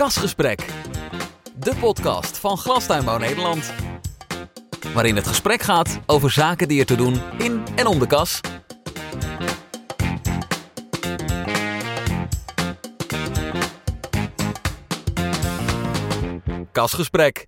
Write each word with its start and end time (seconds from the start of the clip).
Kasgesprek, 0.00 0.66
de 1.56 1.74
podcast 1.80 2.38
van 2.38 2.58
Glastuinbouw 2.58 3.18
Nederland. 3.18 3.72
Waarin 4.94 5.16
het 5.16 5.26
gesprek 5.26 5.62
gaat 5.62 6.00
over 6.06 6.30
zaken 6.30 6.68
die 6.68 6.80
er 6.80 6.86
te 6.86 6.94
doen 6.96 7.20
in 7.38 7.62
en 7.76 7.86
om 7.86 7.98
de 7.98 8.06
kas. 8.06 8.40
Kasgesprek. 16.72 17.46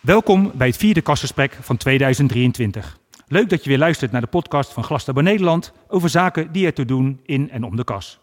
Welkom 0.00 0.52
bij 0.54 0.66
het 0.66 0.76
vierde 0.76 1.00
kastgesprek 1.00 1.58
van 1.60 1.76
2023. 1.76 2.98
Leuk 3.26 3.48
dat 3.48 3.62
je 3.62 3.68
weer 3.68 3.78
luistert 3.78 4.12
naar 4.12 4.20
de 4.20 4.26
podcast 4.26 4.72
van 4.72 4.84
Glastuinbouw 4.84 5.24
Nederland 5.24 5.72
over 5.88 6.08
zaken 6.08 6.52
die 6.52 6.66
er 6.66 6.74
te 6.74 6.84
doen 6.84 7.20
in 7.24 7.50
en 7.50 7.64
om 7.64 7.76
de 7.76 7.84
kas. 7.84 8.20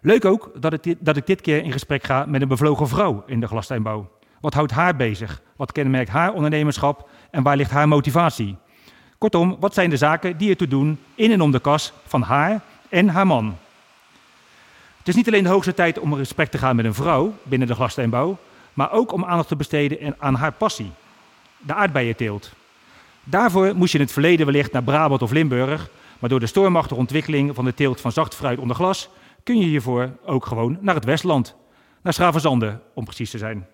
Leuk 0.00 0.24
ook 0.24 0.50
dat, 0.60 0.72
het, 0.72 0.94
dat 0.98 1.16
ik 1.16 1.26
dit 1.26 1.40
keer 1.40 1.64
in 1.64 1.72
gesprek 1.72 2.04
ga 2.04 2.24
met 2.26 2.42
een 2.42 2.48
bevlogen 2.48 2.88
vrouw 2.88 3.22
in 3.26 3.40
de 3.40 3.46
glastuinbouw. 3.46 4.10
Wat 4.40 4.54
houdt 4.54 4.72
haar 4.72 4.96
bezig? 4.96 5.42
Wat 5.56 5.72
kenmerkt 5.72 6.10
haar 6.10 6.32
ondernemerschap 6.32 7.08
en 7.30 7.42
waar 7.42 7.56
ligt 7.56 7.70
haar 7.70 7.88
motivatie? 7.88 8.56
Kortom, 9.18 9.56
wat 9.60 9.74
zijn 9.74 9.90
de 9.90 9.96
zaken 9.96 10.36
die 10.36 10.50
er 10.50 10.56
te 10.56 10.68
doen 10.68 10.98
in 11.14 11.32
en 11.32 11.40
om 11.40 11.50
de 11.50 11.60
kas 11.60 11.92
van 12.06 12.22
haar 12.22 12.60
en 12.88 13.08
haar 13.08 13.26
man? 13.26 13.56
Het 14.98 15.08
is 15.08 15.14
niet 15.14 15.26
alleen 15.26 15.42
de 15.42 15.48
hoogste 15.48 15.74
tijd 15.74 15.98
om 15.98 16.12
een 16.12 16.18
gesprek 16.18 16.50
te 16.50 16.58
gaan 16.58 16.76
met 16.76 16.84
een 16.84 16.94
vrouw 16.94 17.34
binnen 17.42 17.68
de 17.68 17.74
glastuinbouw, 17.74 18.38
maar 18.72 18.92
ook 18.92 19.12
om 19.12 19.24
aandacht 19.24 19.48
te 19.48 19.56
besteden 19.56 20.14
aan 20.18 20.34
haar 20.34 20.52
passie, 20.52 20.90
de 21.58 21.74
aardbeienteelt. 21.74 22.52
Daarvoor 23.24 23.74
moest 23.74 23.92
je 23.92 23.98
in 23.98 24.04
het 24.04 24.12
verleden 24.12 24.46
wellicht 24.46 24.72
naar 24.72 24.82
Brabant 24.82 25.22
of 25.22 25.30
Limburg, 25.30 25.90
maar 26.18 26.30
door 26.30 26.40
de 26.40 26.46
stormachtige 26.46 27.00
ontwikkeling 27.00 27.54
van 27.54 27.64
de 27.64 27.74
teelt 27.74 28.00
van 28.00 28.12
zacht 28.12 28.34
fruit 28.34 28.58
onder 28.58 28.76
glas 28.76 29.08
kun 29.42 29.58
je 29.58 29.64
hiervoor 29.64 30.18
ook 30.24 30.46
gewoon 30.46 30.78
naar 30.80 30.94
het 30.94 31.04
Westland, 31.04 31.56
naar 32.02 32.12
Schravenzande 32.12 32.80
om 32.94 33.04
precies 33.04 33.30
te 33.30 33.38
zijn. 33.38 33.66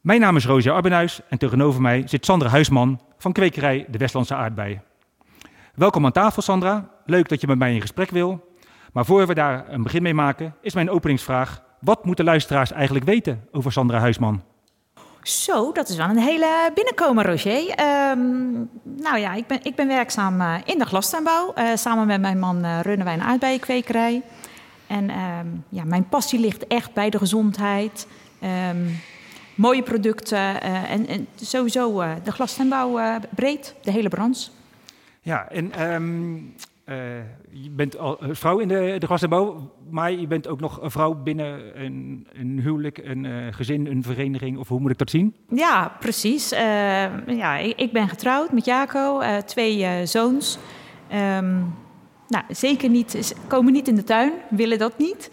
Mijn 0.00 0.20
naam 0.20 0.36
is 0.36 0.46
Roosje 0.46 0.70
Arbenhuis 0.70 1.20
en 1.28 1.38
tegenover 1.38 1.80
mij 1.80 2.02
zit 2.06 2.24
Sandra 2.24 2.48
Huisman 2.48 3.00
van 3.18 3.32
kwekerij 3.32 3.86
De 3.90 3.98
Westlandse 3.98 4.34
Aardbei. 4.34 4.80
Welkom 5.74 6.04
aan 6.04 6.12
tafel 6.12 6.42
Sandra, 6.42 6.90
leuk 7.06 7.28
dat 7.28 7.40
je 7.40 7.46
met 7.46 7.58
mij 7.58 7.74
in 7.74 7.80
gesprek 7.80 8.10
wil. 8.10 8.50
Maar 8.92 9.04
voor 9.04 9.26
we 9.26 9.34
daar 9.34 9.68
een 9.68 9.82
begin 9.82 10.02
mee 10.02 10.14
maken, 10.14 10.54
is 10.60 10.74
mijn 10.74 10.90
openingsvraag: 10.90 11.62
wat 11.80 12.04
moeten 12.04 12.24
luisteraars 12.24 12.72
eigenlijk 12.72 13.04
weten 13.04 13.48
over 13.52 13.72
Sandra 13.72 13.98
Huisman? 13.98 14.42
Zo, 15.22 15.72
dat 15.72 15.88
is 15.88 15.96
wel 15.96 16.08
een 16.08 16.18
hele 16.18 16.70
binnenkomen, 16.74 17.24
Roger. 17.24 17.68
Ehm, 17.68 18.52
nou 18.82 19.18
ja, 19.18 19.34
ik 19.34 19.46
ben, 19.46 19.58
ik 19.62 19.74
ben 19.74 19.88
werkzaam 19.88 20.40
uh, 20.40 20.54
in 20.64 20.78
de 20.78 20.84
glastuinbouw. 20.84 21.52
Uh, 21.56 21.68
samen 21.74 22.06
met 22.06 22.20
mijn 22.20 22.38
man 22.38 22.64
uh, 22.64 22.80
runnen 22.80 23.04
wij 23.04 23.14
een 23.14 23.22
aardbeijenkwekerij. 23.22 24.22
En 24.92 25.10
ehm, 25.10 25.46
ja, 25.68 25.84
mijn 25.84 26.08
passie 26.08 26.38
ligt 26.38 26.66
echt 26.66 26.92
bij 26.92 27.10
de 27.10 27.18
gezondheid. 27.18 28.06
Ehm, 28.40 28.86
mooie 29.54 29.82
producten 29.82 30.62
en, 30.62 31.06
en, 31.06 31.26
sowieso 31.34 32.02
de 32.24 32.32
glastuinbouw 32.32 33.18
breed, 33.34 33.74
de 33.82 33.90
hele 33.90 34.08
branche. 34.08 34.50
Ja, 35.20 35.48
en 35.48 35.72
uh, 36.88 36.96
je 37.50 37.70
bent 37.70 37.98
al 37.98 38.22
een 38.22 38.36
vrouw 38.36 38.58
in 38.58 38.68
de, 38.68 38.96
de 38.98 39.06
glastuinbouw, 39.06 39.72
maar 39.90 40.12
je 40.12 40.26
bent 40.26 40.48
ook 40.48 40.60
nog 40.60 40.82
een 40.82 40.90
vrouw 40.90 41.14
binnen 41.14 41.82
een, 41.84 42.26
een 42.32 42.60
huwelijk, 42.60 42.98
een 42.98 43.24
uh, 43.24 43.46
gezin, 43.50 43.86
een 43.86 44.02
vereniging, 44.02 44.58
of 44.58 44.68
hoe 44.68 44.80
moet 44.80 44.90
ik 44.90 44.98
dat 44.98 45.10
zien? 45.10 45.34
Ja, 45.48 45.92
precies. 46.00 46.52
Uh, 46.52 46.58
ja, 47.26 47.56
ik, 47.56 47.78
ik, 47.78 47.92
ben 47.92 48.08
getrouwd 48.08 48.52
met 48.52 48.64
Jaco, 48.64 49.22
twee 49.44 50.06
zoons. 50.06 50.58
Um, 51.12 51.74
nou, 52.32 52.44
zeker 52.48 52.88
niet, 52.88 53.34
komen 53.46 53.72
niet 53.72 53.88
in 53.88 53.94
de 53.94 54.04
tuin, 54.04 54.32
willen 54.50 54.78
dat 54.78 54.98
niet. 54.98 55.30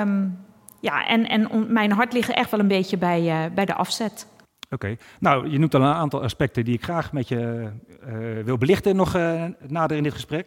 Um, 0.00 0.38
ja, 0.80 1.06
en, 1.06 1.28
en 1.28 1.72
mijn 1.72 1.92
hart 1.92 2.12
ligt 2.12 2.30
echt 2.30 2.50
wel 2.50 2.60
een 2.60 2.68
beetje 2.68 2.96
bij, 2.96 3.50
bij 3.54 3.64
de 3.64 3.74
afzet. 3.74 4.26
Oké, 4.70 4.96
nou, 5.20 5.50
je 5.50 5.58
noemt 5.58 5.74
al 5.74 5.80
een 5.80 5.92
aantal 5.92 6.22
aspecten 6.22 6.64
die 6.64 6.74
ik 6.74 6.82
graag 6.82 7.12
met 7.12 7.28
je 7.28 7.70
wil 8.44 8.58
belichten 8.58 8.96
nog 8.96 9.12
nader 9.66 9.96
in 9.96 10.02
dit 10.02 10.12
gesprek. 10.12 10.46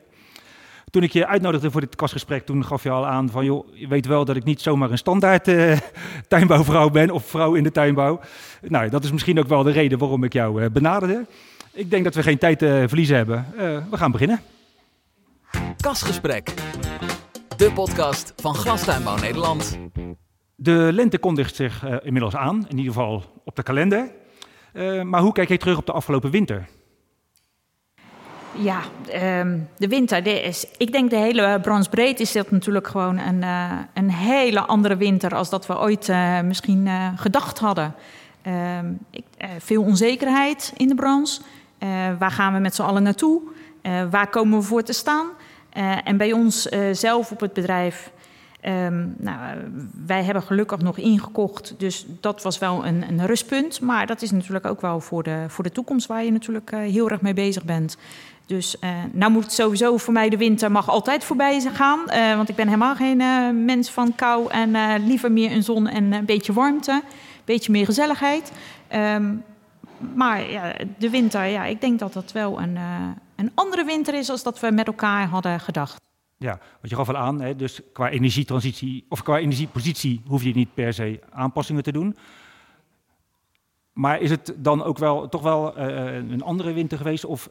Toen 0.89 1.03
ik 1.03 1.11
je 1.11 1.27
uitnodigde 1.27 1.71
voor 1.71 1.81
dit 1.81 1.95
kastgesprek, 1.95 2.45
toen 2.45 2.65
gaf 2.65 2.83
je 2.83 2.89
al 2.89 3.07
aan 3.07 3.29
van, 3.29 3.45
joh, 3.45 3.67
je 3.73 3.87
weet 3.87 4.05
wel 4.05 4.25
dat 4.25 4.35
ik 4.35 4.43
niet 4.43 4.61
zomaar 4.61 4.91
een 4.91 4.97
standaard 4.97 5.51
tuinbouwvrouw 6.27 6.89
ben 6.89 7.11
of 7.11 7.25
vrouw 7.25 7.53
in 7.53 7.63
de 7.63 7.71
tuinbouw. 7.71 8.19
Nou, 8.61 8.89
dat 8.89 9.03
is 9.03 9.11
misschien 9.11 9.39
ook 9.39 9.47
wel 9.47 9.63
de 9.63 9.71
reden 9.71 9.97
waarom 9.97 10.23
ik 10.23 10.33
jou 10.33 10.69
benaderde. 10.69 11.25
Ik 11.73 11.89
denk 11.89 12.03
dat 12.03 12.15
we 12.15 12.23
geen 12.23 12.37
tijd 12.37 12.59
te 12.59 12.83
verliezen 12.87 13.15
hebben. 13.15 13.45
We 13.89 13.97
gaan 13.97 14.11
beginnen. 14.11 14.39
Kastgesprek, 15.81 16.53
de 17.57 17.71
podcast 17.71 18.33
van 18.35 18.55
Glastuinbouw 18.55 19.17
Nederland. 19.17 19.77
De 20.55 20.89
lente 20.91 21.17
kondigt 21.17 21.55
zich 21.55 21.83
inmiddels 22.03 22.35
aan, 22.35 22.65
in 22.69 22.77
ieder 22.77 22.93
geval 22.93 23.23
op 23.45 23.55
de 23.55 23.63
kalender. 23.63 24.11
maar 25.03 25.21
hoe 25.21 25.31
kijk 25.31 25.49
je 25.49 25.57
terug 25.57 25.77
op 25.77 25.85
de 25.85 25.91
afgelopen 25.91 26.31
winter? 26.31 26.67
Ja, 28.51 28.81
um, 29.39 29.67
de 29.77 29.87
winter. 29.87 30.23
De 30.23 30.41
is, 30.41 30.65
ik 30.77 30.91
denk 30.91 31.09
de 31.09 31.15
hele 31.15 31.59
branche 31.61 31.89
breed 31.89 32.19
is 32.19 32.31
dat 32.31 32.51
natuurlijk 32.51 32.87
gewoon 32.87 33.17
een, 33.17 33.41
uh, 33.41 33.71
een 33.93 34.11
hele 34.11 34.61
andere 34.61 34.97
winter 34.97 35.35
als 35.35 35.49
dat 35.49 35.67
we 35.67 35.79
ooit 35.79 36.07
uh, 36.07 36.41
misschien 36.41 36.85
uh, 36.85 37.07
gedacht 37.15 37.59
hadden. 37.59 37.95
Um, 38.77 38.99
ik, 39.09 39.23
veel 39.59 39.83
onzekerheid 39.83 40.73
in 40.77 40.87
de 40.87 40.95
branche. 40.95 41.41
waar 42.19 42.31
gaan 42.31 42.53
we 42.53 42.59
met 42.59 42.75
z'n 42.75 42.81
allen 42.81 43.03
naartoe? 43.03 43.41
waar 44.09 44.29
komen 44.29 44.59
we 44.59 44.65
voor 44.65 44.83
te 44.83 44.93
staan? 44.93 45.27
En 46.03 46.17
bij 46.17 46.31
ons 46.31 46.61
zelf 46.91 47.31
op 47.31 47.39
het 47.39 47.53
bedrijf. 47.53 48.11
Um, 48.65 49.15
nou, 49.17 49.57
wij 50.05 50.23
hebben 50.23 50.43
gelukkig 50.43 50.79
nog 50.81 50.97
ingekocht, 50.97 51.75
dus 51.77 52.05
dat 52.19 52.43
was 52.43 52.57
wel 52.57 52.85
een, 52.85 53.03
een 53.09 53.25
rustpunt. 53.25 53.81
Maar 53.81 54.07
dat 54.07 54.21
is 54.21 54.31
natuurlijk 54.31 54.65
ook 54.65 54.81
wel 54.81 54.99
voor 54.99 55.23
de, 55.23 55.45
voor 55.47 55.63
de 55.63 55.71
toekomst 55.71 56.07
waar 56.07 56.23
je 56.23 56.31
natuurlijk 56.31 56.71
heel 56.71 57.09
erg 57.09 57.21
mee 57.21 57.33
bezig 57.33 57.63
bent. 57.63 57.97
Dus 58.45 58.75
nou 59.11 59.31
moet 59.31 59.51
sowieso 59.51 59.97
voor 59.97 60.13
mij 60.13 60.29
de 60.29 60.37
winter 60.37 60.71
mag 60.71 60.89
altijd 60.89 61.23
voorbij 61.23 61.61
gaan. 61.73 61.99
Want 62.35 62.49
ik 62.49 62.55
ben 62.55 62.65
helemaal 62.65 62.95
geen 62.95 63.17
mens 63.65 63.89
van 63.89 64.15
kou 64.15 64.51
en 64.51 65.05
liever 65.05 65.31
meer 65.31 65.51
een 65.51 65.63
zon 65.63 65.87
en 65.87 66.11
een 66.11 66.25
beetje 66.25 66.53
warmte. 66.53 66.91
Een 66.91 67.01
beetje 67.45 67.71
meer 67.71 67.85
gezelligheid. 67.85 68.51
Um, 68.95 69.43
maar 70.13 70.51
ja, 70.51 70.73
de 70.97 71.09
winter, 71.09 71.45
ja, 71.45 71.65
ik 71.65 71.81
denk 71.81 71.99
dat 71.99 72.13
dat 72.13 72.31
wel 72.31 72.61
een, 72.61 72.77
een 73.39 73.51
andere 73.55 73.85
winter 73.85 74.13
is 74.13 74.29
als 74.29 74.43
dat 74.43 74.59
we 74.59 74.71
met 74.71 74.87
elkaar 74.87 75.27
hadden 75.27 75.59
gedacht. 75.59 76.01
Ja, 76.37 76.57
want 76.57 76.89
je 76.89 76.95
gaf 76.95 77.09
al 77.09 77.17
aan, 77.17 77.41
hè, 77.41 77.55
dus 77.55 77.81
qua 77.93 78.09
energietransitie 78.09 79.05
of 79.09 79.23
qua 79.23 79.37
energiepositie 79.37 80.21
hoef 80.27 80.43
je 80.43 80.53
niet 80.53 80.73
per 80.73 80.93
se 80.93 81.19
aanpassingen 81.29 81.83
te 81.83 81.91
doen. 81.91 82.17
Maar 83.93 84.21
is 84.21 84.29
het 84.29 84.53
dan 84.57 84.83
ook 84.83 84.97
wel 84.97 85.29
toch 85.29 85.41
wel 85.41 85.77
een 85.77 86.43
andere 86.43 86.73
winter 86.73 86.97
geweest? 86.97 87.25
Of 87.25 87.49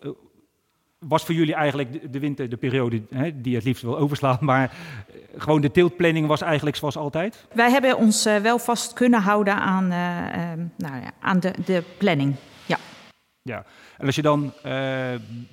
was 0.98 1.24
voor 1.24 1.34
jullie 1.34 1.54
eigenlijk 1.54 2.12
de, 2.12 2.18
winter 2.18 2.48
de 2.48 2.56
periode 2.56 3.02
hè, 3.10 3.40
die 3.40 3.50
je 3.50 3.56
het 3.56 3.66
liefst 3.66 3.82
wil 3.82 3.98
overslaan, 3.98 4.38
maar 4.40 4.62
eh, 4.72 5.14
gewoon 5.36 5.60
de 5.60 5.70
teeltplanning 5.70 6.26
was 6.26 6.40
eigenlijk 6.40 6.76
zoals 6.76 6.96
altijd? 6.96 7.46
Wij 7.54 7.70
hebben 7.70 7.96
ons 7.96 8.24
wel 8.24 8.58
vast 8.58 8.92
kunnen 8.92 9.20
houden 9.20 9.54
aan, 9.54 9.88
nou 10.76 10.94
ja, 11.02 11.10
aan 11.20 11.40
de, 11.40 11.52
de 11.64 11.82
planning, 11.98 12.34
ja. 12.66 12.78
Ja, 13.42 13.64
en 13.98 14.06
als 14.06 14.14
je 14.14 14.22
dan 14.22 14.52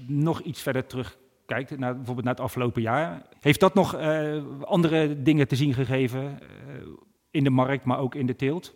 nog 0.07 0.41
iets 0.41 0.61
verder 0.61 0.85
terugkijkt, 0.87 1.77
naar, 1.77 1.95
bijvoorbeeld 1.95 2.25
naar 2.25 2.35
het 2.35 2.43
afgelopen 2.43 2.81
jaar, 2.81 3.21
heeft 3.39 3.59
dat 3.59 3.73
nog 3.73 3.97
andere 4.61 5.21
dingen 5.21 5.47
te 5.47 5.55
zien 5.55 5.73
gegeven 5.73 6.39
in 7.31 7.43
de 7.43 7.49
markt, 7.49 7.85
maar 7.85 7.99
ook 7.99 8.15
in 8.15 8.25
de 8.25 8.35
teelt? 8.35 8.73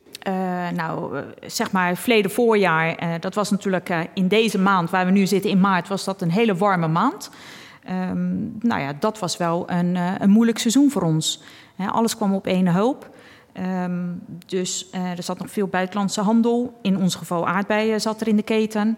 Nou, 0.73 1.23
zeg 1.45 1.71
maar, 1.71 1.95
verleden 1.95 2.31
voorjaar, 2.31 3.19
dat 3.19 3.35
was 3.35 3.51
natuurlijk 3.51 4.09
in 4.13 4.27
deze 4.27 4.59
maand 4.59 4.89
waar 4.89 5.05
we 5.05 5.11
nu 5.11 5.27
zitten, 5.27 5.51
in 5.51 5.59
maart, 5.59 5.87
was 5.87 6.03
dat 6.03 6.21
een 6.21 6.31
hele 6.31 6.55
warme 6.55 6.87
maand. 6.87 7.31
Um, 7.89 8.57
nou 8.59 8.81
ja, 8.81 8.93
dat 8.99 9.19
was 9.19 9.37
wel 9.37 9.69
een, 9.69 9.95
een 9.95 10.29
moeilijk 10.29 10.57
seizoen 10.57 10.91
voor 10.91 11.01
ons. 11.01 11.41
alles 11.77 12.15
kwam 12.15 12.33
op 12.33 12.47
één 12.47 12.67
hoop. 12.67 13.09
Um, 13.57 14.21
dus 14.45 14.87
er 14.91 15.23
zat 15.23 15.39
nog 15.39 15.51
veel 15.51 15.67
buitenlandse 15.67 16.21
handel. 16.21 16.79
In 16.81 16.97
ons 16.97 17.15
geval 17.15 17.47
aardbeien 17.47 18.01
zat 18.01 18.21
er 18.21 18.27
in 18.27 18.35
de 18.35 18.43
keten. 18.43 18.97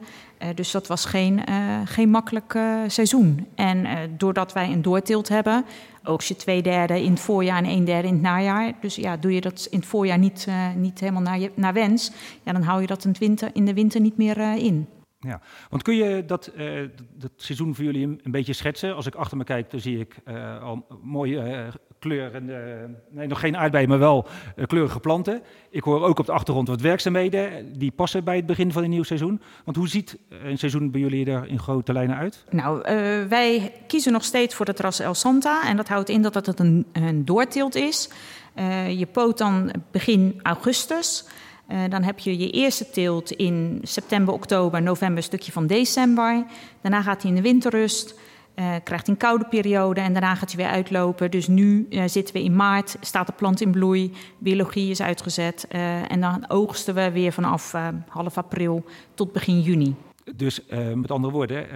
dus 0.55 0.71
dat 0.71 0.87
was 0.87 1.05
geen, 1.05 1.41
geen 1.85 2.09
makkelijk 2.09 2.59
seizoen. 2.87 3.47
En 3.55 3.87
doordat 4.17 4.53
wij 4.53 4.71
een 4.71 4.81
doortilt 4.81 5.29
hebben, 5.29 5.65
ook 6.03 6.21
je 6.21 6.35
twee 6.35 6.61
derde 6.61 7.03
in 7.03 7.11
het 7.11 7.19
voorjaar 7.19 7.57
en 7.57 7.69
een 7.69 7.85
derde 7.85 8.07
in 8.07 8.13
het 8.13 8.21
najaar. 8.21 8.73
Dus 8.81 8.95
ja, 8.95 9.17
doe 9.17 9.33
je 9.33 9.41
dat 9.41 9.67
in 9.71 9.79
het 9.79 9.87
voorjaar 9.87 10.17
niet, 10.17 10.47
niet 10.75 10.99
helemaal 10.99 11.21
naar, 11.21 11.39
je, 11.39 11.51
naar 11.55 11.73
wens, 11.73 12.11
ja, 12.43 12.53
dan 12.53 12.61
hou 12.61 12.81
je 12.81 12.87
dat 12.87 13.03
in, 13.03 13.09
het 13.09 13.19
winter, 13.19 13.49
in 13.53 13.65
de 13.65 13.73
winter 13.73 14.01
niet 14.01 14.17
meer 14.17 14.37
in. 14.57 14.87
Ja, 15.19 15.41
want 15.69 15.83
kun 15.83 15.95
je 15.95 16.25
dat, 16.25 16.51
uh, 16.57 16.87
dat 17.13 17.31
seizoen 17.35 17.75
voor 17.75 17.83
jullie 17.83 18.07
een, 18.07 18.19
een, 18.23 18.31
beetje 18.31 18.53
schetsen? 18.53 18.95
Als 18.95 19.05
ik 19.05 19.15
achter 19.15 19.37
me 19.37 19.43
kijk, 19.43 19.71
dan 19.71 19.79
zie 19.79 19.99
ik 19.99 20.15
al 20.61 20.85
mooie 21.01 21.71
kleurende, 22.01 22.89
nee, 23.09 23.27
nog 23.27 23.39
geen 23.39 23.57
aardbeien, 23.57 23.89
maar 23.89 24.00
wel 24.00 24.27
uh, 24.56 24.65
kleurige 24.65 25.00
planten. 25.00 25.42
Ik 25.69 25.83
hoor 25.83 26.03
ook 26.03 26.19
op 26.19 26.25
de 26.25 26.31
achtergrond 26.31 26.68
wat 26.68 26.81
werkzaamheden. 26.81 27.74
Die 27.77 27.92
passen 27.92 28.24
bij 28.24 28.36
het 28.36 28.45
begin 28.45 28.71
van 28.71 28.83
een 28.83 28.89
nieuw 28.89 29.03
seizoen. 29.03 29.42
Want 29.65 29.77
hoe 29.77 29.88
ziet 29.88 30.18
een 30.44 30.57
seizoen 30.57 30.92
bij 30.92 31.01
jullie 31.01 31.25
er 31.25 31.48
in 31.48 31.59
grote 31.59 31.94
lijnen 31.94 32.18
uit? 32.18 32.45
Nou, 32.50 32.81
wij 33.30 33.74
kiezen 33.88 34.12
nog 34.12 34.24
steeds 34.24 34.56
voor 34.56 34.65
het 34.65 34.80
ras 34.80 35.00
El 35.00 35.13
Santa. 35.13 35.68
En 35.68 35.77
dat 35.77 35.88
houdt 35.88 36.09
in 36.09 36.21
dat 36.21 36.36
het 36.36 36.59
een, 36.59 36.86
een 36.92 37.25
doortilt 37.25 37.75
is. 37.75 38.09
Je 38.88 39.07
poot 39.12 39.38
dan 39.38 39.71
begin 39.92 40.39
augustus. 40.44 41.25
Dan 41.89 42.03
heb 42.03 42.19
je 42.19 42.38
je 42.38 42.50
eerste 42.50 42.89
teelt 42.89 43.31
in 43.31 43.80
september, 43.83 44.33
oktober, 44.33 44.81
november, 44.81 45.18
een 45.18 45.24
stukje 45.24 45.51
van 45.51 45.68
december. 45.68 46.45
Daarna 46.81 47.01
gaat 47.01 47.21
hij 47.21 47.31
in 47.31 47.38
de 47.38 47.44
winterrust. 47.44 48.19
Uh, 48.56 48.75
krijgt 48.83 49.07
een 49.07 49.18
koude 49.18 49.45
periode 49.50 50.01
en 50.01 50.13
daarna 50.13 50.36
gaat 50.36 50.51
hij 50.51 50.63
weer 50.63 50.74
uitlopen. 50.74 51.31
Dus 51.31 51.48
nu 51.48 51.88
uh, 51.89 52.03
zitten 52.06 52.36
we 52.36 52.44
in 52.44 52.56
maart, 52.56 52.98
staat 53.00 53.27
de 53.27 53.33
plant 53.33 53.62
in 53.62 53.71
bloei, 53.71 54.13
biologie 54.38 54.89
is 54.89 55.01
uitgezet. 55.01 55.68
Uh, 55.71 56.12
en 56.12 56.21
dan 56.21 56.45
oogsten 56.48 56.95
we 56.95 57.12
weer 57.12 57.31
vanaf 57.31 57.74
half 58.07 58.38
april 58.38 58.86
tot 59.13 59.31
begin 59.31 59.62
juni. 59.62 59.95
Dus 60.36 60.62
met 60.95 61.12
andere 61.12 61.33
woorden, 61.33 61.69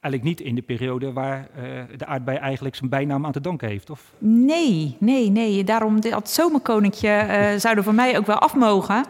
eigenlijk 0.00 0.22
niet 0.22 0.40
in 0.40 0.54
de 0.54 0.62
periode 0.62 1.12
waar 1.12 1.48
de 1.96 2.06
aardbei 2.06 2.38
eigenlijk 2.38 2.74
zijn 2.74 2.90
bijnaam 2.90 3.26
aan 3.26 3.32
te 3.32 3.40
danken 3.40 3.68
heeft, 3.68 3.90
of? 3.90 4.12
Nee, 4.18 4.96
nee, 4.98 5.30
nee. 5.30 5.64
Daarom 5.64 6.00
dat 6.00 6.30
zomerkoninkje 6.30 7.54
zouden 7.58 7.84
voor 7.84 7.94
mij 7.94 8.18
ook 8.18 8.26
wel 8.26 8.38
af 8.38 8.54
mogen. 8.54 9.04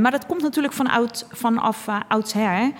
maar 0.00 0.10
dat 0.10 0.26
komt 0.26 0.42
natuurlijk 0.42 0.74
van 0.74 0.86
oud, 0.90 1.26
vanaf 1.30 1.88
oudsher. 2.08 2.72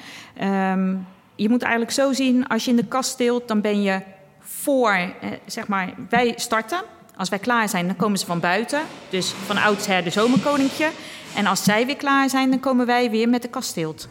Um, 0.43 1.07
je 1.43 1.49
moet 1.49 1.63
eigenlijk 1.63 1.93
zo 1.93 2.13
zien, 2.13 2.47
als 2.47 2.65
je 2.65 2.71
in 2.71 2.77
de 2.77 2.87
kast 2.87 3.11
steelt, 3.11 3.49
dan 3.49 3.61
ben 3.61 3.83
je 3.83 4.01
voor, 4.39 4.93
eh, 4.93 5.13
zeg 5.47 5.69
maar, 5.69 5.95
wij 6.09 6.33
starten. 6.37 6.81
Als 7.17 7.29
wij 7.29 7.39
klaar 7.39 7.69
zijn, 7.69 7.87
dan 7.87 7.97
komen 7.97 8.19
ze 8.19 8.27
van 8.27 8.41
buiten. 8.41 8.81
Dus 9.09 9.31
van 9.31 9.57
oudsher 9.57 10.05
de 10.05 10.11
zomerkoninkje. 10.11 10.91
En 11.37 11.47
als 11.47 11.65
zij 11.65 11.87
weer 11.87 11.97
klaar 11.97 12.31
zijn, 12.31 12.51
dan 12.51 12.61
komen 12.61 12.87
wij 12.87 13.11
weer 13.11 13.29
met 13.29 13.43
de 13.43 13.49
kasteelt. 13.49 14.09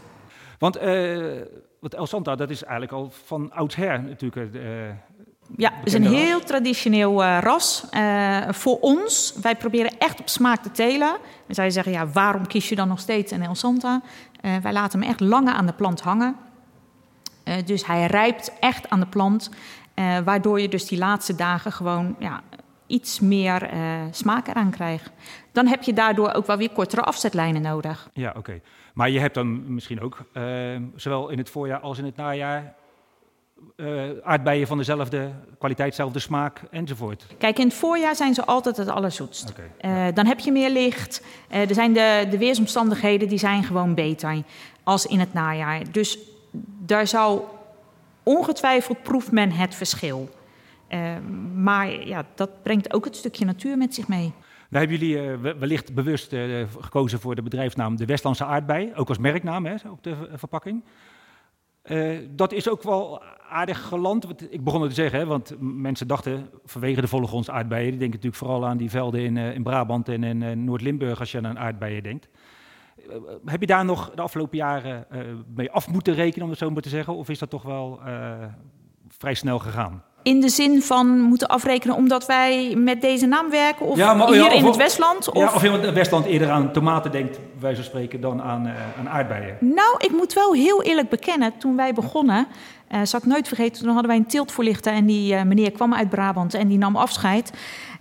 Want 0.60 0.82
uh, 0.82 1.42
wat 1.80 1.94
El 1.94 2.08
Santa, 2.08 2.36
dat 2.36 2.50
is 2.50 2.64
eigenlijk 2.64 2.92
al 2.92 3.12
van 3.26 3.52
oudsher 3.52 4.04
natuurlijk. 4.04 4.54
Uh, 4.54 4.62
ja, 5.58 5.72
het 5.74 5.88
is 5.88 5.94
een 5.94 6.08
heel 6.08 6.40
traditioneel 6.40 7.24
uh, 7.24 7.38
ras. 7.42 7.86
Uh, 7.94 8.38
voor 8.50 8.80
ons, 8.80 9.34
wij 9.42 9.56
proberen 9.56 9.98
echt 9.98 10.20
op 10.20 10.30
smaak 10.30 10.64
te 10.64 10.72
telen. 10.72 11.18
En 11.48 11.56
zij 11.56 11.70
zeggen, 11.70 11.92
ja, 11.92 12.08
waarom 12.08 12.48
kies 12.48 12.70
je 12.70 12.76
dan 12.76 12.88
nog 12.88 13.00
steeds 13.00 13.32
een 13.32 13.44
El 13.44 13.56
Santa? 13.56 14.02
Uh, 14.42 14.58
wij 14.58 14.74
laten 14.74 15.00
hem 15.00 15.10
echt 15.10 15.20
langer 15.20 15.54
aan 15.54 15.66
de 15.66 15.74
plant 15.74 16.02
hangen. 16.02 16.36
Uh, 17.50 17.56
dus 17.66 17.86
hij 17.86 18.06
rijpt 18.06 18.52
echt 18.60 18.90
aan 18.90 19.00
de 19.00 19.06
plant, 19.06 19.50
uh, 19.96 20.20
waardoor 20.20 20.62
je 20.62 20.70
dus 20.70 20.88
die 20.88 20.98
laatste 20.98 21.36
dagen 21.36 21.72
gewoon 21.72 22.16
ja, 22.20 22.42
iets 22.88 23.20
meer 23.20 23.74
uh, 23.74 23.80
smaak 24.12 24.48
eraan 24.48 24.72
krijgt. 24.72 25.12
Dan 25.52 25.68
heb 25.68 25.84
je 25.84 25.94
daardoor 25.94 26.34
ook 26.34 26.46
wel 26.46 26.58
weer 26.58 26.70
kortere 26.70 27.02
afzetlijnen 27.02 27.62
nodig. 27.62 28.10
Ja, 28.14 28.30
oké. 28.30 28.38
Okay. 28.38 28.62
Maar 28.94 29.10
je 29.10 29.20
hebt 29.20 29.34
dan 29.34 29.74
misschien 29.74 30.02
ook, 30.02 30.18
zowel 30.96 31.30
in 31.30 31.38
het 31.38 31.50
voorjaar 31.50 31.80
als 31.80 31.98
in 31.98 32.06
het 32.06 32.16
najaar, 32.16 32.74
aardbeien 34.24 34.68
van 34.68 34.78
dezelfde 34.78 35.32
kwaliteit, 35.58 35.90
dezelfde 35.90 36.20
smaak 36.20 36.62
enzovoort. 36.72 37.26
Kijk, 37.38 37.60
in 37.60 37.66
het 37.66 37.74
voorjaar 37.76 38.16
zijn 38.16 38.34
ze 38.34 38.46
altijd 38.46 38.78
het 38.78 38.88
allerzoetst. 38.88 39.50
Okay. 39.50 40.14
Dan 40.14 40.26
heb 40.26 40.40
je 40.40 40.52
meer 40.52 40.70
licht. 40.70 41.24
er 41.50 41.74
zijn 41.74 41.94
de, 41.94 42.28
de 42.30 42.38
weersomstandigheden 42.38 43.28
die 43.28 43.38
zijn 43.38 43.64
gewoon 43.64 43.94
beter 43.94 44.44
als 44.84 45.06
in 45.06 45.20
het 45.20 45.34
najaar. 45.34 45.92
Dus 45.92 46.18
daar 46.90 47.08
zou 47.08 47.42
ongetwijfeld 48.24 49.04
proeft 49.04 49.32
men 49.32 49.52
het 49.52 49.76
verschil. 49.76 50.30
Uh, 50.90 51.18
maar 51.56 52.08
ja, 52.08 52.26
dat 52.36 52.64
brengt 52.64 52.94
ook 52.94 53.06
het 53.06 53.16
stukje 53.16 53.46
natuur 53.46 53.78
met 53.78 53.94
zich 53.94 54.08
mee. 54.08 54.34
Nou 54.70 54.88
hebben 54.88 54.98
jullie 54.98 55.24
uh, 55.24 55.54
wellicht 55.60 55.94
bewust 55.94 56.34
uh, 56.34 56.66
gekozen 56.80 57.20
voor 57.20 57.36
de 57.36 57.42
bedrijfsnaam 57.42 57.96
de 57.96 58.06
Westlandse 58.06 58.46
aardbei, 58.46 58.92
ook 58.96 59.10
als 59.10 59.18
merknaam 59.18 59.66
hè, 59.66 59.76
op 59.90 60.04
de 60.04 60.16
verpakking. 60.34 60.84
dat 62.30 62.52
is 62.52 62.70
ook 62.70 62.84
wel 62.84 63.24
aardig 63.50 63.82
geland. 63.82 64.52
Ik 64.52 64.64
begon 64.64 64.82
het 64.82 64.90
te 64.90 64.96
zeggen, 64.96 65.20
hè, 65.20 65.26
want 65.26 65.56
mensen 65.60 66.08
dachten 66.08 66.50
vanwege 66.66 67.02
de 67.02 67.08
volgrondse 67.08 67.52
aardbeien, 67.52 67.90
die 67.90 68.00
denken 68.00 68.16
natuurlijk 68.16 68.44
vooral 68.44 68.66
aan 68.66 68.78
die 68.78 68.90
velden 68.90 69.22
in, 69.22 69.38
in 69.38 69.64
Brabant 69.64 70.10
en 70.10 70.24
in 70.24 70.64
Noord-Limburg 70.64 71.20
als 71.20 71.32
je 71.32 71.42
aan 71.42 71.60
aardbeien 71.60 72.04
denkt. 72.04 72.30
Eh, 73.10 73.16
heb 73.46 73.60
je 73.60 73.68
daar 73.68 73.86
nog 73.86 74.12
de 74.16 74.22
afgelopen 74.22 74.58
jaren 74.58 75.06
uh, 75.12 75.20
mee 75.56 75.72
af 75.72 75.88
moeten 75.88 76.14
rekenen, 76.14 76.44
om 76.44 76.50
het 76.50 76.60
zo 76.60 76.70
maar 76.70 76.82
te 76.82 76.90
zeggen? 76.90 77.16
Of 77.16 77.30
is 77.30 77.40
dat 77.40 77.50
toch 77.50 77.64
wel 77.64 78.00
uh, 78.08 78.34
vrij 79.08 79.34
snel 79.34 79.60
gegaan? 79.60 80.04
In 80.24 80.42
de 80.42 80.50
zin 80.50 80.82
van 80.82 81.20
moeten 81.20 81.48
afrekenen 81.48 81.96
omdat 81.96 82.26
wij 82.26 82.76
met 82.76 83.02
deze 83.02 83.26
naam 83.26 83.50
werken? 83.50 83.86
Of 83.86 83.98
ja, 83.98 84.14
maar, 84.14 84.28
hier 84.28 84.36
ja, 84.36 84.46
of, 84.46 84.54
in 84.54 84.66
het 84.66 84.76
Westland? 84.76 85.30
Of? 85.30 85.42
Ja, 85.42 85.54
of 85.54 85.64
in 85.64 85.72
het 85.72 85.94
Westland 85.94 86.26
eerder 86.26 86.50
aan 86.50 86.72
tomaten 86.72 87.12
denkt, 87.12 87.40
wij 87.60 87.76
zo 87.76 87.82
spreken, 87.82 88.22
dan 88.22 88.42
aan, 88.42 88.68
uh, 88.68 88.74
aan 89.00 89.10
aardbeien? 89.10 89.58
Nou, 89.60 89.96
ik 89.98 90.12
moet 90.12 90.34
wel 90.34 90.54
heel 90.54 90.84
eerlijk 90.84 91.10
bekennen, 91.10 91.58
toen 91.58 91.76
wij 91.76 91.94
begonnen... 91.94 92.48
Uh, 92.92 93.00
zal 93.04 93.20
ik 93.20 93.26
nooit 93.26 93.48
vergeten, 93.48 93.82
toen 93.82 93.92
hadden 93.92 94.08
wij 94.08 94.20
een 94.20 94.26
tiltvoorlichter... 94.26 94.94
en 94.94 95.06
die 95.06 95.34
uh, 95.34 95.42
meneer 95.42 95.72
kwam 95.72 95.94
uit 95.94 96.10
Brabant 96.10 96.54
en 96.54 96.68
die 96.68 96.78
nam 96.78 96.96
afscheid... 96.96 97.52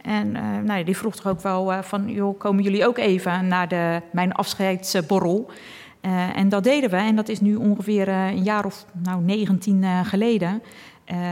En 0.02 0.36
uh, 0.36 0.58
nou, 0.64 0.84
die 0.84 0.96
vroeg 0.96 1.16
toch 1.16 1.26
ook 1.26 1.40
wel 1.40 1.72
uh, 1.72 1.82
van, 1.82 2.10
joh, 2.10 2.38
komen 2.38 2.62
jullie 2.62 2.86
ook 2.86 2.98
even 2.98 3.46
naar 3.46 3.68
de, 3.68 4.02
mijn 4.12 4.32
afscheidsborrel? 4.32 5.50
Uh, 6.02 6.36
en 6.36 6.48
dat 6.48 6.64
deden 6.64 6.90
we. 6.90 6.96
En 6.96 7.16
dat 7.16 7.28
is 7.28 7.40
nu 7.40 7.54
ongeveer 7.54 8.08
een 8.08 8.42
jaar 8.42 8.64
of 8.64 8.84
nou, 9.02 9.22
19 9.22 9.84
geleden. 10.04 10.62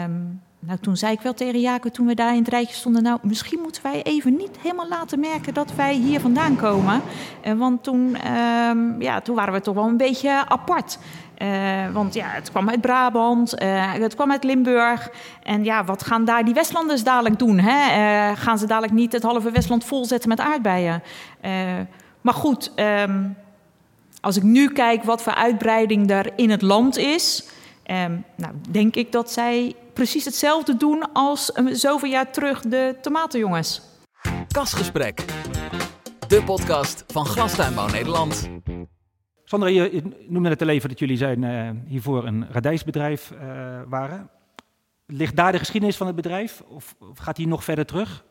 Um, 0.05 0.41
nou, 0.67 0.79
toen 0.81 0.97
zei 0.97 1.13
ik 1.13 1.21
wel 1.21 1.35
tegen 1.35 1.61
Jacob, 1.61 1.93
toen 1.93 2.07
we 2.07 2.15
daar 2.15 2.33
in 2.33 2.39
het 2.39 2.49
rijtje 2.49 2.75
stonden... 2.75 3.03
nou, 3.03 3.19
misschien 3.23 3.61
moeten 3.61 3.83
wij 3.83 4.03
even 4.03 4.37
niet 4.37 4.57
helemaal 4.63 4.89
laten 4.89 5.21
merken 5.21 5.55
dat 5.55 5.75
wij 5.75 5.95
hier 5.95 6.21
vandaan 6.21 6.57
komen. 6.57 7.03
want 7.57 7.83
toen, 7.83 8.17
um, 8.71 9.03
ja, 9.03 9.21
toen 9.21 9.37
waren 9.37 9.53
we 9.53 9.61
toch 9.61 9.75
wel 9.75 9.87
een 9.87 9.97
beetje 9.97 10.31
apart. 10.49 10.99
Uh, 11.39 11.93
want 11.93 12.15
ja, 12.15 12.27
het 12.27 12.51
kwam 12.51 12.69
uit 12.69 12.81
Brabant, 12.81 13.63
uh, 13.63 13.93
het 13.93 14.15
kwam 14.15 14.31
uit 14.31 14.45
Limburg. 14.45 15.11
En 15.43 15.65
ja, 15.65 15.85
wat 15.85 16.05
gaan 16.05 16.25
daar 16.25 16.45
die 16.45 16.55
Westlanders 16.55 17.05
dadelijk 17.05 17.39
doen? 17.39 17.59
Hè? 17.59 18.35
Gaan 18.35 18.59
ze 18.59 18.67
dadelijk 18.67 18.93
niet 18.93 19.13
het 19.13 19.23
halve 19.23 19.51
Westland 19.51 19.85
volzetten 19.85 20.29
met 20.29 20.41
aardbeien? 20.41 21.03
maar 22.21 22.35
goed, 22.35 22.73
um, 22.77 23.37
als 24.21 24.37
ik 24.37 24.43
nu 24.43 24.69
kijk 24.69 25.05
wat 25.05 25.23
voor 25.23 25.35
uitbreiding 25.35 26.11
er 26.11 26.33
in 26.37 26.51
het 26.51 26.63
land 26.63 26.97
is... 26.97 27.49
Um, 27.91 28.25
nou, 28.37 28.53
denk 28.69 28.97
ik 28.97 29.13
dat 29.13 29.33
zij 29.33 29.75
precies 29.97 30.25
hetzelfde 30.25 30.77
doen 30.77 31.13
als 31.13 31.53
zoveel 31.73 32.11
jaar 32.11 32.33
terug 32.33 32.61
de 32.61 32.97
tomatenjongens. 33.01 33.83
Kasgesprek, 34.49 35.25
de 36.29 36.43
podcast 36.43 37.05
van 37.07 37.27
Glastuinbouw 37.27 37.89
Nederland. 37.89 38.49
Sandra, 39.45 39.69
je 39.69 40.03
noemde 40.29 40.49
net 40.49 40.63
al 40.63 40.69
even 40.69 40.89
dat 40.89 40.99
jullie 40.99 41.17
zijn 41.17 41.43
uh, 41.43 41.71
hiervoor 41.87 42.27
een 42.27 42.47
radijsbedrijf 42.51 43.31
uh, 43.31 43.39
waren. 43.89 44.31
Ligt 45.07 45.37
daar 45.37 45.53
de 45.53 45.59
geschiedenis 45.59 45.97
van 45.97 46.07
het 46.07 46.17
bedrijf 46.17 46.63
of, 46.69 46.95
of 46.99 47.19
gaat 47.19 47.37
die 47.37 47.49
nog 47.49 47.65
verder 47.65 47.87
terug? 47.87 48.25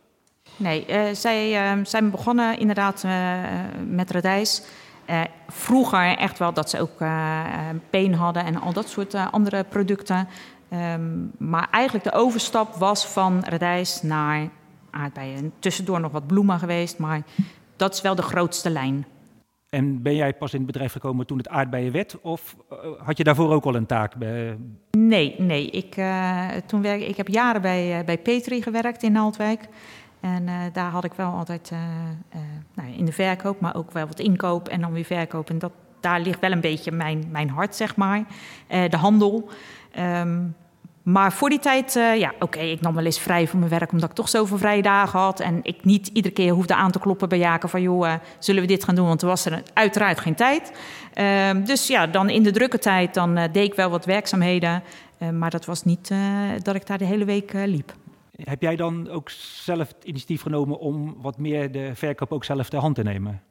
Nee, 0.58 0.86
uh, 0.90 1.14
zij 1.14 1.78
zijn 1.84 2.12
begonnen 2.12 2.60
inderdaad 2.60 3.06
met 3.88 4.12
radijs. 4.12 4.64
vroeger 5.48 6.18
echt 6.18 6.40
wel 6.40 6.54
dat 6.54 6.70
ze 6.70 6.80
ook 6.80 6.98
peen 7.90 8.14
hadden 8.14 8.46
en 8.46 8.62
al 8.62 8.74
dat 8.74 8.90
soort 8.90 9.14
andere 9.14 9.64
producten. 9.64 10.28
Um, 10.74 11.32
maar 11.38 11.68
eigenlijk 11.72 12.04
de 12.04 12.14
overstap 12.14 12.76
was 12.76 13.08
van 13.08 13.44
radijs 13.44 14.02
naar 14.02 14.50
aardbeien. 14.90 15.54
Tussendoor 15.60 16.00
nog 16.00 16.12
wat 16.12 16.28
bloemen 16.28 16.60
geweest, 16.60 16.98
maar 16.98 17.22
dat 17.76 17.94
is 17.94 18.02
wel 18.02 18.16
de 18.16 18.22
grootste 18.22 18.70
lijn. 18.70 19.06
En 19.70 20.02
ben 20.02 20.16
jij 20.16 20.34
pas 20.34 20.52
in 20.52 20.58
het 20.58 20.68
bedrijf 20.68 20.92
gekomen 20.92 21.26
toen 21.26 21.38
het 21.38 21.50
aardbeien 21.50 21.92
werd? 21.92 22.22
Of 22.22 22.56
uh, 22.72 22.78
had 22.98 23.18
je 23.18 23.24
daarvoor 23.24 23.52
ook 23.52 23.66
al 23.66 23.76
een 23.76 23.86
taak? 23.86 24.16
Bij... 24.16 24.58
Nee, 24.92 25.36
nee. 25.38 25.70
Ik, 25.70 25.98
uh, 25.98 26.48
toen 26.66 26.82
werk, 26.82 27.02
ik 27.02 27.18
heb 27.18 27.28
jaren 27.28 27.62
bij, 27.62 28.00
uh, 28.00 28.06
bij 28.06 28.18
Petri 28.18 28.62
gewerkt 28.62 29.04
in 29.04 29.12
Naaldwijk. 29.12 29.68
En 30.20 30.46
daar 30.74 30.90
had 30.90 31.04
ik 31.04 31.14
wel 31.14 31.32
altijd 31.32 31.72
nou, 32.74 32.90
in 32.98 33.06
de 33.06 33.12
verkoop, 33.12 33.60
maar 33.60 33.76
ook 33.76 33.92
wel 33.92 34.08
wat 34.08 34.20
inkoop 34.20 34.68
en 34.68 34.82
dan 34.82 34.92
weer 34.92 35.04
verkoop. 35.04 35.50
En 35.50 35.60
dat, 35.60 35.72
daar 36.06 36.20
ligt 36.20 36.40
wel 36.40 36.52
een 36.52 36.62
beetje 36.62 36.92
mijn, 36.92 37.26
mijn 37.32 37.50
hart, 37.50 37.76
zeg 37.76 37.96
maar. 37.96 38.24
de 38.68 38.98
handel. 38.98 39.50
Um, 40.00 40.56
maar 41.06 41.34
voor 41.34 41.50
die 41.50 41.60
tijd, 41.60 41.96
uh, 41.96 42.18
ja, 42.18 42.30
oké, 42.30 42.44
okay, 42.44 42.72
ik 42.72 42.82
nam 42.82 42.96
wel 42.96 43.06
eens 43.06 43.20
vrij 43.20 43.48
voor 43.48 43.60
mijn 43.60 43.72
werk, 43.72 43.92
omdat 43.92 44.10
ik 44.10 44.16
toch 44.16 44.30
zoveel 44.30 44.58
vrije 44.58 44.82
dagen 44.82 45.20
had. 45.20 45.40
En 45.40 45.60
ik 45.64 45.84
niet 45.84 46.08
iedere 46.08 46.34
keer 46.34 46.52
hoefde 46.52 46.76
aan 46.76 46.92
te 46.92 47.00
kloppen 47.00 47.30
bij 47.30 47.38
Jaken 47.38 47.70
van, 47.70 47.82
joh, 47.82 48.08
uh, 48.08 48.14
zullen 48.40 48.62
we 48.62 48.68
dit 48.68 48.84
gaan 48.84 48.96
doen? 48.96 49.08
Want 49.08 49.22
er 49.22 49.28
was 49.28 49.46
er 49.46 49.64
uiteraard 49.74 50.20
geen 50.20 50.36
tijd. 50.36 50.72
Uh, 51.14 51.66
dus 51.66 51.88
ja, 51.88 52.08
dan 52.08 52.30
in 52.30 52.44
de 52.44 52.52
drukke 52.52 52.80
tijd, 52.80 53.14
dan 53.14 53.36
deed 53.36 53.56
ik 53.56 53.74
wel 53.74 53.90
wat 53.90 54.06
werkzaamheden. 54.06 54.84
maar 55.34 55.50
dat 55.50 55.66
was 55.66 55.84
niet 55.84 56.12
dat 56.62 56.76
ik 56.76 56.88
daar 56.88 56.98
de 56.98 57.06
hele 57.06 57.26
week 57.26 57.54
liep. 57.54 57.94
Heb 58.44 58.62
jij 58.62 58.76
dan 58.76 59.10
ook 59.10 59.30
zelf 59.30 59.88
het 59.88 60.04
initiatief 60.04 60.42
genomen 60.42 60.80
om 60.80 61.16
wat 61.22 61.38
meer 61.38 61.72
de 61.72 61.92
verkoop 61.94 62.32
ook 62.32 62.44
zelf 62.44 62.70
ter 62.70 62.80
hand 62.80 62.96
te 62.96 63.04
nemen? 63.04 63.42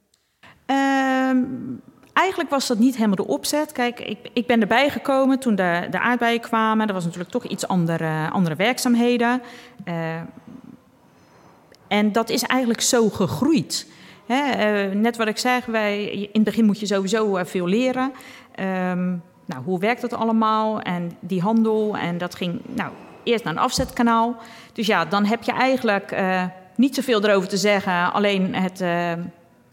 Eigenlijk 2.14 2.50
was 2.50 2.66
dat 2.66 2.78
niet 2.78 2.94
helemaal 2.96 3.16
de 3.16 3.26
opzet. 3.26 3.72
Kijk, 3.72 4.00
ik, 4.00 4.18
ik 4.32 4.46
ben 4.46 4.60
erbij 4.60 4.90
gekomen 4.90 5.38
toen 5.38 5.54
de, 5.54 5.86
de 5.90 6.00
aardbeien 6.00 6.40
kwamen. 6.40 6.86
Er 6.86 6.94
was 6.94 7.04
natuurlijk 7.04 7.30
toch 7.30 7.44
iets 7.44 7.68
andere, 7.68 8.30
andere 8.30 8.54
werkzaamheden. 8.54 9.42
Uh, 9.84 10.20
En 11.88 12.12
dat 12.12 12.30
is 12.30 12.42
eigenlijk 12.42 12.80
zo 12.80 13.08
gegroeid. 13.08 13.86
Hè, 14.26 14.50
eh, 14.50 14.94
net 14.94 15.16
wat 15.16 15.28
ik 15.28 15.38
zeg, 15.38 15.66
wij, 15.66 16.04
in 16.04 16.28
het 16.32 16.44
begin 16.44 16.64
moet 16.64 16.80
je 16.80 16.86
sowieso 16.86 17.36
eh, 17.36 17.44
veel 17.44 17.66
leren. 17.66 18.12
Ehm, 18.54 19.08
nou, 19.44 19.62
hoe 19.64 19.78
werkt 19.78 20.00
dat 20.00 20.12
allemaal? 20.12 20.80
En 20.80 21.12
die 21.20 21.40
handel, 21.40 21.96
en 21.96 22.18
dat 22.18 22.34
ging 22.34 22.60
nou, 22.66 22.92
eerst 23.22 23.44
naar 23.44 23.52
een 23.52 23.58
afzetkanaal. 23.58 24.36
Dus 24.72 24.86
ja, 24.86 25.04
dan 25.04 25.24
heb 25.24 25.42
je 25.42 25.52
eigenlijk 25.52 26.16
niet 26.76 26.94
zoveel 26.94 27.24
erover 27.24 27.48
te 27.48 27.56
zeggen, 27.56 28.12
alleen 28.12 28.54
het 28.54 28.84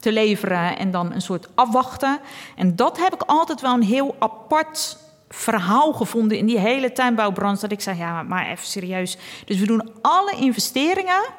te 0.02 0.12
leveren 0.12 0.78
en 0.78 0.92
dan 0.92 1.12
een 1.12 1.22
soort 1.22 1.48
afwachten. 1.56 2.20
En 2.56 2.76
dat 2.76 2.98
heb 2.98 3.14
ik 3.14 3.22
altijd 3.22 3.62
wel 3.62 3.74
een 3.74 3.84
heel 3.84 4.16
apart 4.20 4.98
verhaal 5.30 5.94
gevonden 5.94 6.38
in 6.38 6.46
die 6.46 6.60
hele 6.60 6.92
tuinbouwbranche. 6.92 7.62
Dat 7.62 7.72
ik 7.72 7.82
zei, 7.82 7.98
ja, 7.98 8.24
maar 8.24 8.48
even 8.48 8.66
serieus. 8.66 9.18
Dus 9.46 9.60
we 9.60 9.66
doen 9.66 9.90
alle 10.02 10.36
investeringen. 10.36 11.30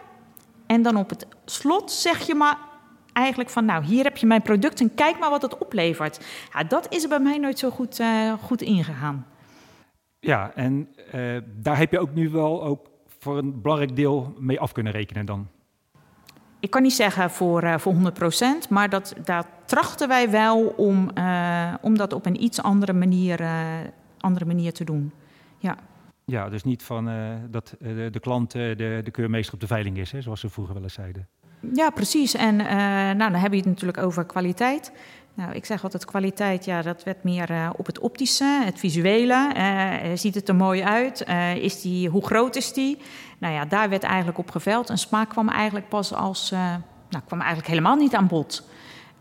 En 0.66 0.82
dan 0.82 0.96
op 0.96 1.10
het 1.10 1.26
slot 1.44 1.92
zeg 1.92 2.26
je 2.26 2.34
maar 2.34 2.58
eigenlijk 3.12 3.50
van, 3.50 3.64
nou, 3.64 3.84
hier 3.84 4.04
heb 4.04 4.16
je 4.16 4.26
mijn 4.26 4.42
product 4.42 4.80
en 4.80 4.94
kijk 4.94 5.18
maar 5.18 5.30
wat 5.30 5.42
het 5.42 5.58
oplevert. 5.58 6.20
Ja, 6.52 6.64
dat 6.64 6.94
is 6.94 7.02
er 7.02 7.08
bij 7.08 7.20
mij 7.20 7.38
nooit 7.38 7.58
zo 7.58 7.70
goed, 7.70 8.00
uh, 8.00 8.32
goed 8.32 8.62
ingegaan. 8.62 9.26
Ja, 10.20 10.52
en 10.54 10.88
uh, 11.14 11.36
daar 11.46 11.78
heb 11.78 11.90
je 11.90 11.98
ook 11.98 12.14
nu 12.14 12.30
wel 12.30 12.64
ook 12.64 12.86
voor 13.18 13.38
een 13.38 13.62
belangrijk 13.62 13.96
deel 13.96 14.34
mee 14.38 14.60
af 14.60 14.72
kunnen 14.72 14.92
rekenen 14.92 15.26
dan? 15.26 15.48
Ik 16.62 16.70
kan 16.70 16.82
niet 16.82 16.92
zeggen 16.92 17.30
voor, 17.30 17.64
uh, 17.64 17.78
voor 17.78 17.94
100%, 17.94 18.68
maar 18.68 18.88
dat, 18.88 19.14
daar 19.24 19.44
trachten 19.64 20.08
wij 20.08 20.30
wel 20.30 20.66
om, 20.66 21.10
uh, 21.18 21.74
om 21.80 21.96
dat 21.96 22.12
op 22.12 22.26
een 22.26 22.42
iets 22.42 22.62
andere 22.62 22.92
manier, 22.92 23.40
uh, 23.40 23.66
andere 24.18 24.44
manier 24.44 24.72
te 24.72 24.84
doen. 24.84 25.12
Ja. 25.58 25.76
Ja, 26.24 26.48
dus 26.48 26.64
niet 26.64 26.82
van 26.82 27.10
dat 27.50 27.74
de, 27.78 28.08
de 28.10 28.20
klant 28.20 28.50
de, 28.50 29.00
de 29.04 29.10
keurmeester 29.10 29.54
op 29.54 29.60
de 29.60 29.66
veiling 29.66 29.98
is, 29.98 30.12
hè, 30.12 30.20
zoals 30.20 30.40
ze 30.40 30.48
vroeger 30.48 30.74
wel 30.74 30.82
eens 30.82 30.94
zeiden. 30.94 31.28
Ja, 31.72 31.90
precies. 31.90 32.34
En 32.34 32.56
nou, 33.16 33.30
dan 33.30 33.34
heb 33.34 33.50
je 33.50 33.58
het 33.58 33.66
natuurlijk 33.66 33.98
over 33.98 34.24
kwaliteit. 34.24 34.92
Nou, 35.34 35.52
ik 35.52 35.64
zeg 35.64 35.84
altijd 35.84 36.04
kwaliteit, 36.04 36.64
ja, 36.64 36.82
dat 36.82 37.04
werd 37.04 37.24
meer 37.24 37.50
uh, 37.50 37.70
op 37.76 37.86
het 37.86 37.98
optische, 37.98 38.60
het 38.64 38.78
visuele. 38.78 39.52
Uh, 39.56 40.16
ziet 40.16 40.34
het 40.34 40.48
er 40.48 40.54
mooi 40.54 40.82
uit? 40.82 41.24
Uh, 41.28 41.56
is 41.56 41.80
die, 41.80 42.08
hoe 42.08 42.26
groot 42.26 42.56
is 42.56 42.72
die? 42.72 42.98
Nou 43.38 43.54
ja, 43.54 43.64
daar 43.64 43.88
werd 43.88 44.02
eigenlijk 44.02 44.38
op 44.38 44.50
geveld. 44.50 44.90
En 44.90 44.98
smaak 44.98 45.28
kwam 45.28 45.48
eigenlijk 45.48 45.88
pas 45.88 46.14
als, 46.14 46.50
nou, 47.10 47.24
kwam 47.26 47.38
eigenlijk 47.38 47.68
helemaal 47.68 47.96
niet 47.96 48.14
aan 48.14 48.26
bod. 48.26 48.70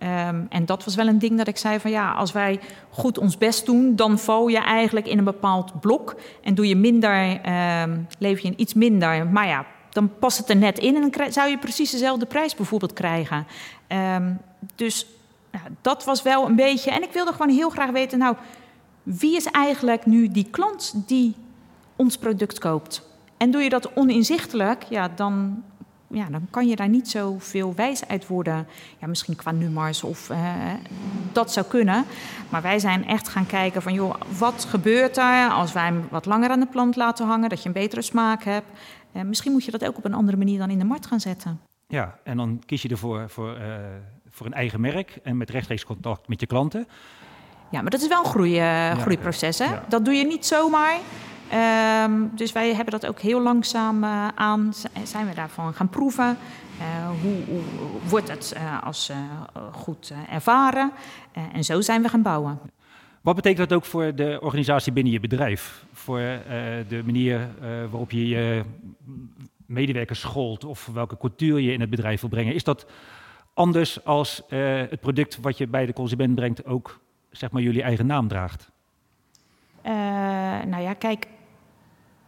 Um, 0.03 0.46
en 0.50 0.65
dat 0.65 0.84
was 0.84 0.96
wel 0.96 1.08
een 1.08 1.20
ding 1.20 1.38
dat 1.38 1.48
ik 1.48 1.58
zei 1.58 1.80
van 1.80 1.91
ja, 1.91 2.12
als 2.12 2.32
wij 2.32 2.60
goed 2.89 3.18
ons 3.18 3.38
best 3.38 3.65
doen, 3.65 3.96
dan 3.96 4.20
val 4.20 4.48
je 4.48 4.58
eigenlijk 4.58 5.08
in 5.08 5.18
een 5.18 5.24
bepaald 5.24 5.80
blok. 5.80 6.15
En 6.44 6.56
doe 6.56 6.68
je 6.68 6.75
minder, 6.75 7.39
um, 7.82 8.08
leef 8.20 8.39
je 8.39 8.56
iets 8.56 8.74
minder. 8.74 9.27
Maar 9.27 9.48
ja, 9.48 9.65
dan 9.89 10.12
past 10.20 10.38
het 10.38 10.50
er 10.50 10.56
net 10.56 10.80
in 10.80 10.96
en 10.96 11.10
dan 11.10 11.32
zou 11.32 11.50
je 11.50 11.58
precies 11.58 11.91
dezelfde 11.91 12.25
prijs 12.25 12.56
bijvoorbeeld 12.56 12.94
krijgen. 12.94 13.48
Um, 14.15 14.39
dus 14.75 15.06
nou, 15.51 15.65
dat 15.81 16.03
was 16.05 16.22
wel 16.22 16.46
een 16.46 16.55
beetje. 16.55 16.91
En 16.91 17.03
ik 17.03 17.12
wilde 17.12 17.31
gewoon 17.31 17.55
heel 17.55 17.70
graag 17.70 17.89
weten, 17.89 18.20
nou, 18.20 18.36
wie 19.03 19.36
is 19.36 19.46
eigenlijk 19.46 20.05
nu 20.05 20.27
die 20.27 20.48
klant 20.51 20.93
die 21.08 21.36
ons 21.96 22.17
product 22.17 22.60
koopt? 22.60 23.10
En 23.38 23.51
doe 23.51 23.62
je 23.62 23.70
dat 23.70 23.93
oninzichtelijk, 23.93 24.84
ja, 24.84 25.08
dan, 25.15 25.63
ja, 26.08 26.25
dan 26.25 26.48
kan 26.50 26.67
je 26.67 26.75
daar 26.75 26.89
niet 26.89 27.10
zoveel 27.10 27.74
wijs 27.75 28.08
uit 28.08 28.27
worden. 28.27 28.67
Ja, 29.00 29.08
misschien 29.08 29.36
qua 29.36 29.51
nummers 29.51 30.03
of 30.03 30.29
uh, 30.29 30.55
dat 31.31 31.51
zou 31.51 31.65
kunnen. 31.65 32.05
Maar 32.50 32.62
wij 32.62 32.79
zijn 32.79 33.08
echt 33.08 33.27
gaan 33.27 33.46
kijken 33.46 33.81
van, 33.81 33.93
joh, 33.93 34.15
wat 34.38 34.65
gebeurt 34.70 35.17
er 35.17 35.50
als 35.50 35.72
wij 35.72 35.84
hem 35.84 36.08
wat 36.10 36.25
langer 36.25 36.50
aan 36.50 36.60
de 36.60 36.65
plant 36.65 36.96
laten 36.96 37.25
hangen, 37.25 37.50
dat 37.50 37.62
je 37.62 37.67
een 37.67 37.74
betere 37.74 38.01
smaak 38.01 38.43
hebt. 38.43 38.67
Uh, 39.13 39.22
misschien 39.22 39.51
moet 39.51 39.65
je 39.65 39.72
dat 39.72 39.86
ook 39.86 39.98
op 39.98 40.05
een 40.05 40.13
andere 40.13 40.38
manier 40.38 40.60
dan 40.60 40.70
in 40.70 40.79
de 40.79 40.86
markt 40.86 41.05
gaan 41.05 41.20
zetten. 41.20 41.60
Ja, 41.88 42.17
en 42.24 42.38
dan 42.38 42.62
kies 42.65 42.81
je 42.81 42.89
ervoor 42.89 43.29
voor, 43.29 43.58
uh, 43.58 43.75
voor 44.31 44.45
een 44.45 44.53
eigen 44.53 44.81
merk 44.81 45.19
en 45.23 45.38
met 45.38 45.50
rechtstreeks 45.50 45.85
contact 45.85 46.27
met 46.27 46.39
je 46.39 46.45
klanten. 46.45 46.88
Ja, 47.71 47.81
maar 47.81 47.91
dat 47.91 48.01
is 48.01 48.07
wel 48.07 48.19
een 48.19 48.29
groei, 48.29 48.59
uh, 48.59 48.97
groeiproces. 48.97 49.59
Hè? 49.59 49.65
Ja. 49.65 49.83
Dat 49.88 50.05
doe 50.05 50.13
je 50.13 50.25
niet 50.25 50.45
zomaar. 50.45 50.97
Um, 52.03 52.31
dus 52.35 52.51
wij 52.51 52.75
hebben 52.75 53.00
dat 53.00 53.05
ook 53.05 53.19
heel 53.19 53.41
langzaam 53.41 54.03
uh, 54.03 54.27
aan, 54.35 54.73
zijn 55.03 55.27
we 55.27 55.35
daarvan 55.35 55.73
gaan 55.73 55.89
proeven. 55.89 56.38
Uh, 56.79 57.09
hoe, 57.21 57.43
hoe, 57.45 57.61
wordt 58.09 58.27
het 58.27 58.55
als 58.83 59.11
goed 59.71 60.13
ervaren? 60.29 60.91
en 61.53 61.63
zo 61.63 61.81
zijn 61.81 62.01
we 62.01 62.09
gaan 62.09 62.21
bouwen. 62.21 62.59
Wat 63.21 63.35
betekent 63.35 63.69
dat 63.69 63.77
ook 63.77 63.85
voor 63.85 64.15
de 64.15 64.39
organisatie 64.41 64.91
binnen 64.91 65.13
je 65.13 65.19
bedrijf? 65.19 65.85
Voor 65.93 66.19
de 66.88 67.01
manier 67.05 67.47
waarop 67.89 68.11
je 68.11 68.27
je 68.27 68.63
medewerkers 69.65 70.19
scholt 70.19 70.65
of 70.65 70.89
welke 70.93 71.17
cultuur 71.17 71.59
je 71.59 71.73
in 71.73 71.81
het 71.81 71.89
bedrijf 71.89 72.21
wil 72.21 72.29
brengen? 72.29 72.53
Is 72.53 72.63
dat 72.63 72.85
anders 73.53 74.05
als 74.05 74.41
uh, 74.50 74.60
het 74.89 75.00
product 75.00 75.38
wat 75.41 75.58
je 75.58 75.67
bij 75.67 75.86
de 75.86 75.93
consument 75.93 76.36
brengt 76.36 76.65
ook 76.65 77.00
zeg 77.31 77.51
maar 77.51 77.62
jullie 77.62 77.81
eigen 77.81 78.05
naam 78.05 78.27
draagt? 78.27 78.70
Uh, 79.86 79.91
nou 80.65 80.81
ja, 80.81 80.93
kijk, 80.93 81.27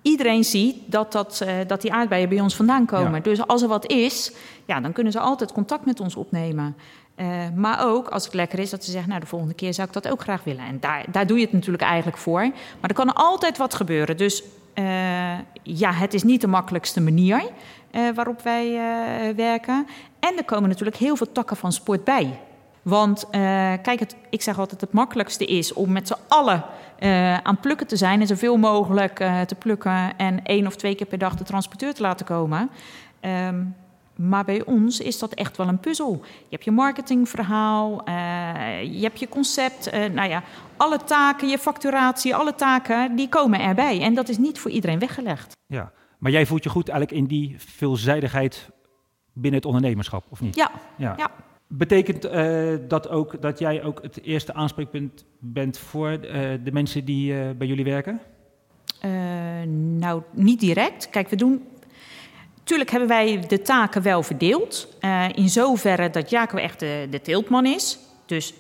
iedereen 0.02 0.44
ziet 0.44 0.76
dat, 0.86 1.12
dat, 1.12 1.42
uh, 1.44 1.54
dat 1.68 1.82
die 1.82 1.94
aardbeien 1.94 2.30
bij 2.30 2.40
ons 2.40 2.56
vandaan 2.56 2.86
komen. 2.86 3.14
Ja. 3.14 3.20
Dus 3.20 3.48
als 3.48 3.62
er 3.62 3.68
wat 3.68 3.92
is, 3.92 4.34
ja, 4.66 4.82
dan 4.82 4.92
kunnen 4.92 5.12
ze 5.12 5.20
altijd 5.20 5.52
contact 5.52 5.86
met 5.86 6.00
ons 6.00 6.16
opnemen. 6.16 6.76
Uh, 7.16 7.50
maar 7.56 7.86
ook 7.86 8.08
als 8.08 8.26
het 8.26 8.34
lekker 8.34 8.60
is, 8.60 8.70
dat 8.70 8.84
ze 8.84 8.92
zeggen: 8.92 9.10
Nou, 9.10 9.22
de 9.22 9.28
volgende 9.28 9.54
keer 9.54 9.74
zou 9.74 9.88
ik 9.88 9.94
dat 9.94 10.10
ook 10.10 10.22
graag 10.22 10.44
willen. 10.44 10.66
En 10.66 10.80
daar, 10.80 11.06
daar 11.12 11.28
doe 11.28 11.38
je 11.38 11.44
het 11.44 11.54
natuurlijk 11.54 11.84
eigenlijk 11.84 12.18
voor. 12.18 12.42
Maar 12.42 12.90
er 12.90 12.94
kan 12.94 13.14
altijd 13.14 13.58
wat 13.58 13.74
gebeuren. 13.74 14.18
Dus 14.18 14.44
uh, 14.76 15.38
ja, 15.64 15.92
het 15.92 16.14
is 16.14 16.24
niet 16.24 16.42
de 16.42 16.48
makkelijkste 16.48 17.02
manier 17.02 17.44
waarop 18.16 18.42
wij 18.42 18.74
werken. 19.36 19.88
En 20.20 20.38
er 20.38 20.46
komen 20.46 20.70
natuurlijk 20.70 20.98
heel 20.98 21.16
veel 21.16 21.32
takken 21.32 21.58
van 21.58 21.72
sport 21.72 22.04
bij. 22.04 22.40
Want 22.82 23.28
kijk, 23.82 24.00
het, 24.00 24.16
ik 24.30 24.42
zeg 24.42 24.60
altijd: 24.60 24.82
het 24.82 24.94
makkelijkste 24.94 25.46
is 25.46 25.74
om 25.74 25.92
met 25.92 26.08
z'n 26.08 26.18
allen 26.28 26.64
aan 27.44 27.54
het 27.54 27.62
plukken 27.62 27.88
te 27.88 27.98
zijn. 27.98 28.22
En 28.22 28.28
zoveel 28.28 28.58
mogelijk 28.58 29.16
te 29.48 29.56
plukken. 29.60 30.18
En 30.18 30.44
één 30.44 30.68
of 30.68 30.76
twee 30.76 30.96
keer 30.96 31.08
per 31.08 31.18
dag 31.18 31.36
de 31.36 31.44
transporteur 31.44 31.94
te 31.94 32.02
laten 32.02 32.26
komen. 32.26 32.70
Um, 33.22 33.76
maar 34.16 34.46
bij 34.46 34.66
ons 34.66 35.00
is 35.00 35.20
dat 35.20 35.34
echt 35.34 35.58
wel 35.58 35.68
een 35.68 35.80
puzzel. 35.80 36.20
Je 36.24 36.50
hebt 36.50 36.64
je 36.64 36.72
marketingverhaal, 36.72 38.02
uh, 38.08 38.84
je 38.84 39.02
hebt 39.02 39.20
je 39.20 39.30
concept. 39.30 39.94
Uh, 39.94 40.06
nou 40.06 40.30
ja, 40.30 40.44
alle 40.78 40.98
taken, 41.04 41.48
je 41.48 41.58
facturatie, 41.58 42.36
alle 42.36 42.56
taken, 42.56 43.16
die 43.16 43.30
komen 43.30 43.60
erbij. 43.62 44.02
En 44.02 44.14
dat 44.14 44.30
is 44.30 44.38
niet 44.38 44.60
voor 44.60 44.72
iedereen 44.72 45.00
weggelegd. 45.00 45.58
Ja, 45.66 45.92
maar 46.24 46.32
jij 46.32 46.46
voelt 46.46 46.64
je 46.64 46.70
goed 46.70 46.90
eigenlijk 46.90 47.22
in 47.22 47.28
die 47.28 47.56
veelzijdigheid 47.58 48.70
binnen 49.34 49.60
het 49.60 49.66
ondernemerschap, 49.66 50.26
of 50.30 50.42
niet? 50.42 50.56
Ja. 50.56 50.72
ja. 50.98 51.14
ja. 51.18 51.32
Betekent 51.68 52.26
uh, 52.26 52.76
dat 52.88 53.10
ook 53.10 53.42
dat 53.42 53.60
jij 53.60 53.84
ook 53.84 54.02
het 54.02 54.22
eerste 54.22 54.54
aanspreekpunt 54.54 55.26
bent 55.40 55.78
voor 55.78 56.22
de 56.22 56.72
mensen 56.72 57.06
die 57.06 57.54
bij 57.54 57.68
jullie 57.68 57.84
werken? 57.84 58.22
nou, 59.98 60.22
niet 60.32 60.60
direct. 60.60 61.10
Kijk, 61.10 61.30
we 61.30 61.36
doen 61.36 61.62
Tuurlijk 62.64 62.90
hebben 62.90 63.10
wij 63.10 63.40
de 63.48 63.62
taken 63.62 64.02
wel 64.02 64.24
verdeeld. 64.24 64.98
In 65.36 65.50
zoverre 65.50 66.10
dat 66.10 66.30
Jaco 66.30 66.58
echt 66.58 66.80
de, 66.80 67.08
de 67.10 67.22
teeltman 67.22 67.66
is. 67.66 68.00
Dus 68.26 68.54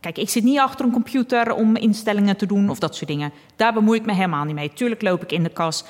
kijk, 0.00 0.18
ik 0.18 0.28
zit 0.28 0.44
niet 0.44 0.58
achter 0.58 0.84
een 0.84 0.92
computer 0.92 1.54
om 1.54 1.76
instellingen 1.76 2.36
te 2.36 2.46
doen 2.46 2.70
of 2.70 2.78
dat 2.78 2.96
soort 2.96 3.10
dingen. 3.10 3.32
Daar 3.56 3.72
bemoei 3.72 3.98
ik 3.98 4.06
me 4.06 4.12
helemaal 4.12 4.44
niet 4.44 4.54
mee. 4.54 4.72
Tuurlijk 4.72 5.02
loop 5.02 5.22
ik 5.22 5.32
in 5.32 5.42
de 5.42 5.48
kas 5.48 5.84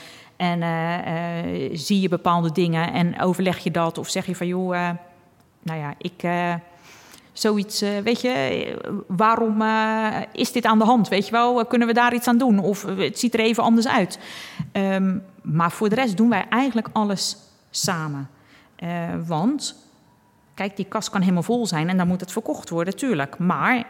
en 0.45 0.61
uh, 0.63 1.71
zie 1.73 2.01
je 2.01 2.09
bepaalde 2.09 2.53
dingen 2.53 2.93
en 2.93 3.21
overleg 3.21 3.59
je 3.59 3.71
dat. 3.71 3.99
Of 3.99 4.09
zeg 4.09 4.27
je 4.27 4.37
van 4.37 4.47
joh, 4.47 4.71
nou 5.63 5.79
ja, 5.81 5.95
ik 5.99 6.23
zoiets, 7.33 7.81
weet 7.81 8.21
je, 8.21 9.03
waarom 9.07 9.63
is 10.33 10.53
dit 10.53 10.65
aan 10.65 10.79
de 10.79 10.85
hand? 10.85 11.09
Weet 11.09 11.27
je 11.27 11.33
wel, 11.33 11.67
kunnen 11.67 11.89
we 11.89 11.95
daar 11.95 12.15
iets 12.15 12.29
aan 12.29 12.39
doen? 12.39 12.59
Of 12.59 12.83
het 12.83 13.19
ziet 13.19 13.35
er 13.35 13.41
even 13.41 13.63
anders 13.63 13.89
uit. 13.89 14.19
Um, 14.73 15.23
maar 15.43 15.71
voor 15.71 15.89
de 15.89 15.95
rest 15.95 16.17
doen 16.17 16.29
wij 16.29 16.47
eigenlijk 16.49 16.89
alles 16.93 17.37
samen. 17.71 18.29
Want, 19.27 19.77
kijk, 20.55 20.77
die 20.77 20.85
kast 20.85 21.11
kan 21.11 21.21
helemaal 21.21 21.43
vol 21.43 21.67
zijn 21.67 21.89
en 21.89 21.97
dan 21.97 22.07
moet 22.09 22.21
het 22.21 22.33
verkocht 22.33 22.71
worden, 22.71 22.97
tuurlijk. 22.97 23.39
Maar 23.39 23.85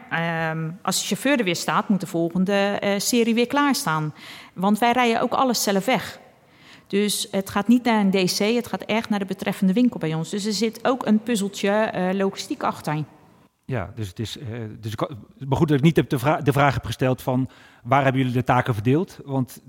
um, 0.50 0.78
als 0.82 1.00
de 1.00 1.06
chauffeur 1.06 1.38
er 1.38 1.44
weer 1.44 1.56
staat, 1.56 1.88
moet 1.88 2.00
de 2.00 2.06
volgende 2.06 2.80
serie 2.98 3.34
weer 3.34 3.46
klaarstaan. 3.46 4.14
Want 4.52 4.78
wij 4.78 4.92
rijden 4.92 5.20
ook 5.20 5.32
alles 5.32 5.62
zelf 5.62 5.84
weg. 5.84 6.22
Dus 6.86 7.28
het 7.30 7.50
gaat 7.50 7.68
niet 7.68 7.84
naar 7.84 8.00
een 8.00 8.10
DC, 8.10 8.38
het 8.38 8.66
gaat 8.66 8.84
echt 8.84 9.08
naar 9.08 9.18
de 9.18 9.24
betreffende 9.24 9.72
winkel 9.72 9.98
bij 9.98 10.14
ons. 10.14 10.30
Dus 10.30 10.44
er 10.44 10.52
zit 10.52 10.86
ook 10.86 11.06
een 11.06 11.22
puzzeltje 11.22 12.10
logistiek 12.14 12.62
achter. 12.62 13.04
Ja, 13.64 13.92
dus 13.94 14.08
het 14.08 14.18
is. 14.18 14.36
Uh, 14.36 14.46
dus 14.80 14.92
ik, 14.92 15.08
maar 15.38 15.58
goed 15.58 15.68
dat 15.68 15.76
ik 15.78 15.84
niet 15.84 15.96
heb 15.96 16.08
de, 16.08 16.18
vra 16.18 16.40
de 16.40 16.52
vraag 16.52 16.74
heb 16.74 16.84
gesteld 16.84 17.22
van 17.22 17.48
waar 17.82 18.02
hebben 18.02 18.20
jullie 18.20 18.36
de 18.36 18.44
taken 18.44 18.74
verdeeld? 18.74 19.18
Want 19.24 19.62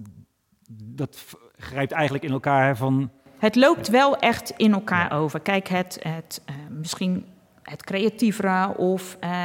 dat 0.84 1.26
grijpt 1.58 1.92
eigenlijk 1.92 2.24
in 2.24 2.32
elkaar 2.32 2.78
van. 2.78 3.12
Het 3.38 3.56
loopt 3.56 3.88
wel 3.88 4.18
echt 4.18 4.54
in 4.58 4.74
elkaar 4.74 5.10
ja. 5.10 5.18
over. 5.18 5.40
Kijk, 5.40 5.68
het, 5.68 6.00
het 6.02 6.42
uh, 6.50 6.56
misschien 6.70 7.26
het 7.66 7.84
creatievere 7.84 8.78
of 8.78 9.18
uh, 9.24 9.30
uh, 9.30 9.36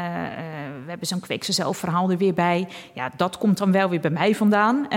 we 0.85 0.89
hebben 0.89 1.07
zo'n 1.07 1.21
kweek 1.21 1.45
zelf 1.45 1.77
verhaal 1.77 2.11
er 2.11 2.17
weer 2.17 2.35
bij. 2.35 2.69
Ja, 2.95 3.11
dat 3.17 3.39
komt 3.39 3.59
dan 3.59 3.73
wel 3.73 3.89
weer 3.89 4.01
bij 4.01 4.11
mij 4.11 4.35
vandaan. 4.35 4.89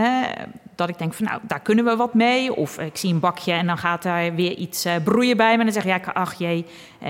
dat 0.76 0.90
ik 0.90 0.98
denk 0.98 1.14
van 1.14 1.26
nou, 1.26 1.42
daar 1.44 1.60
kunnen 1.60 1.86
we 1.86 1.96
wat 1.96 2.14
mee. 2.14 2.56
Of 2.56 2.80
ik 2.80 2.98
zie 2.98 3.14
een 3.14 3.20
bakje 3.20 3.52
en 3.52 3.68
dan 3.68 3.78
gaat 3.78 4.04
daar 4.04 4.36
weer 4.36 4.56
iets 4.56 4.86
uh, 4.86 4.94
broeien 5.04 5.38
bij. 5.38 5.52
En 5.52 5.58
dan 5.58 5.72
zeg 5.72 5.84
je, 5.84 5.90
ja, 5.90 6.00
ach 6.14 6.34
jee, 6.34 6.66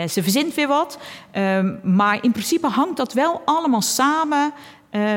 ze 0.08 0.24
verzint 0.24 0.54
weer 0.54 0.68
wat. 0.68 1.00
Um, 1.34 1.80
maar 1.84 2.24
in 2.24 2.32
principe 2.32 2.68
hangt 2.68 2.98
dat 2.98 3.14
wel 3.14 3.42
allemaal 3.46 3.82
samen 3.82 4.54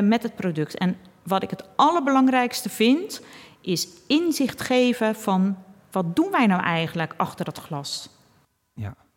met 0.02 0.22
het 0.22 0.36
product. 0.36 0.78
En 0.78 0.96
wat 1.22 1.42
ik 1.42 1.50
het 1.50 1.64
allerbelangrijkste 1.76 2.68
vind, 2.68 3.20
is 3.60 3.88
inzicht 4.06 4.60
geven 4.60 5.14
van 5.14 5.56
wat 5.90 6.16
doen 6.16 6.30
wij 6.30 6.46
nou 6.46 6.62
eigenlijk 6.62 7.14
achter 7.16 7.44
dat 7.44 7.58
glas? 7.58 8.15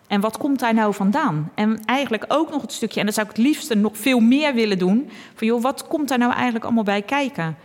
En 0.10 0.22
wat 0.22 0.38
komt 0.38 0.60
daar 0.60 0.74
nou 0.74 0.94
vandaan? 0.94 1.52
En 1.56 1.80
eigenlijk 1.86 2.26
ook 2.28 2.50
nog 2.50 2.62
het 2.62 2.72
stukje, 2.72 3.00
en 3.00 3.06
dat 3.06 3.16
zou 3.16 3.28
ik 3.30 3.36
het 3.36 3.46
liefst 3.46 3.76
nog 3.76 3.98
veel 3.98 4.20
meer 4.20 4.54
willen 4.54 4.78
doen, 4.78 5.10
van 5.36 5.48
joh, 5.48 5.62
wat 5.62 5.88
komt 5.88 6.08
daar 6.08 6.18
nou 6.18 6.34
eigenlijk 6.34 6.66
allemaal 6.66 6.84
bij 6.84 7.02
kijken? 7.02 7.58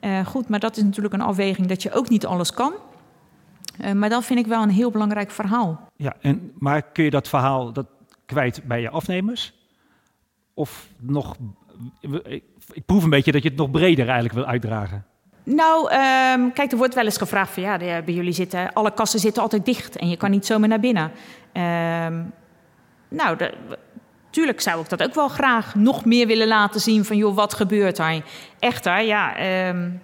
Uh, 0.00 0.26
goed, 0.26 0.48
maar 0.48 0.60
dat 0.60 0.76
is 0.76 0.82
natuurlijk 0.82 1.14
een 1.14 1.20
afweging 1.20 1.66
dat 1.66 1.82
je 1.82 1.92
ook 1.92 2.08
niet 2.08 2.26
alles 2.26 2.52
kan. 2.52 2.72
Uh, 3.80 3.92
maar 3.92 4.08
dat 4.08 4.24
vind 4.24 4.38
ik 4.38 4.46
wel 4.46 4.62
een 4.62 4.70
heel 4.70 4.90
belangrijk 4.90 5.30
verhaal. 5.30 5.80
Ja, 5.96 6.14
en, 6.20 6.52
maar 6.58 6.82
kun 6.82 7.04
je 7.04 7.10
dat 7.10 7.28
verhaal 7.28 7.72
dat 7.72 7.86
kwijt 8.26 8.60
bij 8.64 8.80
je 8.80 8.90
afnemers? 8.90 9.52
Of 10.54 10.88
nog, 10.98 11.36
ik, 12.00 12.42
ik 12.72 12.86
proef 12.86 13.04
een 13.04 13.10
beetje 13.10 13.32
dat 13.32 13.42
je 13.42 13.48
het 13.48 13.58
nog 13.58 13.70
breder 13.70 14.04
eigenlijk 14.04 14.34
wil 14.34 14.46
uitdragen. 14.46 15.04
Nou, 15.44 15.92
um, 15.92 16.52
kijk, 16.52 16.72
er 16.72 16.76
wordt 16.76 16.94
wel 16.94 17.04
eens 17.04 17.16
gevraagd 17.16 17.52
van 17.52 17.62
ja, 17.62 17.78
de, 17.78 18.02
bij 18.04 18.14
jullie 18.14 18.32
zitten 18.32 18.72
alle 18.72 18.94
kassen 18.94 19.20
zitten 19.20 19.42
altijd 19.42 19.64
dicht 19.64 19.96
en 19.96 20.08
je 20.08 20.16
kan 20.16 20.30
niet 20.30 20.46
zomaar 20.46 20.68
naar 20.68 20.80
binnen. 20.80 21.10
Um, 21.58 22.32
nou, 23.08 23.38
tuurlijk 24.30 24.60
zou 24.60 24.80
ik 24.80 24.88
dat 24.88 25.02
ook 25.02 25.14
wel 25.14 25.28
graag 25.28 25.74
nog 25.74 26.04
meer 26.04 26.26
willen 26.26 26.48
laten 26.48 26.80
zien 26.80 27.04
van 27.04 27.16
joh, 27.16 27.34
wat 27.34 27.54
gebeurt 27.54 27.98
er? 27.98 28.22
Echter, 28.58 29.00
ja, 29.00 29.30
um, 29.68 30.02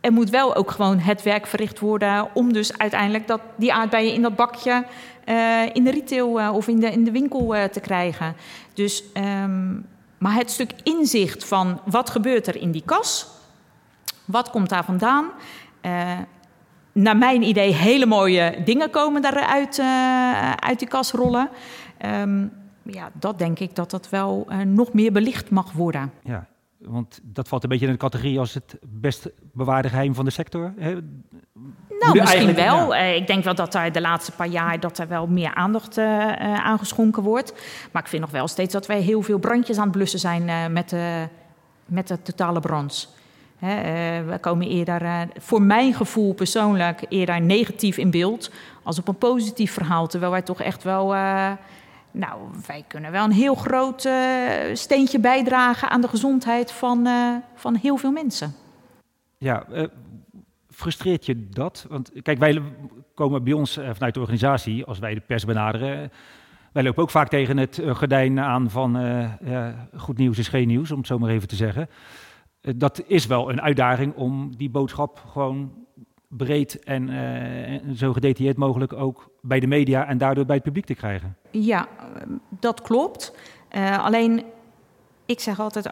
er 0.00 0.12
moet 0.12 0.30
wel 0.30 0.54
ook 0.54 0.70
gewoon 0.70 0.98
het 0.98 1.22
werk 1.22 1.46
verricht 1.46 1.78
worden 1.78 2.28
om 2.34 2.52
dus 2.52 2.78
uiteindelijk 2.78 3.26
dat, 3.26 3.40
die 3.56 3.72
aardbeien 3.72 4.12
in 4.12 4.22
dat 4.22 4.36
bakje 4.36 4.84
uh, 5.28 5.62
in 5.72 5.84
de 5.84 5.90
retail 5.90 6.40
uh, 6.40 6.54
of 6.54 6.68
in 6.68 6.80
de, 6.80 6.90
in 6.90 7.04
de 7.04 7.10
winkel 7.10 7.56
uh, 7.56 7.64
te 7.64 7.80
krijgen. 7.80 8.36
Dus, 8.74 9.04
maar 10.18 10.34
het 10.34 10.50
stuk 10.50 10.70
inzicht 10.82 11.44
van 11.44 11.80
wat 11.84 12.10
gebeurt 12.10 12.46
er 12.46 12.56
in 12.56 12.70
die 12.70 12.82
kas, 12.84 13.26
wat 14.24 14.50
komt 14.50 14.68
daar 14.68 14.84
vandaan? 14.84 15.30
Naar 16.96 17.16
mijn 17.16 17.42
idee 17.42 17.72
hele 17.72 18.06
mooie 18.06 18.62
dingen 18.64 18.90
komen 18.90 19.22
daaruit 19.22 19.78
uh, 19.78 20.52
uit 20.52 20.78
die 20.78 20.88
kas 20.88 21.12
rollen. 21.12 21.48
Um, 22.04 22.52
ja, 22.82 23.10
dat 23.12 23.38
denk 23.38 23.58
ik 23.58 23.74
dat 23.74 23.90
dat 23.90 24.08
wel 24.08 24.46
uh, 24.48 24.58
nog 24.58 24.92
meer 24.92 25.12
belicht 25.12 25.50
mag 25.50 25.72
worden. 25.72 26.12
Ja, 26.22 26.46
want 26.78 27.20
dat 27.22 27.48
valt 27.48 27.62
een 27.62 27.68
beetje 27.68 27.86
in 27.86 27.92
de 27.92 27.98
categorie 27.98 28.38
als 28.38 28.54
het 28.54 28.78
best 28.86 29.28
bewaarde 29.52 29.88
geheim 29.88 30.14
van 30.14 30.24
de 30.24 30.30
sector. 30.30 30.72
Hè? 30.76 30.92
Nou, 31.98 32.20
misschien 32.20 32.54
wel. 32.54 32.94
Ja. 32.94 33.00
ik 33.00 33.26
denk 33.26 33.44
wel 33.44 33.54
dat 33.54 33.72
daar 33.72 33.92
de 33.92 34.00
laatste 34.00 34.32
paar 34.32 34.48
jaar 34.48 34.80
dat 34.80 34.98
er 34.98 35.08
wel 35.08 35.26
meer 35.26 35.54
aandacht 35.54 35.98
uh, 35.98 36.32
aangeschonken 36.42 37.22
wordt. 37.22 37.52
Maar 37.92 38.02
ik 38.02 38.08
vind 38.08 38.22
nog 38.22 38.30
wel 38.30 38.48
steeds 38.48 38.72
dat 38.72 38.86
wij 38.86 39.00
heel 39.00 39.22
veel 39.22 39.38
brandjes 39.38 39.76
aan 39.76 39.88
het 39.88 39.96
blussen 39.96 40.18
zijn 40.18 40.72
met, 40.72 40.88
de, 40.90 41.28
met 41.86 42.08
de 42.08 42.22
totale 42.22 42.60
brons. 42.60 43.15
He, 43.58 43.76
uh, 43.76 44.28
we 44.30 44.38
komen 44.38 44.68
eerder, 44.68 45.02
uh, 45.02 45.20
voor 45.36 45.62
mijn 45.62 45.94
gevoel 45.94 46.34
persoonlijk, 46.34 47.04
eerder 47.08 47.40
negatief 47.40 47.96
in 47.96 48.10
beeld 48.10 48.50
als 48.82 48.98
op 48.98 49.08
een 49.08 49.18
positief 49.18 49.72
verhaal. 49.72 50.06
Terwijl 50.06 50.32
wij 50.32 50.42
toch 50.42 50.60
echt 50.60 50.82
wel, 50.82 51.14
uh, 51.14 51.52
nou, 52.10 52.40
wij 52.66 52.84
kunnen 52.88 53.12
wel 53.12 53.24
een 53.24 53.32
heel 53.32 53.54
groot 53.54 54.08
steentje 54.72 55.20
bijdragen 55.20 55.90
aan 55.90 56.00
de 56.00 56.08
gezondheid 56.08 56.72
van, 56.72 57.08
van 57.54 57.74
heel 57.74 57.96
veel 57.96 58.12
mensen. 58.12 58.54
Ja, 59.38 59.66
frustreert 60.70 61.26
je 61.26 61.48
dat? 61.48 61.86
Want 61.88 62.10
kijk, 62.22 62.38
wij 62.38 62.62
komen 63.14 63.44
bij 63.44 63.52
ons 63.52 63.78
vanuit 63.92 64.14
de 64.14 64.20
organisatie, 64.20 64.84
als 64.84 64.98
wij 64.98 65.14
de 65.14 65.20
pers 65.20 65.44
benaderen, 65.44 66.12
wij 66.72 66.82
lopen 66.82 67.02
ook 67.02 67.10
vaak 67.10 67.28
tegen 67.28 67.56
het 67.56 67.82
gordijn 67.88 68.40
aan 68.40 68.70
van 68.70 68.98
goed 69.96 70.18
nieuws 70.18 70.38
is 70.38 70.48
geen 70.48 70.66
nieuws, 70.66 70.90
om 70.90 70.98
het 70.98 71.06
zo 71.06 71.18
maar 71.18 71.30
even 71.30 71.48
te 71.48 71.56
zeggen. 71.56 71.88
Eh, 72.66 72.72
dat 72.76 73.02
is 73.06 73.26
wel 73.26 73.50
een 73.50 73.60
uitdaging 73.60 74.14
om 74.14 74.56
die 74.56 74.70
boodschap 74.70 75.24
gewoon 75.32 75.70
breed 76.28 76.84
en, 76.84 77.08
uh, 77.08 77.94
zo 77.94 78.12
gedetailleerd 78.12 78.56
mogelijk 78.56 78.92
ook 78.92 79.30
bij 79.40 79.60
de 79.60 79.66
media 79.66 80.06
en 80.06 80.18
daardoor 80.18 80.44
bij 80.44 80.54
het 80.54 80.64
publiek 80.64 80.84
te 80.84 80.94
krijgen. 80.94 81.36
Ja, 81.50 81.88
dat 82.48 82.82
klopt. 82.82 83.36
Uh, 83.76 84.04
alleen, 84.04 84.44
ik 85.26 85.40
zeg 85.40 85.60
altijd, 85.60 85.90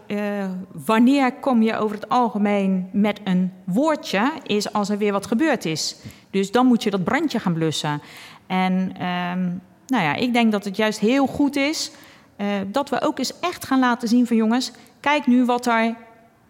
wanneer 0.73 1.33
kom 1.33 1.63
je 1.63 1.77
over 1.77 1.97
het 1.97 2.09
algemeen 2.09 2.89
met 2.93 3.21
een 3.25 3.53
woordje, 3.65 4.33
is 4.43 4.73
als 4.73 4.89
er 4.89 4.99
weer 4.99 5.13
wat 5.13 5.27
gebeurd 5.27 5.65
is. 5.65 5.97
Dus 6.31 6.51
dan 6.51 6.67
moet 6.67 6.83
je 6.83 6.91
dat 6.91 7.05
brandje 7.05 7.39
gaan 7.39 7.53
blussen. 7.53 8.03
En 8.47 8.73
um, 8.73 9.61
nou 9.87 10.03
ja, 10.05 10.15
ik 10.15 10.33
denk 10.33 10.53
dat 10.53 10.65
het 10.65 10.77
juist 10.77 10.99
heel 10.99 11.27
goed 11.27 11.57
is 11.57 11.93
dat 12.71 12.91
we 12.91 13.01
ook 13.01 13.19
eens 13.19 13.41
echt 13.41 13.67
gaan 13.67 13.79
laten 13.81 14.09
zien 14.09 14.27
van 14.27 14.37
jongens, 14.37 14.73
kijk 15.01 15.27
nu 15.27 15.45
wat 15.45 15.67
er 15.67 15.97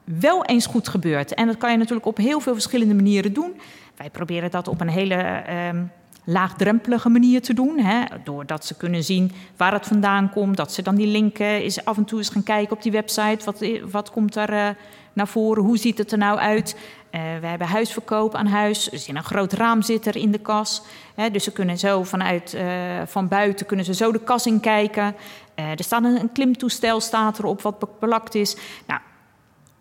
wel 0.04 0.44
eens 0.44 0.66
goed 0.66 0.88
gebeurt. 0.88 1.34
En 1.34 1.46
dat 1.46 1.56
kan 1.56 1.70
je 1.70 1.76
natuurlijk 1.76 2.06
op 2.06 2.16
heel 2.16 2.40
veel 2.40 2.52
verschillende 2.52 2.94
manieren 2.94 3.32
doen. 3.32 3.60
Wij 3.96 4.10
proberen 4.10 4.50
dat 4.50 4.68
op 4.68 4.80
een 4.80 4.88
hele 4.88 5.42
um, 5.68 5.90
laagdrempelige 6.24 7.08
manier 7.08 7.42
te 7.42 7.54
doen. 7.54 7.78
Hè, 7.78 8.02
doordat 8.24 8.64
ze 8.64 8.76
kunnen 8.76 9.04
zien 9.04 9.32
waar 9.56 9.72
het 9.72 9.86
vandaan 9.86 10.30
komt. 10.30 10.56
Dat 10.56 10.72
ze 10.72 10.82
dan 10.82 10.94
die 10.94 11.06
link 11.06 11.38
is 11.38 11.84
af 11.84 11.96
en 11.96 12.04
toe 12.04 12.18
eens 12.18 12.28
gaan 12.28 12.42
kijken 12.42 12.76
op 12.76 12.82
die 12.82 12.92
website. 12.92 13.44
Wat, 13.44 13.66
wat 13.90 14.10
komt 14.10 14.36
er 14.36 14.52
uh, 14.52 14.68
naar 15.12 15.28
voren? 15.28 15.62
Hoe 15.62 15.78
ziet 15.78 15.98
het 15.98 16.12
er 16.12 16.18
nou 16.18 16.38
uit? 16.38 16.76
We 17.40 17.46
hebben 17.46 17.66
huisverkoop 17.66 18.34
aan 18.34 18.46
huis. 18.46 18.92
Er 18.92 18.98
zit 18.98 19.14
een 19.14 19.24
groot 19.24 19.52
raam 19.52 19.82
zit 19.82 20.06
er 20.06 20.16
in 20.16 20.30
de 20.30 20.38
kas. 20.38 20.82
Hè, 21.14 21.30
dus 21.30 21.44
ze 21.44 21.52
kunnen 21.52 21.78
zo 21.78 22.02
vanuit 22.02 22.56
van 23.06 23.28
buiten 23.28 23.66
kunnen 23.66 23.84
ze 23.84 23.94
zo 23.94 24.12
de 24.12 24.20
kas 24.20 24.46
in 24.46 24.60
kijken. 24.60 25.16
er 25.54 25.84
staat 25.84 26.04
een, 26.04 26.32
klimtoestel 26.32 27.00
staat 27.00 27.38
erop 27.38 27.62
wat 27.62 27.98
belakt 28.00 28.34
is. 28.34 28.56
Nou, 28.86 29.00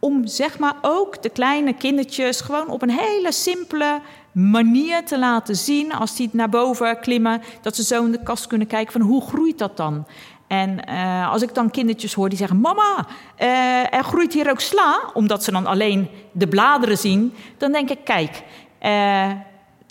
om 0.04 0.28
zeg 0.28 0.60
maar 0.60 0.76
ook 0.82 1.22
de 1.22 1.30
kleine 1.30 1.74
kindertjes 1.74 2.42
gewoon 2.42 2.70
op 2.70 2.82
een 2.82 2.89
hele 2.89 3.32
simpele 3.32 4.02
manier 4.32 5.06
te 5.06 5.20
laten 5.20 5.56
zien 5.56 5.94
als 5.94 6.16
die 6.16 6.30
naar 6.32 6.50
boven 6.50 7.00
klimmen, 7.00 7.42
dat 7.62 7.76
ze 7.76 7.84
zo 7.84 8.06
in 8.06 8.12
de 8.12 8.24
kast 8.24 8.48
kunnen 8.48 8.68
kijken 8.68 8.92
van 8.92 9.02
hoe 9.02 9.22
groeit 9.22 9.58
dat 9.58 9.78
dan? 9.78 10.08
En 10.48 10.80
uh, 10.89 11.32
als 11.32 11.42
ik 11.42 11.54
dan 11.54 11.70
kindertjes 11.70 12.13
hoor 12.13 12.30
die 12.30 12.38
zeggen: 12.38 12.62
Mama, 12.62 13.08
uh, 13.39 13.94
er 13.94 14.04
groeit 14.04 14.34
hier 14.34 14.50
ook 14.50 14.60
sla, 14.60 15.00
omdat 15.13 15.44
ze 15.44 15.52
dan 15.52 15.66
alleen 15.66 16.10
de 16.32 16.48
bladeren 16.48 16.98
zien, 16.98 17.34
dan 17.58 17.72
denk 17.72 17.89
ik: 17.89 18.00
Kijk, 18.04 18.44
uh, 18.82 19.32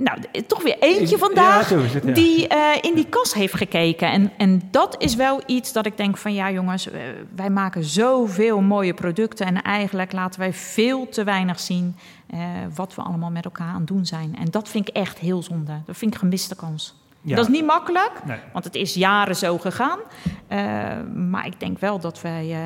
nou, 0.03 0.19
toch 0.47 0.63
weer 0.63 0.77
eentje 0.79 1.19
vandaag 1.19 1.71
ja, 1.71 1.79
het, 1.79 2.05
ja. 2.05 2.13
die 2.13 2.55
uh, 2.55 2.77
in 2.81 2.95
die 2.95 3.07
kas 3.09 3.35
heeft 3.35 3.55
gekeken. 3.55 4.11
En, 4.11 4.33
en 4.37 4.63
dat 4.71 4.95
is 4.99 5.15
wel 5.15 5.43
iets 5.47 5.73
dat 5.73 5.87
ik 5.87 5.97
denk 5.97 6.17
van 6.17 6.35
ja 6.35 6.51
jongens, 6.51 6.87
uh, 6.87 6.95
wij 7.37 7.51
maken 7.51 7.85
zoveel 7.85 8.61
mooie 8.61 8.95
producten 8.95 9.47
en 9.47 9.63
eigenlijk 9.63 10.13
laten 10.13 10.41
wij 10.41 10.53
veel 10.53 11.09
te 11.09 11.25
weinig 11.25 11.61
zien 11.61 11.97
uh, 12.35 12.41
wat 12.75 12.95
we 12.95 13.03
allemaal 13.03 13.31
met 13.31 13.45
elkaar 13.45 13.69
aan 13.69 13.79
het 13.79 13.87
doen 13.87 14.07
zijn. 14.07 14.37
En 14.37 14.47
dat 14.51 14.69
vind 14.69 14.89
ik 14.89 14.95
echt 14.95 15.19
heel 15.19 15.43
zonde. 15.43 15.73
Dat 15.87 15.97
vind 15.97 16.15
ik 16.15 16.21
gemiste 16.21 16.57
kans. 16.57 17.01
Ja. 17.21 17.37
Dat 17.37 17.45
is 17.45 17.53
niet 17.53 17.67
makkelijk, 17.67 18.13
nee. 18.25 18.39
want 18.53 18.65
het 18.65 18.75
is 18.75 18.95
jaren 18.95 19.37
zo 19.37 19.59
gegaan. 19.59 19.99
maar 21.15 21.47
ik 21.47 21.61
denk 21.61 21.79
wel 21.79 22.01
dat 22.01 22.21
wij, 22.21 22.57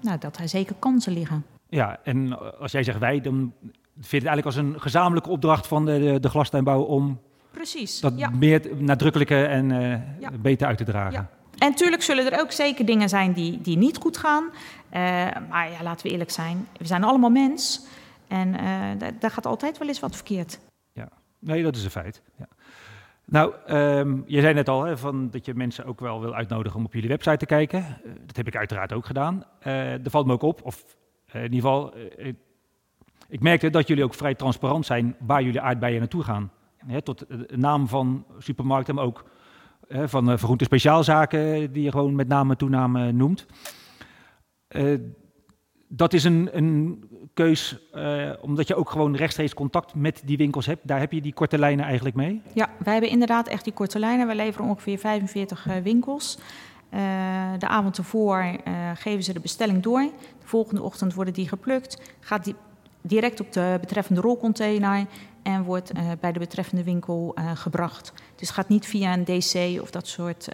nou, 0.00 0.18
dat 0.18 0.36
er 0.36 0.48
zeker 0.48 0.74
kansen 0.78 1.12
liggen. 1.12 1.44
Ja, 1.68 1.98
en 2.04 2.38
als 2.58 2.72
jij 2.72 2.82
zegt 2.82 2.98
wij, 2.98 3.20
dan 3.20 3.52
vind 4.00 4.22
het 4.22 4.32
eigenlijk 4.32 4.46
als 4.46 4.56
een 4.56 4.80
gezamenlijke 4.80 5.30
opdracht 5.30 5.66
van 5.66 5.84
de, 5.84 5.98
de, 5.98 6.20
de 6.20 6.28
glastuinbouw 6.28 6.82
om 6.82 7.20
Precies, 7.50 8.00
dat 8.00 8.12
ja. 8.16 8.30
meer 8.30 8.62
nadrukkelijker 8.78 9.48
en 9.48 9.70
uh, 9.70 10.20
ja. 10.20 10.30
beter 10.40 10.66
uit 10.66 10.78
te 10.78 10.84
dragen. 10.84 11.12
Ja. 11.12 11.30
En 11.58 11.70
natuurlijk 11.70 12.02
zullen 12.02 12.32
er 12.32 12.40
ook 12.40 12.52
zeker 12.52 12.84
dingen 12.84 13.08
zijn 13.08 13.32
die, 13.32 13.60
die 13.60 13.76
niet 13.76 13.96
goed 13.96 14.16
gaan. 14.16 14.44
Uh, 14.44 14.50
maar 15.48 15.70
ja, 15.70 15.82
laten 15.82 16.06
we 16.06 16.12
eerlijk 16.12 16.30
zijn, 16.30 16.68
we 16.76 16.86
zijn 16.86 17.04
allemaal 17.04 17.30
mens. 17.30 17.86
En 18.28 18.48
uh, 18.48 19.08
daar 19.20 19.30
gaat 19.30 19.46
altijd 19.46 19.78
wel 19.78 19.88
eens 19.88 20.00
wat 20.00 20.14
verkeerd. 20.14 20.58
Ja, 20.92 21.08
nee, 21.38 21.62
dat 21.62 21.76
is 21.76 21.84
een 21.84 21.90
feit. 21.90 22.22
Ja. 22.38 22.48
Nou, 23.24 23.54
um, 23.68 24.24
je 24.26 24.40
zei 24.40 24.54
net 24.54 24.68
al 24.68 24.84
hè, 24.84 24.98
van 24.98 25.30
dat 25.30 25.46
je 25.46 25.54
mensen 25.54 25.84
ook 25.84 26.00
wel 26.00 26.20
wil 26.20 26.34
uitnodigen 26.34 26.78
om 26.78 26.84
op 26.84 26.92
jullie 26.92 27.08
website 27.08 27.36
te 27.36 27.46
kijken. 27.46 27.78
Uh, 27.80 28.12
dat 28.26 28.36
heb 28.36 28.46
ik 28.46 28.56
uiteraard 28.56 28.92
ook 28.92 29.06
gedaan. 29.06 29.44
Uh, 29.66 29.92
er 29.92 30.10
valt 30.10 30.26
me 30.26 30.32
ook 30.32 30.42
op, 30.42 30.60
of 30.62 30.84
in 31.32 31.42
ieder 31.42 31.60
geval, 31.60 31.94
ik 33.28 33.40
merkte 33.40 33.70
dat 33.70 33.88
jullie 33.88 34.04
ook 34.04 34.14
vrij 34.14 34.34
transparant 34.34 34.86
zijn 34.86 35.16
waar 35.18 35.42
jullie 35.42 35.60
aardbeien 35.60 35.98
naartoe 35.98 36.22
gaan. 36.22 36.50
Tot 37.02 37.18
de 37.28 37.56
naam 37.56 37.88
van 37.88 38.24
supermarkten, 38.38 38.94
maar 38.94 39.04
ook 39.04 39.24
van 39.88 40.30
uh, 40.30 40.36
vergroente 40.36 40.64
speciaalzaken, 40.64 41.72
die 41.72 41.82
je 41.82 41.90
gewoon 41.90 42.14
met 42.14 42.28
naam 42.28 42.50
en 42.50 42.56
toename 42.56 43.12
noemt. 43.12 43.46
Uh, 44.68 44.98
dat 45.88 46.12
is 46.12 46.24
een, 46.24 46.48
een 46.52 47.04
keus, 47.34 47.78
omdat 48.40 48.68
je 48.68 48.74
ook 48.74 48.90
gewoon 48.90 49.16
rechtstreeks 49.16 49.54
contact 49.54 49.94
met 49.94 50.22
die 50.24 50.36
winkels 50.36 50.66
hebt. 50.66 50.88
Daar 50.88 50.98
heb 50.98 51.12
je 51.12 51.20
die 51.20 51.34
korte 51.34 51.58
lijnen 51.58 51.84
eigenlijk 51.84 52.16
mee? 52.16 52.42
Ja, 52.54 52.70
wij 52.78 52.92
hebben 52.92 53.10
inderdaad 53.10 53.48
echt 53.48 53.64
die 53.64 53.72
korte 53.72 53.98
lijnen. 53.98 54.26
We 54.26 54.34
leveren 54.34 54.68
ongeveer 54.68 54.98
45 54.98 55.66
winkels. 55.82 56.38
De 57.58 57.68
avond 57.68 57.98
ervoor 57.98 58.60
geven 58.94 59.22
ze 59.22 59.32
de 59.32 59.40
bestelling 59.40 59.82
door. 59.82 60.00
De 60.40 60.46
volgende 60.46 60.82
ochtend 60.82 61.14
worden 61.14 61.34
die 61.34 61.48
geplukt. 61.48 62.16
Gaat 62.20 62.44
die 62.44 62.54
direct 63.06 63.40
op 63.40 63.52
de 63.52 63.78
betreffende 63.80 64.20
rolcontainer 64.20 65.06
en 65.42 65.62
wordt 65.62 65.92
bij 66.20 66.32
de 66.32 66.38
betreffende 66.38 66.84
winkel 66.84 67.34
gebracht. 67.54 68.12
Dus 68.36 68.48
het 68.48 68.56
gaat 68.56 68.68
niet 68.68 68.86
via 68.86 69.12
een 69.12 69.24
DC 69.24 69.80
of 69.82 69.90
dat 69.90 70.06
soort 70.08 70.48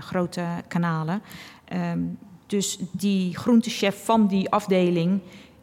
grote 0.00 0.44
kanalen. 0.68 1.22
Ehm, 1.64 2.00
dus 2.46 2.78
die 2.92 3.36
groentechef 3.36 4.04
van 4.04 4.26
die 4.26 4.50
afdeling, 4.50 5.20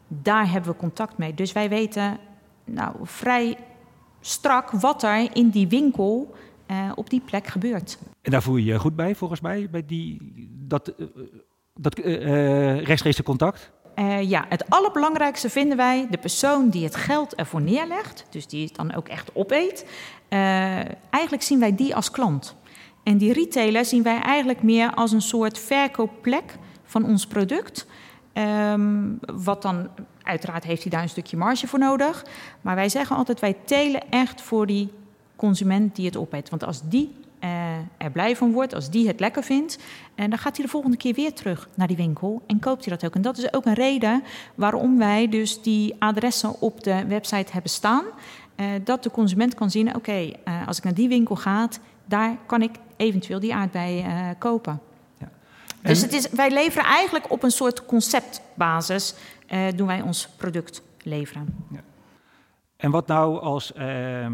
daar 0.08 0.50
hebben 0.50 0.72
we 0.72 0.78
contact 0.78 1.18
mee. 1.18 1.34
Dus 1.34 1.52
wij 1.52 1.68
weten 1.68 2.18
nou, 2.64 2.96
vrij 3.02 3.56
strak 4.20 4.70
wat 4.70 5.02
er 5.02 5.36
in 5.36 5.48
die 5.48 5.68
winkel 5.68 6.34
op 6.94 7.10
die 7.10 7.20
plek 7.20 7.46
gebeurt. 7.46 7.98
En 8.22 8.30
daar 8.30 8.42
voel 8.42 8.56
je 8.56 8.64
je 8.64 8.78
goed 8.78 8.96
bij, 8.96 9.14
volgens 9.14 9.40
mij, 9.40 9.70
bij 9.70 9.84
die, 9.86 10.18
dat, 10.50 10.92
dat 11.74 11.98
uh, 11.98 12.82
rechtstreeks 12.82 13.22
contact? 13.22 13.70
Ja, 14.20 14.44
het 14.48 14.70
allerbelangrijkste 14.70 15.50
vinden 15.50 15.76
wij 15.76 16.06
de 16.10 16.18
persoon 16.18 16.68
die 16.68 16.84
het 16.84 16.96
geld 16.96 17.34
ervoor 17.34 17.62
neerlegt, 17.62 18.26
dus 18.30 18.46
die 18.46 18.64
het 18.64 18.74
dan 18.74 18.94
ook 18.94 19.08
echt 19.08 19.30
opeet. 19.34 19.86
eigenlijk 21.10 21.42
zien 21.42 21.60
wij 21.60 21.74
die 21.74 21.96
als 21.96 22.10
klant. 22.10 22.56
En 23.02 23.18
die 23.18 23.32
retailer 23.32 23.84
zien 23.84 24.02
wij 24.02 24.20
eigenlijk 24.20 24.62
meer 24.62 24.94
als 24.94 25.12
een 25.12 25.22
soort 25.22 25.58
verkoopplek 25.58 26.56
van 26.84 27.04
ons 27.04 27.26
product. 27.26 27.86
Um, 28.32 29.18
wat 29.32 29.62
dan, 29.62 29.88
uiteraard 30.22 30.64
heeft 30.64 30.82
hij 30.82 30.90
daar 30.90 31.02
een 31.02 31.08
stukje 31.08 31.36
marge 31.36 31.66
voor 31.66 31.78
nodig. 31.78 32.24
Maar 32.60 32.74
wij 32.74 32.88
zeggen 32.88 33.16
altijd, 33.16 33.40
wij 33.40 33.56
telen 33.64 34.10
echt 34.10 34.42
voor 34.42 34.66
die 34.66 34.92
consument 35.36 35.96
die 35.96 36.06
het 36.06 36.16
opeet. 36.16 36.50
Want 36.50 36.64
als 36.64 36.80
die 36.88 37.14
uh, 37.18 37.23
er 37.96 38.10
blij 38.12 38.36
van 38.36 38.52
wordt, 38.52 38.74
als 38.74 38.90
die 38.90 39.06
het 39.06 39.20
lekker 39.20 39.42
vindt, 39.42 39.78
en 40.14 40.30
dan 40.30 40.38
gaat 40.38 40.56
hij 40.56 40.64
de 40.64 40.70
volgende 40.70 40.96
keer 40.96 41.14
weer 41.14 41.32
terug 41.32 41.68
naar 41.74 41.86
die 41.86 41.96
winkel 41.96 42.42
en 42.46 42.58
koopt 42.58 42.84
hij 42.84 42.96
dat 42.96 43.06
ook. 43.06 43.14
En 43.14 43.22
dat 43.22 43.38
is 43.38 43.52
ook 43.52 43.64
een 43.64 43.74
reden 43.74 44.22
waarom 44.54 44.98
wij 44.98 45.28
dus 45.28 45.62
die 45.62 45.96
adressen 45.98 46.60
op 46.60 46.84
de 46.84 47.06
website 47.06 47.52
hebben 47.52 47.70
staan. 47.70 48.04
Uh, 48.56 48.66
dat 48.84 49.02
de 49.02 49.10
consument 49.10 49.54
kan 49.54 49.70
zien, 49.70 49.88
oké, 49.88 49.96
okay, 49.96 50.36
uh, 50.44 50.66
als 50.66 50.78
ik 50.78 50.84
naar 50.84 50.94
die 50.94 51.08
winkel 51.08 51.36
ga, 51.36 51.68
daar 52.04 52.36
kan 52.46 52.62
ik 52.62 52.70
eventueel 52.96 53.40
die 53.40 53.54
aardbei 53.54 54.04
kopen. 54.38 54.80
Dus 55.82 56.02
het 56.02 56.12
is, 56.12 56.28
wij 56.30 56.50
leveren 56.50 56.84
eigenlijk 56.84 57.30
op 57.30 57.42
een 57.42 57.50
soort 57.50 57.86
conceptbasis, 57.86 59.14
doen 59.74 59.86
wij 59.86 60.00
ons 60.00 60.28
product 60.36 60.82
leveren. 61.02 61.66
Ja. 61.70 61.80
En 62.76 62.90
wat 62.90 63.06
nou 63.06 63.40
als, 63.40 63.72
uh, 63.78 64.26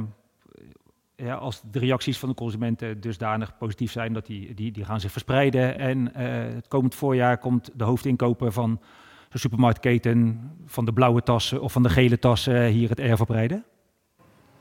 ja, 1.21 1.35
als 1.35 1.63
de 1.71 1.79
reacties 1.79 2.19
van 2.19 2.29
de 2.29 2.35
consumenten 2.35 3.01
dusdanig 3.01 3.57
positief 3.59 3.93
zijn 3.93 4.13
dat 4.13 4.27
die, 4.27 4.55
die, 4.55 4.73
die 4.73 4.85
gaan 4.85 5.01
zich 5.01 5.13
verspreiden 5.13 5.79
en 5.79 5.99
uh, 5.99 6.13
het 6.55 6.69
komend 6.69 6.95
voorjaar 6.95 7.39
komt 7.39 7.71
de 7.75 7.85
hoofdinkoper 7.85 8.53
van 8.53 8.81
de 9.29 9.39
supermarktketen 9.39 10.51
van 10.67 10.85
de 10.85 10.93
blauwe 10.93 11.23
tassen 11.23 11.63
of 11.63 11.73
van 11.73 11.83
de 11.83 11.89
gele 11.89 12.19
tassen 12.19 12.67
hier 12.67 12.89
het 12.89 13.01
erf 13.01 13.21
oprijden? 13.21 13.65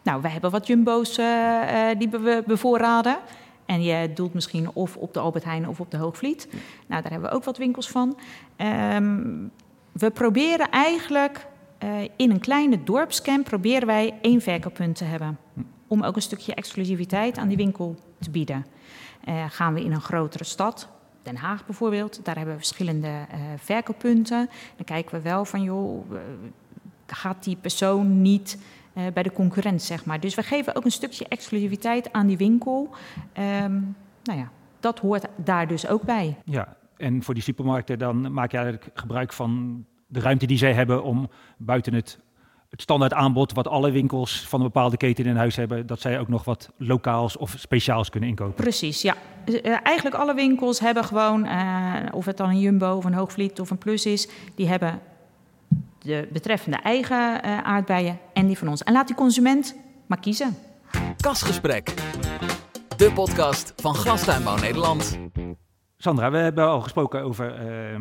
Nou, 0.03 0.21
wij 0.21 0.31
hebben 0.31 0.51
wat 0.51 0.67
jumbo's 0.67 1.15
die 1.97 2.09
we 2.09 2.43
bevoorraden. 2.47 3.17
En 3.65 3.81
je 3.81 4.13
doelt 4.13 4.33
misschien 4.33 4.69
of 4.73 4.97
op 4.97 5.13
de 5.13 5.19
Albert 5.19 5.43
Heijn 5.43 5.67
of 5.67 5.79
op 5.79 5.91
de 5.91 5.97
Hoogvliet. 5.97 6.47
Nou, 6.87 7.01
daar 7.01 7.11
hebben 7.11 7.29
we 7.29 7.35
ook 7.35 7.43
wat 7.43 7.57
winkels 7.57 7.89
van. 7.89 8.17
Um, 8.57 9.51
we 9.91 10.11
proberen 10.11 10.69
eigenlijk 10.69 11.47
uh, 11.83 12.01
in 12.15 12.31
een 12.31 12.39
kleine 12.39 12.83
dorpscamp 12.83 13.45
proberen 13.45 13.87
wij 13.87 14.13
één 14.21 14.41
verkooppunt 14.41 14.95
te 14.95 15.03
hebben. 15.03 15.37
Om 15.89 16.03
ook 16.03 16.15
een 16.15 16.21
stukje 16.21 16.53
exclusiviteit 16.53 17.37
aan 17.37 17.47
die 17.47 17.57
winkel 17.57 17.95
te 18.19 18.29
bieden. 18.29 18.65
Uh, 19.25 19.45
gaan 19.49 19.73
we 19.73 19.83
in 19.83 19.91
een 19.91 20.01
grotere 20.01 20.43
stad, 20.43 20.89
Den 21.21 21.35
Haag 21.35 21.65
bijvoorbeeld, 21.65 22.25
daar 22.25 22.35
hebben 22.35 22.53
we 22.53 22.59
verschillende 22.59 23.07
uh, 23.07 23.39
verkooppunten. 23.57 24.49
Dan 24.75 24.85
kijken 24.85 25.15
we 25.15 25.21
wel 25.21 25.45
van, 25.45 25.63
joh, 25.63 26.11
gaat 27.05 27.43
die 27.43 27.55
persoon 27.55 28.21
niet 28.21 28.57
bij 29.13 29.23
de 29.23 29.31
concurrent, 29.31 29.81
zeg 29.81 30.05
maar. 30.05 30.19
Dus 30.19 30.35
we 30.35 30.43
geven 30.43 30.75
ook 30.75 30.85
een 30.85 30.91
stukje 30.91 31.25
exclusiviteit 31.27 32.13
aan 32.13 32.27
die 32.27 32.37
winkel. 32.37 32.89
Um, 33.63 33.95
nou 34.23 34.39
ja, 34.39 34.51
dat 34.79 34.99
hoort 34.99 35.25
daar 35.35 35.67
dus 35.67 35.87
ook 35.87 36.01
bij. 36.01 36.37
Ja, 36.45 36.77
en 36.97 37.23
voor 37.23 37.33
die 37.33 37.43
supermarkten 37.43 37.99
dan 37.99 38.33
maak 38.33 38.51
je 38.51 38.57
eigenlijk 38.57 38.89
gebruik 38.93 39.33
van 39.33 39.85
de 40.07 40.19
ruimte 40.19 40.45
die 40.45 40.57
zij 40.57 40.73
hebben 40.73 41.03
om 41.03 41.29
buiten 41.57 41.93
het, 41.93 42.19
het 42.69 42.81
standaard 42.81 43.13
aanbod 43.13 43.53
wat 43.53 43.67
alle 43.67 43.91
winkels 43.91 44.47
van 44.47 44.59
een 44.59 44.65
bepaalde 44.65 44.97
keten 44.97 45.25
in 45.25 45.35
huis 45.35 45.55
hebben, 45.55 45.87
dat 45.87 46.01
zij 46.01 46.19
ook 46.19 46.27
nog 46.27 46.43
wat 46.43 46.69
lokaals 46.77 47.37
of 47.37 47.55
speciaals 47.57 48.09
kunnen 48.09 48.29
inkopen. 48.29 48.53
Precies, 48.53 49.01
ja. 49.01 49.15
Uh, 49.45 49.77
eigenlijk 49.83 50.15
alle 50.15 50.33
winkels 50.33 50.79
hebben 50.79 51.03
gewoon, 51.03 51.45
uh, 51.45 51.95
of 52.11 52.25
het 52.25 52.37
dan 52.37 52.49
een 52.49 52.59
Jumbo 52.59 52.95
of 52.95 53.05
een 53.05 53.13
Hoogvliet 53.13 53.59
of 53.59 53.69
een 53.69 53.77
Plus 53.77 54.05
is, 54.05 54.29
die 54.55 54.67
hebben 54.67 54.99
de 55.99 56.27
betreffende 56.31 56.77
eigen 56.77 57.45
uh, 57.45 57.57
aardbeien 57.57 58.19
en 58.33 58.47
die 58.47 58.57
van 58.57 58.67
ons. 58.67 58.83
En 58.83 58.93
laat 58.93 59.07
die 59.07 59.15
consument 59.15 59.75
maar 60.05 60.19
kiezen. 60.19 60.57
Kasgesprek, 61.17 61.93
de 62.97 63.11
podcast 63.11 63.73
van 63.75 63.95
Glastuinbouw 63.95 64.57
Nederland. 64.57 65.19
Sandra, 65.97 66.31
we 66.31 66.37
hebben 66.37 66.67
al 66.67 66.81
gesproken 66.81 67.21
over 67.21 67.71
uh, 67.91 67.99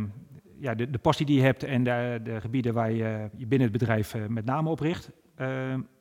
ja, 0.61 0.75
de, 0.75 0.91
de, 0.91 0.99
passie 0.99 1.27
die 1.27 1.37
je 1.37 1.43
hebt 1.43 1.65
en 1.65 1.85
de, 1.85 2.21
de 2.25 2.41
gebieden 2.41 2.75
waar 2.75 2.93
je 2.93 3.29
je 3.37 3.47
binnen 3.47 3.69
het 3.69 3.79
bedrijf 3.79 4.15
uh, 4.15 4.27
met 4.27 4.45
name 4.45 4.71
op 4.71 4.81
richt. 4.81 5.11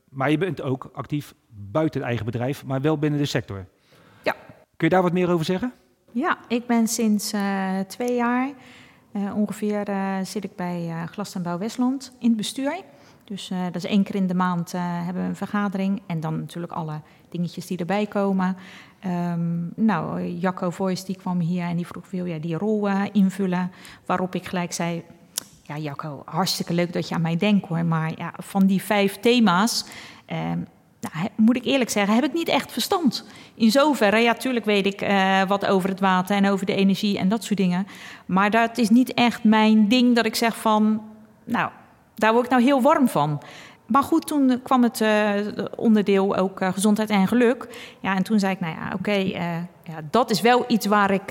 maar 0.09 0.31
je 0.31 0.37
bent 0.37 0.61
ook 0.61 0.89
actief 0.93 1.33
buiten 1.49 1.99
het 1.99 2.09
eigen 2.09 2.25
bedrijf, 2.25 2.65
maar 2.65 2.81
wel 2.81 2.97
binnen 2.97 3.19
de 3.19 3.25
sector. 3.25 3.65
Ja. 4.23 4.35
Kun 4.75 4.87
je 4.87 4.89
daar 4.89 5.01
wat 5.01 5.13
meer 5.13 5.29
over 5.29 5.45
zeggen? 5.45 5.73
Ja, 6.11 6.37
ik 6.47 6.67
ben 6.67 6.87
sinds 6.87 7.33
twee 7.87 8.15
jaar 8.15 8.53
uh, 9.17 9.37
ongeveer 9.37 9.89
uh, 9.89 10.17
zit 10.23 10.43
ik 10.43 10.55
bij 10.55 10.85
uh, 10.87 11.03
Glastuinbouw 11.03 11.57
Westland 11.57 12.15
in 12.19 12.27
het 12.27 12.37
bestuur. 12.37 12.81
Dus 13.27 13.51
dat 13.71 13.75
is 13.75 13.85
één 13.85 14.03
keer 14.03 14.15
in 14.15 14.27
de 14.27 14.33
maand 14.33 14.71
hebben 14.77 15.23
we 15.23 15.29
een 15.29 15.35
vergadering. 15.35 16.01
En 16.05 16.19
dan 16.19 16.39
natuurlijk 16.39 16.73
alle 16.73 17.01
dingetjes 17.29 17.67
die 17.67 17.77
erbij 17.77 18.05
komen. 18.05 18.57
Um, 19.05 19.71
nou, 19.75 20.23
Jacco 20.23 20.69
Voice 20.69 21.05
die 21.05 21.15
kwam 21.15 21.39
hier 21.39 21.63
en 21.63 21.75
die 21.75 21.87
vroeg, 21.87 22.09
wil 22.09 22.27
jij 22.27 22.39
die 22.39 22.57
rol 22.57 22.87
invullen? 23.11 23.71
Waarop 24.05 24.35
ik 24.35 24.45
gelijk 24.45 24.73
zei, 24.73 25.03
ja 25.63 25.77
Jacco, 25.77 26.21
hartstikke 26.25 26.73
leuk 26.73 26.93
dat 26.93 27.07
je 27.07 27.15
aan 27.15 27.21
mij 27.21 27.37
denkt 27.37 27.67
hoor. 27.67 27.85
Maar 27.85 28.11
ja, 28.17 28.33
van 28.37 28.65
die 28.65 28.81
vijf 28.81 29.19
thema's 29.19 29.85
ehm, 30.25 30.59
nou, 30.99 31.27
moet 31.35 31.55
ik 31.55 31.65
eerlijk 31.65 31.89
zeggen, 31.89 32.15
heb 32.15 32.23
ik 32.23 32.33
niet 32.33 32.47
echt 32.47 32.71
verstand. 32.71 33.25
In 33.53 33.71
zoverre, 33.71 34.17
ja, 34.17 34.33
tuurlijk 34.33 34.65
weet 34.65 34.85
ik 34.85 35.01
uh, 35.01 35.43
wat 35.43 35.65
over 35.65 35.89
het 35.89 35.99
water 35.99 36.35
en 36.35 36.49
over 36.49 36.65
de 36.65 36.75
energie 36.75 37.17
en 37.17 37.29
dat 37.29 37.43
soort 37.43 37.59
dingen. 37.59 37.87
Maar 38.25 38.51
dat 38.51 38.77
is 38.77 38.89
niet 38.89 39.13
echt 39.13 39.43
mijn 39.43 39.87
ding 39.87 40.15
dat 40.15 40.25
ik 40.25 40.35
zeg 40.35 40.57
van, 40.57 41.01
nou, 41.43 41.69
daar 42.17 42.33
word 42.33 42.45
ik 42.45 42.51
nou 42.51 42.63
heel 42.63 42.81
warm 42.81 43.07
van. 43.07 43.41
Maar 43.85 44.03
goed, 44.03 44.27
toen 44.27 44.59
kwam 44.63 44.83
het 44.83 44.99
uh, 44.99 45.33
onderdeel 45.75 46.35
ook 46.35 46.61
uh, 46.61 46.73
gezondheid 46.73 47.09
en 47.09 47.27
geluk. 47.27 47.67
Ja, 47.99 48.15
en 48.15 48.23
toen 48.23 48.39
zei 48.39 48.53
ik, 48.53 48.59
nou 48.59 48.75
ja, 48.75 48.85
oké, 48.85 48.95
okay, 48.95 49.25
ja, 49.83 50.01
dat 50.11 50.29
is 50.29 50.41
wel 50.41 50.65
iets 50.67 50.85
waar 50.85 51.11
ik 51.11 51.29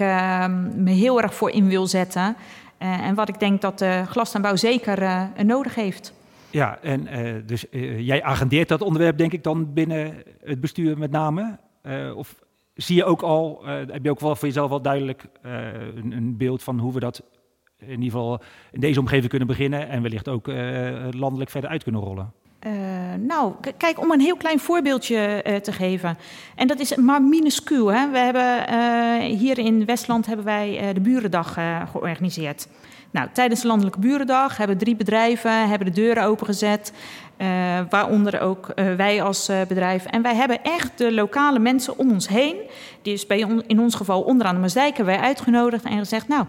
me 0.74 0.90
heel 0.90 1.22
erg 1.22 1.34
voor 1.34 1.50
in 1.50 1.68
wil 1.68 1.86
zetten. 1.86 2.36
en 2.78 3.14
wat 3.14 3.28
ik 3.28 3.40
denk 3.40 3.60
dat 3.60 3.78
de 3.78 4.02
glasaanbouw 4.08 4.56
zeker 4.56 5.28
nodig 5.44 5.74
heeft. 5.74 6.12
Ja, 6.50 6.78
en 6.82 7.08
dus 7.46 7.64
jij 7.98 8.22
agendeert 8.22 8.68
dat 8.68 8.82
onderwerp 8.82 9.18
denk 9.18 9.32
ik 9.32 9.42
dan 9.42 9.72
binnen 9.72 10.14
het 10.44 10.60
bestuur 10.60 10.98
met 10.98 11.10
name? 11.10 11.58
Of 12.14 12.34
zie 12.74 12.96
je 12.96 13.04
ook 13.04 13.22
al, 13.22 13.62
heb 13.66 14.04
je 14.04 14.10
ook 14.10 14.20
wel 14.20 14.36
voor 14.36 14.48
jezelf 14.48 14.70
al 14.70 14.82
duidelijk 14.82 15.26
een, 15.42 16.12
een, 16.12 16.36
beeld 16.36 16.62
van 16.62 16.78
hoe 16.78 16.92
we 16.92 17.00
dat 17.00 17.22
in 17.78 17.88
ieder 17.88 18.04
geval 18.04 18.40
in 18.72 18.80
deze 18.80 19.00
omgeving 19.00 19.28
kunnen 19.28 19.48
beginnen 19.48 19.88
en 19.88 20.02
wellicht 20.02 20.28
ook 20.28 20.46
landelijk 21.10 21.50
verder 21.50 21.70
uit 21.70 21.82
kunnen 21.82 22.00
rollen? 22.00 22.32
nou, 23.20 23.54
kijk, 23.76 24.00
om 24.00 24.10
een 24.10 24.20
heel 24.20 24.36
klein 24.36 24.58
voorbeeldje 24.58 25.42
te 25.62 25.72
geven. 25.72 26.18
En 26.54 26.66
dat 26.66 26.80
is 26.80 26.96
maar 26.96 27.22
minuscuul. 27.22 27.92
Hè? 27.92 28.10
We 28.10 28.18
hebben, 28.18 29.20
hier 29.20 29.58
in 29.58 29.84
Westland 29.84 30.26
hebben 30.26 30.44
wij 30.44 30.92
de 30.92 31.00
Burendag 31.00 31.56
georganiseerd. 31.90 32.68
Nou, 33.10 33.28
tijdens 33.32 33.60
de 33.60 33.66
Landelijke 33.66 33.98
Burendag 33.98 34.56
hebben 34.56 34.78
drie 34.78 34.96
bedrijven 34.96 35.68
hebben 35.68 35.86
de 35.86 36.00
deuren 36.00 36.24
opengezet. 36.24 36.92
Uh, 37.38 37.80
waaronder 37.90 38.40
ook 38.40 38.72
uh, 38.74 38.94
wij 38.94 39.22
als 39.22 39.48
uh, 39.48 39.60
bedrijf. 39.68 40.04
En 40.04 40.22
wij 40.22 40.34
hebben 40.34 40.62
echt 40.62 40.98
de 40.98 41.12
lokale 41.12 41.58
mensen 41.58 41.98
om 41.98 42.10
ons 42.10 42.28
heen, 42.28 42.56
die 43.02 43.12
is 43.12 43.26
bij 43.26 43.38
in 43.66 43.80
ons 43.80 43.94
geval 43.94 44.22
onderaan 44.22 44.54
de 44.54 44.60
Maasdijk, 44.60 44.96
wij 44.96 45.18
uitgenodigd 45.18 45.84
en 45.84 45.98
gezegd: 45.98 46.28
Nou, 46.28 46.44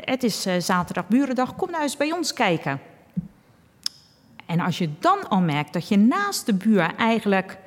het 0.00 0.22
is 0.22 0.46
zaterdag 0.58 1.08
Burendag, 1.08 1.56
kom 1.56 1.70
nou 1.70 1.82
eens 1.82 1.96
bij 1.96 2.12
ons 2.12 2.32
kijken. 2.32 2.80
En 4.46 4.60
als 4.60 4.78
je 4.78 4.90
dan 4.98 5.28
al 5.28 5.40
merkt 5.40 5.72
dat 5.72 5.88
je 5.88 5.96
naast 5.96 6.46
de 6.46 6.54
buur 6.54 6.94
eigenlijk 6.96 7.58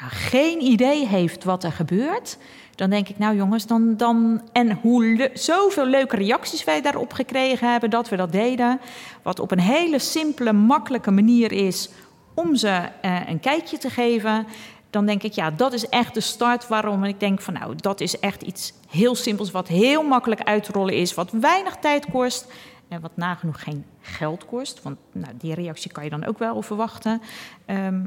nou, 0.00 0.10
geen 0.10 0.60
idee 0.60 1.06
heeft 1.06 1.44
wat 1.44 1.64
er 1.64 1.72
gebeurt, 1.72 2.38
dan 2.78 2.90
denk 2.90 3.08
ik, 3.08 3.18
nou 3.18 3.36
jongens, 3.36 3.66
dan, 3.66 3.96
dan 3.96 4.42
en 4.52 4.72
hoe 4.72 5.30
zoveel 5.34 5.86
leuke 5.86 6.16
reacties 6.16 6.64
wij 6.64 6.82
daarop 6.82 7.12
gekregen 7.12 7.70
hebben 7.70 7.90
dat 7.90 8.08
we 8.08 8.16
dat 8.16 8.32
deden. 8.32 8.80
Wat 9.22 9.40
op 9.40 9.50
een 9.50 9.60
hele 9.60 9.98
simpele, 9.98 10.52
makkelijke 10.52 11.10
manier 11.10 11.52
is 11.52 11.88
om 12.34 12.56
ze 12.56 12.88
uh, 13.02 13.28
een 13.28 13.40
kijkje 13.40 13.78
te 13.78 13.90
geven. 13.90 14.46
dan 14.90 15.06
denk 15.06 15.22
ik, 15.22 15.32
ja, 15.32 15.50
dat 15.50 15.72
is 15.72 15.88
echt 15.88 16.14
de 16.14 16.20
start 16.20 16.68
waarom 16.68 17.04
ik 17.04 17.20
denk 17.20 17.40
van 17.40 17.54
nou, 17.54 17.74
dat 17.76 18.00
is 18.00 18.18
echt 18.18 18.42
iets 18.42 18.72
heel 18.88 19.14
simpels, 19.14 19.50
wat 19.50 19.68
heel 19.68 20.02
makkelijk 20.02 20.42
uit 20.42 20.64
te 20.64 20.72
rollen 20.72 20.94
is, 20.94 21.14
wat 21.14 21.30
weinig 21.30 21.76
tijd 21.76 22.06
kost 22.10 22.52
en 22.88 23.00
wat 23.00 23.16
nagenoeg 23.16 23.62
geen 23.62 23.84
geld 24.00 24.46
kost. 24.46 24.82
Want 24.82 24.98
nou, 25.12 25.32
die 25.38 25.54
reactie 25.54 25.92
kan 25.92 26.04
je 26.04 26.10
dan 26.10 26.26
ook 26.26 26.38
wel 26.38 26.62
verwachten. 26.62 27.22
Ehm, 27.64 28.04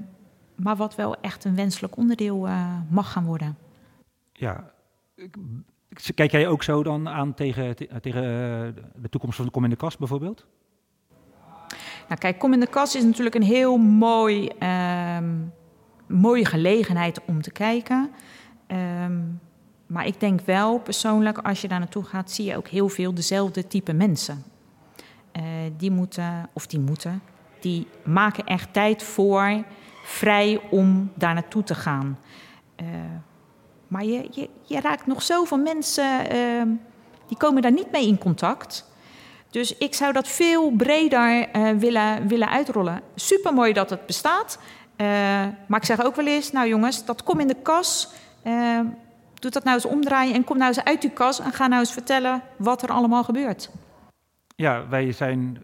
maar 0.56 0.76
wat 0.76 0.96
wel 0.96 1.16
echt 1.22 1.46
een 1.46 1.56
wenselijk 1.56 1.98
onderdeel 1.98 2.48
uh, 2.48 2.66
mag 2.90 3.12
gaan 3.12 3.26
worden. 3.26 3.58
Ja, 4.42 4.72
kijk 6.16 6.32
jij 6.32 6.48
ook 6.48 6.64
zo 6.64 6.84
dan 6.84 7.10
aan 7.10 7.34
tegen, 7.34 7.76
tegen 8.02 8.24
de 8.96 9.10
toekomst 9.10 9.36
van 9.36 9.46
de 9.46 9.52
Kom 9.52 9.64
in 9.64 9.70
de 9.70 9.76
Kast 9.76 10.00
bijvoorbeeld? 10.00 10.46
Nou, 12.08 12.20
kijk, 12.20 12.40
Kom 12.40 12.54
in 12.54 12.60
de 12.60 12.68
Kast 12.68 12.96
is 12.96 13.04
natuurlijk 13.04 13.36
een 13.36 13.44
heel 13.44 13.78
mooi, 13.78 14.50
um, 15.18 15.54
mooie 16.08 16.46
gelegenheid 16.46 17.26
om 17.26 17.42
te 17.42 17.52
kijken. 17.52 18.12
Um, 18.68 19.40
maar 19.86 20.06
ik 20.06 20.20
denk 20.20 20.42
wel 20.42 20.80
persoonlijk, 20.80 21.38
als 21.38 21.62
je 21.62 21.68
daar 21.68 21.80
naartoe 21.80 22.04
gaat, 22.04 22.32
zie 22.32 22.46
je 22.46 22.58
ook 22.58 22.68
heel 22.68 22.90
veel 22.90 23.14
dezelfde 23.14 23.68
type 23.68 23.94
mensen. 23.94 24.44
Uh, 25.38 25.44
die 25.78 25.92
moeten, 25.92 26.50
of 26.54 26.68
die 26.68 26.80
moeten, 26.80 27.22
die 27.60 27.88
maken 28.04 28.46
echt 28.46 28.74
tijd 28.74 29.04
voor 29.04 29.64
vrij 30.04 30.62
om 30.70 31.12
daar 31.16 31.34
naartoe 31.34 31.64
te 31.64 31.76
gaan. 31.76 32.20
Uh, 32.82 32.88
maar 33.92 34.06
je, 34.06 34.50
je, 34.64 34.80
raakt 34.80 35.06
nog 35.06 35.22
zoveel 35.22 35.58
mensen, 35.58 36.36
uh, 36.36 36.62
die 37.28 37.38
komen 37.38 37.62
daar 37.62 37.72
niet 37.72 37.92
mee 37.92 38.08
in 38.08 38.18
contact. 38.18 38.90
Dus 39.50 39.78
ik 39.78 39.94
zou 39.94 40.14
dat 40.14 40.28
veel 40.28 40.72
breder 40.72 41.48
willen, 41.78 42.28
willen 42.28 42.50
uitrollen. 42.50 43.02
Super 43.16 43.54
mooi 43.54 43.74
dat 43.74 43.90
het 43.90 44.06
bestaat. 44.06 44.60
maar 45.68 45.80
ik 45.80 45.86
zeg 45.86 46.04
ook 46.04 46.16
wel 46.16 46.28
eens, 46.28 46.52
nou 46.52 46.68
jongens, 46.68 47.06
dat 47.06 47.24
kom 47.24 47.40
in 47.40 47.48
de 47.48 47.62
kas. 47.64 48.10
doe 49.34 49.52
dat 49.52 49.64
nou 49.64 49.76
eens 49.76 49.86
omdraaien 49.86 50.34
en 50.34 50.44
kom 50.44 50.58
nou 50.58 50.68
eens 50.68 50.84
uit 50.84 51.02
die 51.02 51.10
kas 51.10 51.40
en 51.40 51.54
ga 51.54 51.68
nou 51.68 51.80
eens 51.80 51.92
vertellen 51.94 52.42
wat 52.58 52.82
er 52.82 52.90
allemaal 52.90 53.24
gebeurt. 53.24 53.70
Ja, 54.56 54.88
wij 54.88 55.12
zijn 55.12 55.64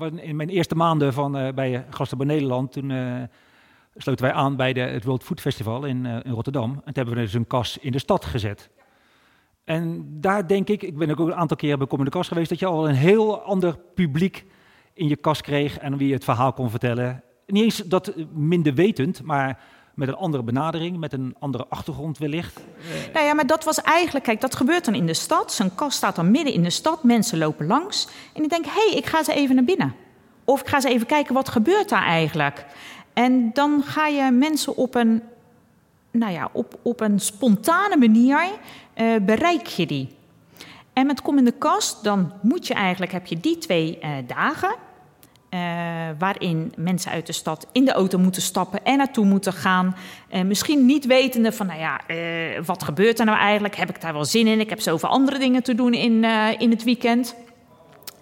uh, 0.00 0.10
in 0.22 0.36
mijn 0.36 0.48
eerste 0.48 0.74
maanden 0.74 1.12
van, 1.12 1.52
bij 1.54 1.84
Gastenbouw 1.90 2.26
Nederland, 2.26 2.72
toen 2.72 2.90
sloten 3.96 4.24
wij 4.24 4.34
aan 4.34 4.56
bij 4.56 4.72
de, 4.72 4.80
het 4.80 5.04
World 5.04 5.24
Food 5.24 5.40
Festival 5.40 5.84
in, 5.84 6.06
in 6.06 6.32
Rotterdam. 6.32 6.70
En 6.70 6.82
toen 6.82 6.92
hebben 6.94 7.14
we 7.14 7.20
dus 7.20 7.34
een 7.34 7.46
kas 7.46 7.78
in 7.78 7.92
de 7.92 7.98
stad 7.98 8.24
gezet. 8.24 8.70
En 9.64 10.06
daar 10.20 10.46
denk 10.46 10.68
ik, 10.68 10.82
ik 10.82 10.96
ben 10.96 11.10
ook 11.10 11.18
een 11.18 11.34
aantal 11.34 11.56
keren 11.56 11.78
bij 11.78 11.98
in 11.98 12.04
de 12.04 12.10
Kas 12.10 12.28
geweest, 12.28 12.48
dat 12.48 12.58
je 12.58 12.66
al 12.66 12.88
een 12.88 12.94
heel 12.94 13.40
ander 13.42 13.78
publiek 13.94 14.44
in 14.92 15.08
je 15.08 15.16
kas 15.16 15.40
kreeg 15.40 15.78
en 15.78 15.96
wie 15.96 16.12
het 16.12 16.24
verhaal 16.24 16.52
kon 16.52 16.70
vertellen. 16.70 17.22
Niet 17.46 17.62
eens 17.64 17.76
dat 17.76 18.12
minder 18.32 18.74
wetend, 18.74 19.22
maar 19.22 19.58
met 19.94 20.08
een 20.08 20.14
andere 20.14 20.42
benadering, 20.42 20.98
met 20.98 21.12
een 21.12 21.34
andere 21.38 21.66
achtergrond 21.68 22.18
wellicht. 22.18 22.56
Eh, 22.56 23.14
nou 23.14 23.26
ja, 23.26 23.34
maar 23.34 23.46
dat 23.46 23.64
was 23.64 23.80
eigenlijk, 23.80 24.24
kijk, 24.24 24.40
dat 24.40 24.54
gebeurt 24.54 24.84
dan 24.84 24.94
in 24.94 25.06
de 25.06 25.14
stad. 25.14 25.52
Zo'n 25.52 25.74
kast 25.74 25.96
staat 25.96 26.16
dan 26.16 26.30
midden 26.30 26.52
in 26.52 26.62
de 26.62 26.70
stad, 26.70 27.02
mensen 27.02 27.38
lopen 27.38 27.66
langs. 27.66 28.08
En 28.34 28.42
ik 28.42 28.50
denk, 28.50 28.64
hé, 28.64 28.70
hey, 28.88 28.96
ik 28.96 29.06
ga 29.06 29.22
ze 29.22 29.34
even 29.34 29.54
naar 29.54 29.64
binnen. 29.64 29.94
Of 30.44 30.60
ik 30.60 30.68
ga 30.68 30.80
ze 30.80 30.88
even 30.88 31.06
kijken, 31.06 31.34
wat 31.34 31.48
gebeurt 31.48 31.88
daar 31.88 32.04
eigenlijk? 32.04 32.66
En 33.12 33.50
dan 33.52 33.82
ga 33.82 34.06
je 34.06 34.30
mensen 34.30 34.76
op 34.76 34.94
een, 34.94 35.22
nou 36.10 36.32
ja, 36.32 36.48
op, 36.52 36.78
op 36.82 37.00
een 37.00 37.20
spontane 37.20 37.96
manier 37.96 38.48
uh, 38.96 39.16
bereik 39.22 39.66
je 39.66 39.86
die. 39.86 40.08
En 40.92 41.06
met 41.06 41.22
Kom 41.22 41.38
in 41.38 41.44
de 41.44 41.54
Kast, 41.58 42.04
dan 42.04 42.32
moet 42.42 42.66
je 42.66 42.74
eigenlijk, 42.74 43.12
heb 43.12 43.26
je 43.26 43.40
die 43.40 43.58
twee 43.58 43.98
uh, 44.02 44.10
dagen... 44.26 44.74
Uh, 45.54 45.60
waarin 46.18 46.72
mensen 46.76 47.10
uit 47.10 47.26
de 47.26 47.32
stad 47.32 47.66
in 47.72 47.84
de 47.84 47.92
auto 47.92 48.18
moeten 48.18 48.42
stappen 48.42 48.84
en 48.84 48.96
naartoe 48.96 49.24
moeten 49.24 49.52
gaan. 49.52 49.96
Uh, 50.34 50.42
misschien 50.42 50.86
niet 50.86 51.06
wetende 51.06 51.52
van, 51.52 51.66
nou 51.66 51.78
ja, 51.78 52.00
wat 52.64 52.82
gebeurt 52.82 53.18
er 53.18 53.24
nou 53.24 53.38
eigenlijk? 53.38 53.76
Heb 53.76 53.88
ik 53.88 54.00
daar 54.00 54.12
wel 54.12 54.24
zin 54.24 54.46
in? 54.46 54.60
Ik 54.60 54.70
heb 54.70 54.80
zoveel 54.80 55.08
andere 55.08 55.38
dingen 55.38 55.62
te 55.62 55.74
doen 55.74 55.94
in, 55.94 56.24
in 56.58 56.70
het 56.70 56.82
weekend. 56.82 57.34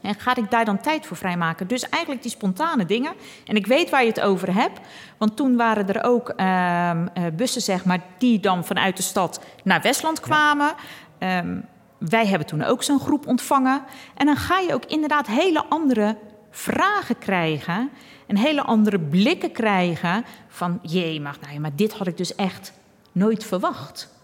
En 0.09 0.15
ga 0.15 0.37
ik 0.37 0.51
daar 0.51 0.65
dan 0.65 0.81
tijd 0.81 1.07
voor 1.07 1.17
vrijmaken? 1.17 1.67
Dus 1.67 1.89
eigenlijk 1.89 2.23
die 2.23 2.31
spontane 2.31 2.87
dingen. 2.87 3.13
En 3.45 3.57
ik 3.57 3.67
weet 3.67 3.91
waar 3.91 4.03
je 4.03 4.09
het 4.09 4.21
over 4.21 4.55
hebt. 4.55 4.81
Want 5.19 5.37
toen 5.37 5.57
waren 5.57 5.89
er 5.89 6.05
ook 6.05 6.29
ehm, 6.29 7.07
bussen, 7.37 7.63
zeg 7.63 7.85
maar, 7.85 8.01
die 8.19 8.41
dan 8.41 8.65
vanuit 8.65 8.97
de 8.97 9.03
stad 9.03 9.45
naar 9.65 9.83
Westland 9.83 10.21
kwamen. 10.21 10.73
Ja. 11.19 11.39
Um, 11.39 11.65
wij 11.99 12.27
hebben 12.27 12.47
toen 12.47 12.63
ook 12.63 12.83
zo'n 12.83 13.01
groep 13.01 13.27
ontvangen. 13.27 13.83
En 14.15 14.27
dan 14.27 14.37
ga 14.37 14.59
je 14.59 14.75
ook 14.75 14.85
inderdaad 14.85 15.27
hele 15.27 15.65
andere 15.65 16.17
vragen 16.51 17.19
krijgen 17.19 17.91
en 18.27 18.37
hele 18.37 18.63
andere 18.63 19.01
blikken 19.01 19.53
krijgen 19.53 20.25
van 20.49 20.79
jee, 20.83 21.21
maar, 21.21 21.37
nou 21.41 21.55
ja, 21.55 21.61
maar 21.61 21.77
dit 21.77 21.93
had 21.93 22.07
ik 22.07 22.17
dus 22.17 22.35
echt 22.35 22.73
nooit 23.13 23.45
verwacht. 23.45 24.15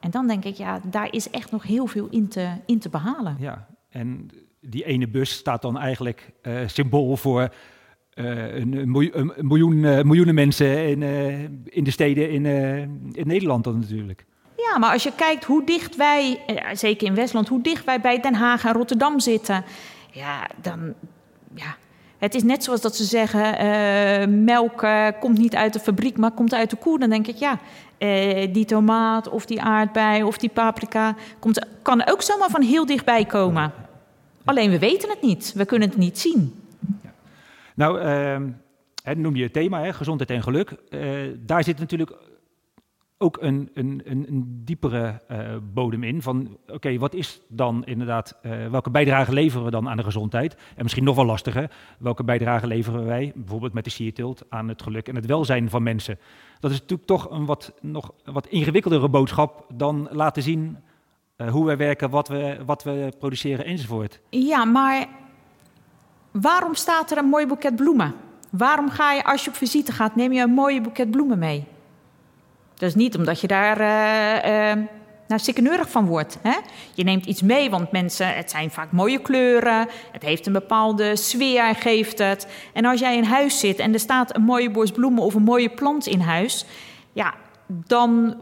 En 0.00 0.10
dan 0.10 0.26
denk 0.26 0.44
ik, 0.44 0.56
ja, 0.56 0.80
daar 0.82 1.12
is 1.12 1.30
echt 1.30 1.50
nog 1.50 1.62
heel 1.62 1.86
veel 1.86 2.06
in 2.10 2.28
te, 2.28 2.48
in 2.66 2.78
te 2.78 2.88
behalen. 2.88 3.36
Ja, 3.38 3.66
en 3.88 4.30
die 4.66 4.84
ene 4.84 5.08
bus 5.08 5.30
staat 5.30 5.62
dan 5.62 5.78
eigenlijk 5.78 6.32
uh, 6.42 6.58
symbool 6.66 7.16
voor 7.16 7.48
uh, 8.14 8.54
een, 8.54 8.72
een, 8.72 8.90
miljoen, 9.40 9.76
uh, 9.76 10.02
miljoenen 10.02 10.34
mensen 10.34 10.88
in, 10.88 11.02
in 11.64 11.84
de 11.84 11.90
steden 11.90 12.30
in, 12.30 12.46
in 13.12 13.26
Nederland 13.26 13.64
dan 13.64 13.78
natuurlijk. 13.78 14.24
Ja, 14.56 14.78
maar 14.78 14.92
als 14.92 15.02
je 15.02 15.12
kijkt 15.16 15.44
hoe 15.44 15.64
dicht 15.64 15.96
wij, 15.96 16.40
zeker 16.72 17.06
in 17.06 17.14
Westland, 17.14 17.48
hoe 17.48 17.62
dicht 17.62 17.84
wij 17.84 18.00
bij 18.00 18.20
Den 18.20 18.34
Haag 18.34 18.64
en 18.64 18.72
Rotterdam 18.72 19.20
zitten, 19.20 19.64
ja, 20.10 20.48
dan, 20.60 20.94
ja, 21.54 21.76
het 22.18 22.34
is 22.34 22.42
net 22.42 22.64
zoals 22.64 22.80
dat 22.80 22.96
ze 22.96 23.04
zeggen: 23.04 24.44
melk 24.44 24.86
komt 25.20 25.38
niet 25.38 25.54
uit 25.54 25.72
de 25.72 25.80
fabriek, 25.80 26.16
maar 26.16 26.30
komt 26.30 26.54
uit 26.54 26.70
de 26.70 26.76
koe. 26.76 26.98
Dan 26.98 27.10
denk 27.10 27.26
ik, 27.26 27.36
ja, 27.36 27.58
die 28.52 28.64
tomaat 28.64 29.28
of 29.28 29.46
die 29.46 29.62
aardbei 29.62 30.22
of 30.22 30.38
die 30.38 30.50
paprika 30.50 31.14
komt, 31.38 31.66
kan 31.82 32.06
ook 32.06 32.22
zomaar 32.22 32.50
van 32.50 32.62
heel 32.62 32.86
dichtbij 32.86 33.24
komen. 33.24 33.72
Alleen 34.44 34.70
we 34.70 34.78
weten 34.78 35.10
het 35.10 35.22
niet, 35.22 35.52
we 35.52 35.64
kunnen 35.64 35.88
het 35.88 35.98
niet 35.98 36.18
zien. 36.18 36.54
Nou, 37.74 38.00
noem 39.16 39.36
je 39.36 39.42
het 39.42 39.52
thema, 39.52 39.80
hè, 39.80 39.92
gezondheid 39.92 40.30
en 40.30 40.42
geluk. 40.42 40.76
daar 41.46 41.64
zit 41.64 41.78
natuurlijk 41.78 42.16
ook 43.18 43.38
een, 43.40 43.70
een, 43.74 44.02
een 44.04 44.60
diepere 44.64 45.20
uh, 45.30 45.38
bodem 45.72 46.02
in. 46.02 46.22
Van 46.22 46.58
oké, 46.66 46.98
wat 46.98 47.14
is 47.14 47.40
dan 47.48 47.84
inderdaad, 47.84 48.38
uh, 48.42 48.66
welke 48.70 48.90
bijdrage 48.90 49.32
leveren 49.32 49.64
we 49.64 49.70
dan 49.70 49.88
aan 49.88 49.96
de 49.96 50.02
gezondheid? 50.02 50.54
En 50.54 50.82
misschien 50.82 51.04
nog 51.04 51.16
wel 51.16 51.24
lastiger, 51.24 51.70
welke 51.98 52.24
bijdrage 52.24 52.66
leveren 52.66 53.04
wij, 53.04 53.32
bijvoorbeeld 53.34 53.72
met 53.72 53.84
de 53.84 53.90
sierteelt, 53.90 54.42
aan 54.48 54.68
het 54.68 54.82
geluk 54.82 55.08
en 55.08 55.14
het 55.14 55.26
welzijn 55.26 55.70
van 55.70 55.82
mensen? 55.82 56.18
Dat 56.60 56.70
is 56.70 56.80
natuurlijk 56.80 57.08
toch 57.08 57.30
een 57.30 57.44
wat, 57.44 57.72
nog 57.80 58.12
wat 58.24 58.46
ingewikkeldere 58.46 59.08
boodschap 59.08 59.66
dan 59.74 60.08
laten 60.10 60.42
zien 60.42 60.76
uh, 61.36 61.50
hoe 61.50 61.64
wij 61.64 61.76
werken, 61.76 62.10
wat 62.10 62.28
we, 62.28 62.56
wat 62.66 62.82
we 62.82 63.12
produceren 63.18 63.64
enzovoort. 63.64 64.20
Ja, 64.30 64.64
maar 64.64 65.06
waarom 66.30 66.74
staat 66.74 67.10
er 67.10 67.18
een 67.18 67.28
mooi 67.28 67.46
boeket 67.46 67.76
bloemen? 67.76 68.14
Waarom 68.50 68.90
ga 68.90 69.12
je 69.12 69.24
als 69.24 69.44
je 69.44 69.50
op 69.50 69.56
visite 69.56 69.92
gaat, 69.92 70.16
neem 70.16 70.32
je 70.32 70.42
een 70.42 70.50
mooie 70.50 70.80
boeket 70.80 71.10
bloemen 71.10 71.38
mee? 71.38 71.64
Dus 72.74 72.94
niet 72.94 73.16
omdat 73.16 73.40
je 73.40 73.46
daar 73.46 73.80
uh, 73.80 74.76
uh, 74.76 74.84
nou, 75.28 75.84
van 75.88 76.06
wordt. 76.06 76.38
Hè? 76.42 76.56
Je 76.94 77.04
neemt 77.04 77.26
iets 77.26 77.42
mee, 77.42 77.70
want 77.70 77.92
mensen, 77.92 78.34
het 78.36 78.50
zijn 78.50 78.70
vaak 78.70 78.92
mooie 78.92 79.18
kleuren. 79.18 79.88
Het 80.12 80.22
heeft 80.22 80.46
een 80.46 80.52
bepaalde 80.52 81.16
sfeer, 81.16 81.74
geeft 81.74 82.18
het. 82.18 82.46
En 82.72 82.84
als 82.84 83.00
jij 83.00 83.16
in 83.16 83.24
huis 83.24 83.58
zit 83.58 83.78
en 83.78 83.92
er 83.92 84.00
staat 84.00 84.36
een 84.36 84.42
mooie 84.42 84.70
bos 84.70 84.90
bloemen 84.90 85.22
of 85.22 85.34
een 85.34 85.42
mooie 85.42 85.70
plant 85.70 86.06
in 86.06 86.20
huis... 86.20 86.66
ja, 87.12 87.34
dan, 87.66 88.36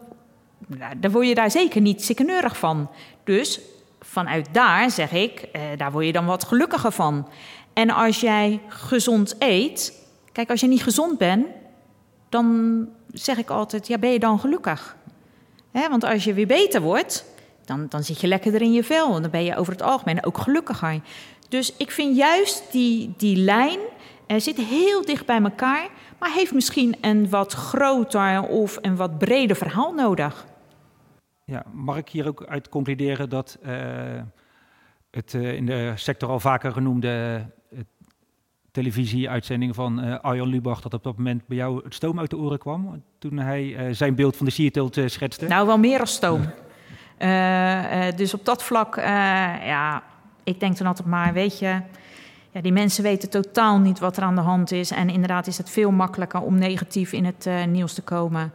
nou, 0.66 0.98
dan 0.98 1.10
word 1.10 1.26
je 1.26 1.34
daar 1.34 1.50
zeker 1.50 1.80
niet 1.80 2.04
sikkeneurig 2.04 2.56
van. 2.56 2.90
Dus 3.24 3.60
vanuit 4.00 4.48
daar 4.52 4.90
zeg 4.90 5.12
ik, 5.12 5.48
uh, 5.52 5.62
daar 5.76 5.92
word 5.92 6.06
je 6.06 6.12
dan 6.12 6.26
wat 6.26 6.44
gelukkiger 6.44 6.92
van. 6.92 7.28
En 7.72 7.90
als 7.90 8.20
jij 8.20 8.60
gezond 8.68 9.34
eet... 9.38 10.00
Kijk, 10.32 10.50
als 10.50 10.60
je 10.60 10.66
niet 10.66 10.82
gezond 10.82 11.18
bent, 11.18 11.46
dan 12.28 12.88
zeg 13.12 13.38
ik 13.38 13.50
altijd, 13.50 13.86
ja, 13.86 13.98
ben 13.98 14.10
je 14.10 14.18
dan 14.18 14.40
gelukkig? 14.40 14.96
Want 15.72 16.04
als 16.04 16.24
je 16.24 16.34
weer 16.34 16.46
beter 16.46 16.80
wordt, 16.80 17.24
dan, 17.64 17.86
dan 17.88 18.02
zit 18.02 18.20
je 18.20 18.26
lekkerder 18.26 18.62
in 18.62 18.72
je 18.72 18.84
vel. 18.84 19.16
En 19.16 19.22
dan 19.22 19.30
ben 19.30 19.44
je 19.44 19.56
over 19.56 19.72
het 19.72 19.82
algemeen 19.82 20.24
ook 20.24 20.38
gelukkiger. 20.38 21.00
Dus 21.48 21.72
ik 21.76 21.90
vind 21.90 22.16
juist 22.16 22.62
die, 22.70 23.14
die 23.16 23.36
lijn 23.36 23.78
uh, 24.26 24.38
zit 24.38 24.56
heel 24.56 25.04
dicht 25.04 25.26
bij 25.26 25.42
elkaar, 25.42 25.88
maar 26.18 26.32
heeft 26.32 26.54
misschien 26.54 26.96
een 27.00 27.30
wat 27.30 27.52
groter 27.52 28.42
of 28.42 28.78
een 28.80 28.96
wat 28.96 29.18
breder 29.18 29.56
verhaal 29.56 29.92
nodig. 29.92 30.46
Ja, 31.52 31.64
mag 31.72 31.96
ik 31.96 32.08
hier 32.08 32.26
ook 32.26 32.44
uit 32.44 32.68
concluderen 32.68 33.28
dat 33.28 33.58
uh, 33.66 33.72
het 35.10 35.32
uh, 35.32 35.54
in 35.54 35.66
de 35.66 35.92
sector 35.94 36.28
al 36.28 36.40
vaker 36.40 36.72
genoemde 36.72 37.44
televisieuitzending 38.70 39.74
van 39.74 40.04
uh, 40.04 40.18
Arjan 40.18 40.48
Lubach 40.48 40.80
dat 40.80 40.94
op 40.94 41.02
dat 41.02 41.16
moment 41.16 41.46
bij 41.46 41.56
jou 41.56 41.84
het 41.84 41.94
stoom 41.94 42.18
uit 42.18 42.30
de 42.30 42.36
oren 42.36 42.58
kwam 42.58 43.02
toen 43.18 43.38
hij 43.38 43.94
zijn 43.94 44.14
beeld 44.14 44.36
van 44.36 44.46
de 44.46 44.52
sierteelt 44.52 44.96
uh, 44.96 45.06
schetste? 45.06 45.46
Nou, 45.46 45.66
wel 45.66 45.78
meer 45.78 46.00
als 46.00 46.14
stoom. 46.14 46.40
dus 48.16 48.34
op 48.34 48.44
dat 48.44 48.62
vlak, 48.62 48.96
ja, 48.96 50.02
ik 50.44 50.60
denk 50.60 50.78
dan 50.78 50.86
altijd 50.86 51.08
maar, 51.08 51.32
weet 51.32 51.58
je, 51.58 51.80
ja, 52.50 52.60
die 52.60 52.72
mensen 52.72 53.02
weten 53.02 53.30
totaal 53.30 53.78
niet 53.78 53.98
wat 53.98 54.16
er 54.16 54.22
aan 54.22 54.34
de 54.34 54.40
hand 54.40 54.70
is. 54.72 54.90
En 54.90 55.08
inderdaad 55.08 55.46
is 55.46 55.58
het 55.58 55.70
veel 55.70 55.90
makkelijker 55.90 56.40
om 56.40 56.58
negatief 56.58 57.12
in 57.12 57.24
het 57.24 57.48
nieuws 57.66 57.94
te 57.94 58.02
komen. 58.02 58.52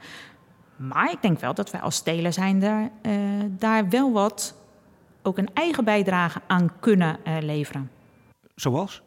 Maar 0.77 1.11
ik 1.11 1.21
denk 1.21 1.39
wel 1.39 1.53
dat 1.53 1.71
wij 1.71 1.81
als 1.81 1.95
stelen 1.95 2.33
zijn 2.33 2.59
daar, 2.59 2.89
uh, 3.01 3.13
daar 3.49 3.89
wel 3.89 4.11
wat 4.11 4.55
ook 5.21 5.37
een 5.37 5.49
eigen 5.53 5.83
bijdrage 5.83 6.41
aan 6.47 6.71
kunnen 6.79 7.17
uh, 7.27 7.37
leveren. 7.41 7.91
Zoals? 8.55 9.01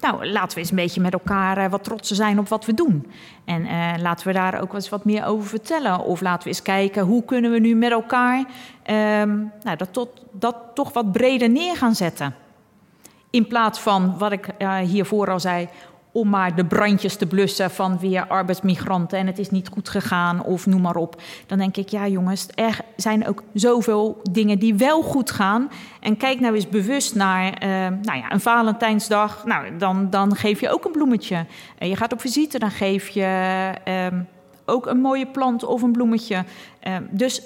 Nou, 0.00 0.26
laten 0.26 0.54
we 0.54 0.60
eens 0.60 0.70
een 0.70 0.76
beetje 0.76 1.00
met 1.00 1.12
elkaar 1.12 1.58
uh, 1.58 1.70
wat 1.70 1.84
trotser 1.84 2.16
zijn 2.16 2.38
op 2.38 2.48
wat 2.48 2.64
we 2.64 2.74
doen. 2.74 3.10
En 3.44 3.64
uh, 3.64 3.92
laten 3.98 4.26
we 4.26 4.32
daar 4.32 4.60
ook 4.60 4.74
eens 4.74 4.88
wat 4.88 5.04
meer 5.04 5.24
over 5.24 5.48
vertellen. 5.48 6.00
Of 6.00 6.20
laten 6.20 6.42
we 6.42 6.48
eens 6.48 6.62
kijken 6.62 7.02
hoe 7.02 7.24
kunnen 7.24 7.50
we 7.50 7.58
nu 7.58 7.74
met 7.74 7.90
elkaar 7.90 8.38
um, 8.38 9.52
nou, 9.62 9.76
dat, 9.76 9.92
tot, 9.92 10.24
dat 10.32 10.56
toch 10.74 10.92
wat 10.92 11.12
breder 11.12 11.50
neer 11.50 11.76
gaan 11.76 11.94
zetten. 11.94 12.34
In 13.30 13.46
plaats 13.46 13.78
van 13.80 14.18
wat 14.18 14.32
ik 14.32 14.48
uh, 14.58 14.76
hiervoor 14.78 15.30
al 15.30 15.40
zei, 15.40 15.68
om 16.16 16.28
maar 16.28 16.54
de 16.54 16.64
brandjes 16.64 17.16
te 17.16 17.26
blussen 17.26 17.70
van 17.70 17.98
weer 17.98 18.26
arbeidsmigranten 18.26 19.18
en 19.18 19.26
het 19.26 19.38
is 19.38 19.50
niet 19.50 19.68
goed 19.68 19.88
gegaan 19.88 20.42
of 20.42 20.66
noem 20.66 20.80
maar 20.80 20.96
op. 20.96 21.22
Dan 21.46 21.58
denk 21.58 21.76
ik, 21.76 21.88
ja 21.88 22.08
jongens, 22.08 22.48
er 22.54 22.80
zijn 22.96 23.26
ook 23.26 23.42
zoveel 23.52 24.20
dingen 24.30 24.58
die 24.58 24.74
wel 24.74 25.02
goed 25.02 25.30
gaan. 25.30 25.70
En 26.00 26.16
kijk 26.16 26.40
nou 26.40 26.54
eens 26.54 26.68
bewust 26.68 27.14
naar 27.14 27.44
uh, 27.44 27.68
nou 28.02 28.18
ja, 28.18 28.32
een 28.32 28.40
Valentijnsdag. 28.40 29.44
Nou, 29.44 29.76
dan, 29.76 30.10
dan 30.10 30.36
geef 30.36 30.60
je 30.60 30.70
ook 30.70 30.84
een 30.84 30.92
bloemetje. 30.92 31.46
En 31.78 31.88
je 31.88 31.96
gaat 31.96 32.12
op 32.12 32.20
visite, 32.20 32.58
dan 32.58 32.70
geef 32.70 33.08
je 33.08 33.70
uh, 33.88 34.18
ook 34.64 34.86
een 34.86 35.00
mooie 35.00 35.26
plant 35.26 35.64
of 35.64 35.82
een 35.82 35.92
bloemetje. 35.92 36.44
Uh, 36.86 36.96
dus 37.10 37.42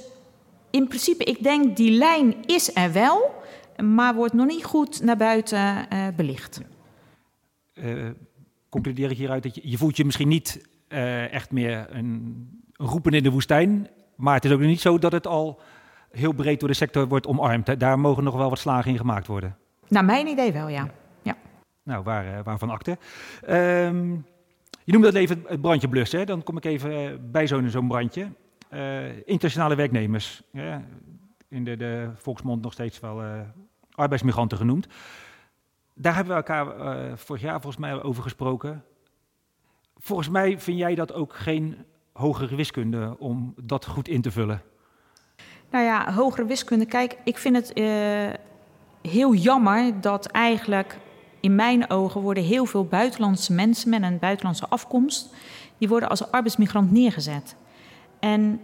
in 0.71 0.89
principe, 0.89 1.25
ik 1.25 1.43
denk 1.43 1.77
die 1.77 1.91
lijn 1.91 2.35
is 2.47 2.77
er 2.77 2.93
wel, 2.93 3.35
maar 3.83 4.15
wordt 4.15 4.35
nog 4.35 4.47
niet 4.47 4.65
goed 4.65 5.03
naar 5.03 5.17
buiten 5.17 5.87
belicht. 6.17 6.61
Concludeer 8.71 9.11
ik 9.11 9.17
hieruit 9.17 9.43
dat 9.43 9.55
je, 9.55 9.61
je 9.65 9.79
voelt 9.79 9.97
je 9.97 10.05
misschien 10.05 10.29
niet 10.29 10.69
uh, 10.89 11.33
echt 11.33 11.51
meer 11.51 11.87
een, 11.91 11.97
een, 11.97 12.87
roepen 12.87 13.13
in 13.13 13.23
de 13.23 13.31
woestijn. 13.31 13.89
Maar 14.17 14.35
het 14.35 14.45
is 14.45 14.51
ook 14.51 14.61
niet 14.61 14.81
zo 14.81 14.99
dat 14.99 15.13
het 15.13 15.27
al 15.27 15.61
heel 16.11 16.33
breed 16.33 16.61
door 16.61 16.69
de 16.69 16.75
sector 16.75 17.09
wordt 17.09 17.27
omarmd. 17.27 17.81
Daar 17.81 17.99
mogen 17.99 18.25
nog 18.25 18.35
wel 18.35 18.49
wat 18.49 18.59
slagen 18.59 18.91
in 18.91 18.97
gemaakt 18.97 19.27
worden. 19.27 19.57
Naar 19.89 20.05
mijn 20.05 20.27
idee 20.27 20.53
wel, 20.53 20.69
ja. 20.69 20.91
ja. 21.23 21.37
Nou, 21.83 22.03
waar, 22.03 22.27
uh, 22.27 22.39
waarvan 22.45 22.71
akte. 22.71 22.99
Um, 23.49 24.27
je 24.85 24.93
noemde 24.93 25.07
dat 25.07 25.21
even 25.21 25.45
het 25.47 25.61
brandje 25.61 25.89
blussen. 25.89 26.19
Hè? 26.19 26.25
Dan 26.25 26.43
kom 26.43 26.57
ik 26.57 26.65
even 26.65 27.19
bij 27.31 27.47
zo'n 27.47 27.71
zo'n 27.71 27.89
brandje. 27.89 28.29
Uh, 28.73 29.17
internationale 29.17 29.75
werknemers. 29.75 30.43
Ja, 30.53 30.85
in 31.49 31.65
de, 31.65 31.77
de 31.77 32.11
volksmond 32.15 32.63
nog 32.63 32.73
steeds 32.73 33.01
wel 33.01 33.23
arbeidsmigranten 33.95 34.59
genoemd. 34.59 34.87
Daar 36.01 36.15
hebben 36.15 36.33
we 36.33 36.43
elkaar 36.43 36.67
uh, 36.79 37.17
vorig 37.17 37.43
jaar 37.43 37.61
volgens 37.61 37.83
mij 37.83 38.03
over 38.03 38.23
gesproken. 38.23 38.85
Volgens 39.97 40.29
mij 40.29 40.61
vind 40.61 40.79
jij 40.79 40.95
dat 40.95 41.13
ook 41.13 41.35
geen 41.35 41.85
hogere 42.13 42.57
wiskunde 42.57 43.17
om 43.19 43.55
dat 43.63 43.87
goed 43.87 44.09
in 44.09 44.23
te 44.23 44.31
vullen. 44.31 44.63
Nou 45.71 45.85
ja, 45.85 46.13
hogere 46.13 46.45
wiskunde. 46.45 46.87
Kijk, 46.87 47.19
ik 47.25 47.39
vind 47.39 47.57
het 47.57 47.79
uh, 47.79 47.87
heel 49.03 49.35
jammer 49.35 50.01
dat 50.01 50.27
eigenlijk 50.27 50.99
in 51.41 51.55
mijn 51.55 51.91
ogen 51.91 52.21
worden 52.21 52.45
heel 52.45 52.67
veel 52.67 52.85
buitenlandse 52.85 53.53
mensen 53.53 53.91
met 53.91 54.03
een 54.03 54.19
buitenlandse 54.19 54.69
afkomst, 54.69 55.35
die 55.79 55.89
worden 55.89 56.09
als 56.09 56.31
arbeidsmigrant 56.31 56.91
neergezet. 56.91 57.57
En 58.21 58.61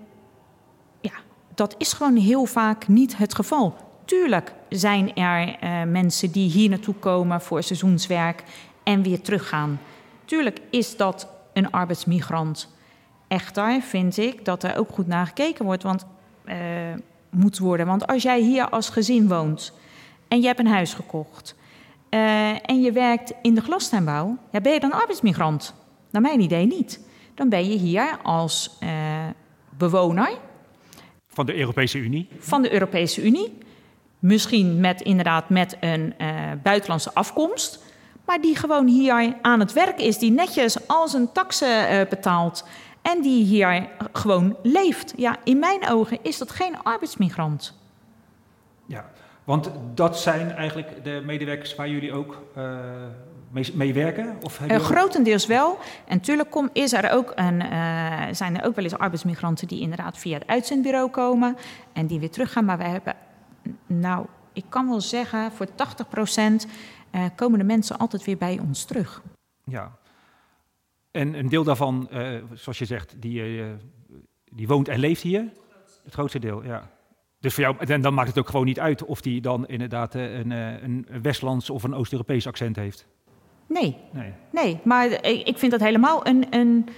ja, 1.00 1.14
dat 1.54 1.74
is 1.78 1.92
gewoon 1.92 2.16
heel 2.16 2.44
vaak 2.44 2.88
niet 2.88 3.16
het 3.16 3.34
geval. 3.34 3.85
Tuurlijk 4.06 4.52
zijn 4.68 5.14
er 5.14 5.48
uh, 5.48 5.82
mensen 5.82 6.32
die 6.32 6.50
hier 6.50 6.68
naartoe 6.68 6.94
komen 6.94 7.40
voor 7.40 7.62
seizoenswerk 7.62 8.42
en 8.82 9.02
weer 9.02 9.20
teruggaan. 9.20 9.80
Tuurlijk 10.24 10.58
is 10.70 10.96
dat 10.96 11.28
een 11.52 11.70
arbeidsmigrant. 11.70 12.74
Echter 13.28 13.80
vind 13.80 14.16
ik 14.16 14.44
dat 14.44 14.62
er 14.62 14.78
ook 14.78 14.90
goed 14.90 15.06
naar 15.06 15.26
gekeken 15.26 15.64
wordt, 15.64 15.82
want, 15.82 16.06
uh, 16.44 16.54
moet 17.30 17.58
worden. 17.58 17.86
Want 17.86 18.06
als 18.06 18.22
jij 18.22 18.40
hier 18.40 18.68
als 18.68 18.88
gezin 18.88 19.28
woont 19.28 19.72
en 20.28 20.40
je 20.40 20.46
hebt 20.46 20.58
een 20.58 20.66
huis 20.66 20.94
gekocht 20.94 21.56
uh, 22.10 22.70
en 22.70 22.80
je 22.80 22.92
werkt 22.92 23.32
in 23.42 23.54
de 23.54 23.60
glastuinbouw, 23.60 24.36
ja, 24.52 24.60
ben 24.60 24.72
je 24.72 24.80
dan 24.80 24.92
arbeidsmigrant? 24.92 25.74
Naar 26.10 26.22
mijn 26.22 26.40
idee 26.40 26.66
niet. 26.66 27.00
Dan 27.34 27.48
ben 27.48 27.70
je 27.70 27.76
hier 27.76 28.18
als 28.22 28.78
bewoner. 29.76 30.30
Van 31.28 31.46
de 31.46 31.58
Europese 31.58 31.98
Unie? 31.98 32.28
Van 32.38 32.62
de 32.62 32.72
Europese 32.72 33.22
Unie. 33.22 33.58
Misschien 34.26 34.80
met 34.80 35.00
inderdaad 35.00 35.48
met 35.48 35.76
een 35.80 36.14
uh, 36.20 36.28
buitenlandse 36.62 37.14
afkomst. 37.14 37.84
Maar 38.24 38.40
die 38.40 38.56
gewoon 38.56 38.86
hier 38.86 39.34
aan 39.42 39.60
het 39.60 39.72
werk 39.72 40.00
is. 40.00 40.18
Die 40.18 40.30
netjes 40.30 40.88
al 40.88 41.08
zijn 41.08 41.32
taxen 41.32 41.92
uh, 41.92 42.00
betaalt. 42.08 42.64
En 43.02 43.22
die 43.22 43.44
hier 43.44 43.88
gewoon 44.12 44.56
leeft. 44.62 45.12
Ja, 45.16 45.36
in 45.44 45.58
mijn 45.58 45.88
ogen 45.88 46.18
is 46.22 46.38
dat 46.38 46.50
geen 46.50 46.82
arbeidsmigrant. 46.82 47.74
Ja, 48.86 49.04
want 49.44 49.70
dat 49.94 50.18
zijn 50.18 50.50
eigenlijk 50.50 51.04
de 51.04 51.22
medewerkers 51.24 51.74
waar 51.74 51.88
jullie 51.88 52.12
ook 52.12 52.42
uh, 52.58 52.78
mee, 53.50 53.72
mee, 53.74 53.94
werken? 53.94 54.36
Of 54.42 54.60
uh, 54.60 54.76
grotendeels 54.76 55.46
wel. 55.46 55.78
En 56.06 56.16
natuurlijk 56.16 56.70
is 56.72 56.92
er 56.92 57.10
ook 57.10 57.32
een, 57.34 57.60
uh, 57.60 58.22
zijn 58.32 58.60
er 58.60 58.66
ook 58.66 58.74
wel 58.74 58.84
eens 58.84 58.98
arbeidsmigranten 58.98 59.68
die 59.68 59.80
inderdaad 59.80 60.18
via 60.18 60.38
het 60.38 60.46
uitzendbureau 60.46 61.10
komen 61.10 61.56
en 61.92 62.06
die 62.06 62.20
weer 62.20 62.30
teruggaan. 62.30 62.64
Maar 62.64 62.78
wij 62.78 62.90
hebben 62.90 63.14
nou, 63.86 64.26
ik 64.52 64.64
kan 64.68 64.88
wel 64.88 65.00
zeggen, 65.00 65.52
voor 65.52 65.74
80 65.74 66.08
procent 66.08 66.66
uh, 67.12 67.24
komen 67.34 67.58
de 67.58 67.64
mensen 67.64 67.98
altijd 67.98 68.24
weer 68.24 68.36
bij 68.36 68.58
ons 68.58 68.84
terug. 68.84 69.22
Ja, 69.64 69.92
en 71.10 71.38
een 71.38 71.48
deel 71.48 71.64
daarvan, 71.64 72.08
uh, 72.12 72.28
zoals 72.54 72.78
je 72.78 72.84
zegt, 72.84 73.14
die, 73.18 73.58
uh, 73.58 73.66
die 74.44 74.66
woont 74.66 74.88
en 74.88 74.98
leeft 74.98 75.22
hier? 75.22 75.52
Het 76.04 76.14
grootste 76.14 76.38
deel, 76.38 76.64
ja. 76.64 76.90
Dus 77.40 77.54
voor 77.54 77.62
jou, 77.62 77.76
en 77.78 78.00
dan 78.00 78.14
maakt 78.14 78.28
het 78.28 78.38
ook 78.38 78.48
gewoon 78.48 78.66
niet 78.66 78.80
uit 78.80 79.04
of 79.04 79.20
die 79.20 79.40
dan 79.40 79.66
inderdaad 79.66 80.14
een, 80.14 80.50
een 80.50 81.06
Westlands 81.22 81.70
of 81.70 81.82
een 81.82 81.94
Oost-Europees 81.94 82.46
accent 82.46 82.76
heeft? 82.76 83.06
Nee. 83.66 83.96
nee, 84.12 84.32
nee. 84.52 84.80
maar 84.84 85.24
ik 85.24 85.58
vind 85.58 85.72
dat 85.72 85.80
helemaal 85.80 86.26
een, 86.26 86.46
een 86.50 86.88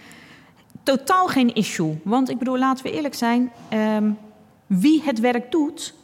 totaal 0.83 1.27
geen 1.27 1.55
issue. 1.55 2.01
Want 2.05 2.31
ik 2.31 2.39
bedoel, 2.39 2.59
laten 2.59 2.85
we 2.85 2.93
eerlijk 2.93 3.15
zijn, 3.15 3.53
um, 3.73 4.19
wie 4.67 5.03
het 5.03 5.21
werk 5.21 5.51
doet, 5.51 5.95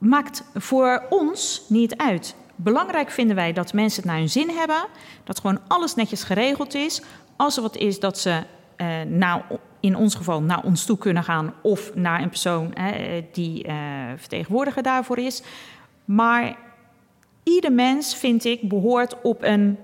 maakt 0.00 0.44
voor 0.54 1.02
ons 1.10 1.62
niet 1.68 1.96
uit. 1.96 2.34
Belangrijk 2.56 3.10
vinden 3.10 3.36
wij 3.36 3.52
dat 3.52 3.72
mensen 3.72 4.02
het 4.02 4.10
naar 4.10 4.18
hun 4.18 4.30
zin 4.30 4.48
hebben, 4.48 4.84
dat 5.24 5.40
gewoon 5.40 5.60
alles 5.68 5.94
netjes 5.94 6.22
geregeld 6.22 6.74
is. 6.74 7.02
Als 7.36 7.56
er 7.56 7.62
wat 7.62 7.76
is, 7.76 8.00
dat 8.00 8.18
ze 8.18 8.42
uh, 8.76 8.86
nou, 9.08 9.42
in 9.80 9.96
ons 9.96 10.14
geval 10.14 10.42
naar 10.42 10.62
ons 10.64 10.84
toe 10.84 10.98
kunnen 10.98 11.24
gaan 11.24 11.54
of 11.62 11.94
naar 11.94 12.22
een 12.22 12.28
persoon 12.28 12.74
die 13.32 13.66
uh, 13.66 13.74
vertegenwoordiger 14.16 14.82
daarvoor 14.82 15.18
is. 15.18 15.42
Maar 16.04 16.56
ieder 17.42 17.72
mens, 17.72 18.14
vind 18.14 18.44
ik, 18.44 18.68
behoort 18.68 19.20
op 19.22 19.42
een 19.42 19.78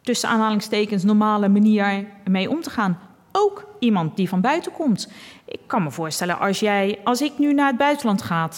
tussen 0.00 0.28
aanhalingstekens 0.28 1.02
normale 1.02 1.48
manier 1.48 2.06
mee 2.24 2.50
om 2.50 2.60
te 2.60 2.70
gaan. 2.70 2.98
Ook 3.32 3.66
iemand 3.78 4.16
die 4.16 4.28
van 4.28 4.40
buiten 4.40 4.72
komt. 4.72 5.12
Ik 5.44 5.60
kan 5.66 5.82
me 5.82 5.90
voorstellen, 5.90 6.38
als, 6.38 6.60
jij, 6.60 6.98
als 7.04 7.22
ik 7.22 7.38
nu 7.38 7.52
naar 7.52 7.66
het 7.66 7.76
buitenland 7.76 8.22
ga 8.22 8.48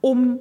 om 0.00 0.40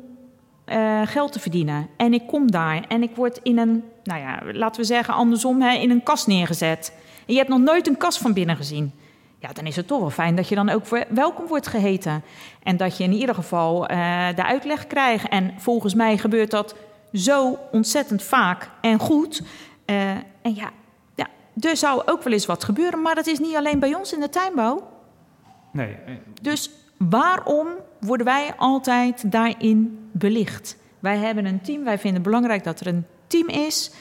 uh, 0.66 1.02
geld 1.06 1.32
te 1.32 1.40
verdienen. 1.40 1.88
En 1.98 2.14
ik 2.14 2.28
kom 2.28 2.52
daar 2.52 2.86
en 2.88 3.04
ik 3.04 3.16
word 3.16 3.40
in 3.44 3.58
een, 3.58 3.84
nou 4.04 4.20
ja, 4.20 4.40
laten 4.52 4.82
we 4.82 4.88
zeggen 4.88 5.14
andersom, 5.14 5.62
hè, 5.62 5.74
in 5.76 5.90
een 5.90 6.04
kast 6.04 6.28
neergezet. 6.28 6.94
En 7.26 7.34
je 7.34 7.40
hebt 7.40 7.50
nog 7.50 7.60
nooit 7.60 7.88
een 7.88 7.98
kast 7.98 8.18
van 8.18 8.34
binnen 8.34 8.56
gezien. 8.56 8.92
Ja, 9.40 9.54
dan 9.54 9.66
is 9.66 9.76
het 9.76 9.88
toch 9.88 10.00
wel 10.00 10.10
fijn 10.10 10.36
dat 10.36 10.50
je 10.50 10.56
dan 10.56 10.70
ook 10.70 10.84
welkom 11.10 11.48
wordt 11.48 11.68
geheten. 11.68 12.24
En 12.64 12.78
dat 12.78 12.98
je 12.98 13.04
in 13.04 13.14
ieder 13.14 13.36
geval 13.36 13.92
uh, 13.92 14.28
de 14.36 14.46
uitleg 14.46 14.88
krijgt. 14.88 15.28
En 15.28 15.54
volgens 15.58 15.94
mij 15.94 16.18
gebeurt 16.18 16.52
dat 16.52 16.76
zo 17.14 17.58
ontzettend 17.72 18.24
vaak 18.24 18.70
en 18.82 19.00
goed. 19.00 19.42
Uh, 19.86 20.10
en 20.42 20.56
ja, 20.56 20.70
ja, 21.16 21.28
er 21.60 21.78
zou 21.78 22.02
ook 22.06 22.24
wel 22.24 22.34
eens 22.34 22.46
wat 22.46 22.64
gebeuren, 22.64 23.02
maar 23.02 23.16
dat 23.16 23.28
is 23.28 23.40
niet 23.40 23.56
alleen 23.56 23.80
bij 23.80 23.96
ons 23.96 24.14
in 24.14 24.20
de 24.20 24.30
tuinbouw. 24.30 24.88
Nee. 25.72 25.98
Dus 26.42 26.70
waarom 26.98 27.68
worden 28.00 28.26
wij 28.26 28.54
altijd 28.58 29.32
daarin 29.32 30.10
belicht? 30.12 30.78
Wij 31.00 31.18
hebben 31.18 31.46
een 31.46 31.62
team, 31.62 31.84
wij 31.84 32.00
vinden 32.00 32.14
het 32.14 32.30
belangrijk 32.30 32.64
dat 32.64 32.80
er 32.80 32.88
een 32.88 33.06
team 33.28 33.48
is. 33.48 33.92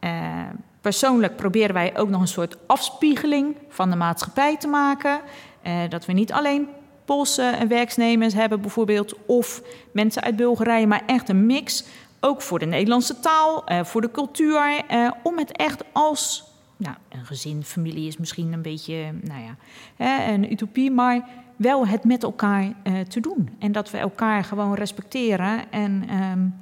Uh, 0.00 0.42
persoonlijk 0.80 1.36
proberen 1.36 1.74
wij 1.74 1.98
ook 1.98 2.08
nog 2.08 2.20
een 2.20 2.28
soort 2.28 2.56
afspiegeling 2.66 3.56
van 3.68 3.90
de 3.90 3.96
maatschappij 3.96 4.56
te 4.56 4.68
maken. 4.68 5.20
Uh, 5.66 5.72
dat 5.88 6.06
we 6.06 6.12
niet 6.12 6.32
alleen 6.32 6.68
Poolse 7.04 7.64
werknemers 7.68 8.34
hebben 8.34 8.60
bijvoorbeeld, 8.60 9.14
of 9.26 9.62
mensen 9.92 10.22
uit 10.22 10.36
Bulgarije, 10.36 10.86
maar 10.86 11.02
echt 11.06 11.28
een 11.28 11.46
mix. 11.46 11.84
Ook 12.20 12.42
voor 12.42 12.58
de 12.58 12.66
Nederlandse 12.66 13.20
taal, 13.20 13.72
uh, 13.72 13.84
voor 13.84 14.00
de 14.00 14.10
cultuur, 14.10 14.84
om 15.22 15.38
het 15.38 15.52
echt 15.52 15.84
als 15.92 16.44
nou, 16.76 16.96
een 17.08 17.24
gezin, 17.24 17.64
familie 17.64 18.06
is 18.06 18.16
misschien 18.16 18.52
een 18.52 18.62
beetje, 18.62 19.12
nou 19.22 19.40
ja, 19.42 20.28
een 20.28 20.52
utopie, 20.52 20.90
maar 20.90 21.28
wel 21.56 21.86
het 21.86 22.04
met 22.04 22.22
elkaar 22.22 22.62
uh, 22.62 23.00
te 23.00 23.20
doen. 23.20 23.48
En 23.58 23.72
dat 23.72 23.90
we 23.90 23.98
elkaar 23.98 24.44
gewoon 24.44 24.74
respecteren. 24.74 25.70
En, 25.70 26.20
um, 26.22 26.54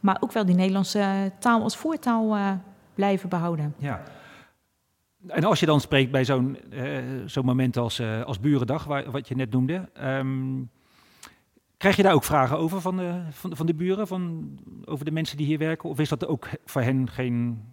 maar 0.00 0.16
ook 0.20 0.32
wel 0.32 0.46
die 0.46 0.54
Nederlandse 0.54 1.32
taal 1.38 1.62
als 1.62 1.76
voertaal 1.76 2.36
uh, 2.36 2.50
blijven 2.94 3.28
behouden. 3.28 3.74
Ja. 3.78 4.02
En 5.26 5.44
als 5.44 5.60
je 5.60 5.66
dan 5.66 5.80
spreekt 5.80 6.10
bij 6.10 6.24
zo'n 6.24 6.58
uh, 6.72 6.98
zo'n 7.24 7.44
moment 7.44 7.76
als, 7.76 8.02
als 8.24 8.40
Burendag, 8.40 8.84
waar, 8.84 9.10
wat 9.10 9.28
je 9.28 9.34
net 9.34 9.50
noemde, 9.50 9.88
um, 10.02 10.70
krijg 11.76 11.96
je 11.96 12.02
daar 12.02 12.14
ook 12.14 12.24
vragen 12.24 12.58
over 12.58 12.80
van 12.80 12.96
de, 12.96 13.20
van, 13.30 13.56
van 13.56 13.66
de 13.66 13.74
buren, 13.74 14.06
van, 14.06 14.50
over 14.84 15.04
de 15.04 15.10
mensen 15.10 15.36
die 15.36 15.46
hier 15.46 15.58
werken? 15.58 15.88
Of 15.88 15.98
is 15.98 16.08
dat 16.08 16.26
ook 16.26 16.48
voor 16.64 16.82
hen 16.82 17.08
geen, 17.08 17.64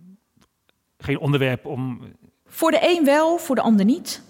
geen 0.97 1.19
onderwerp 1.19 1.65
om... 1.65 2.01
Voor 2.45 2.71
de 2.71 2.79
een 2.81 3.05
wel, 3.05 3.37
voor 3.37 3.55
de 3.55 3.61
ander 3.61 3.85
niet. 3.85 4.23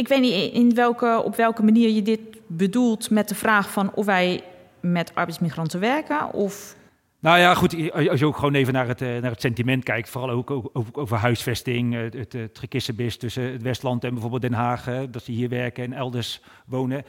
Ik 0.00 0.08
weet 0.08 0.20
niet 0.20 0.52
in 0.52 0.74
welke, 0.74 1.22
op 1.24 1.36
welke 1.36 1.62
manier 1.62 1.90
je 1.90 2.02
dit 2.02 2.20
bedoelt 2.46 3.10
met 3.10 3.28
de 3.28 3.34
vraag 3.34 3.70
van 3.70 3.94
of 3.94 4.06
wij 4.06 4.42
met 4.80 5.14
arbeidsmigranten 5.14 5.80
werken 5.80 6.32
of 6.32 6.76
nou 7.18 7.38
ja, 7.38 7.54
goed, 7.54 7.92
als 7.92 8.20
je 8.20 8.26
ook 8.26 8.36
gewoon 8.36 8.54
even 8.54 8.72
naar 8.72 8.88
het, 8.88 9.00
naar 9.00 9.30
het 9.30 9.40
sentiment 9.40 9.84
kijkt, 9.84 10.08
vooral 10.08 10.30
ook 10.30 10.70
over, 10.92 11.16
huisvesting, 11.16 11.94
het, 11.94 12.14
het, 12.14 12.32
het 12.32 12.58
gekissenbis 12.58 13.16
tussen 13.16 13.52
het 13.52 13.62
Westland 13.62 14.04
en 14.04 14.12
bijvoorbeeld 14.12 14.42
Den 14.42 14.52
Haag, 14.52 14.84
dat 15.10 15.22
ze 15.22 15.32
hier 15.32 15.48
werken 15.48 15.84
en 15.84 15.92
elders 15.92 16.42
wonen. 16.66 17.04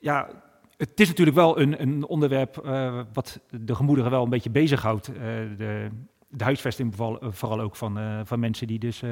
Ja, 0.00 0.28
het 0.76 1.00
is 1.00 1.08
natuurlijk 1.08 1.36
wel 1.36 1.60
een, 1.60 1.82
een 1.82 2.06
onderwerp 2.06 2.56
wat 3.12 3.40
de 3.50 3.74
gemoederen 3.74 4.10
wel 4.10 4.22
een 4.22 4.30
beetje 4.30 4.50
bezighoudt. 4.50 5.08
Uh, 5.08 5.16
de, 5.58 5.88
de 6.36 6.44
huisvesting 6.44 6.94
vooral, 6.94 7.18
vooral 7.22 7.60
ook 7.60 7.76
van, 7.76 7.98
uh, 7.98 8.20
van 8.24 8.40
mensen 8.40 8.66
die 8.66 8.78
dus 8.78 9.02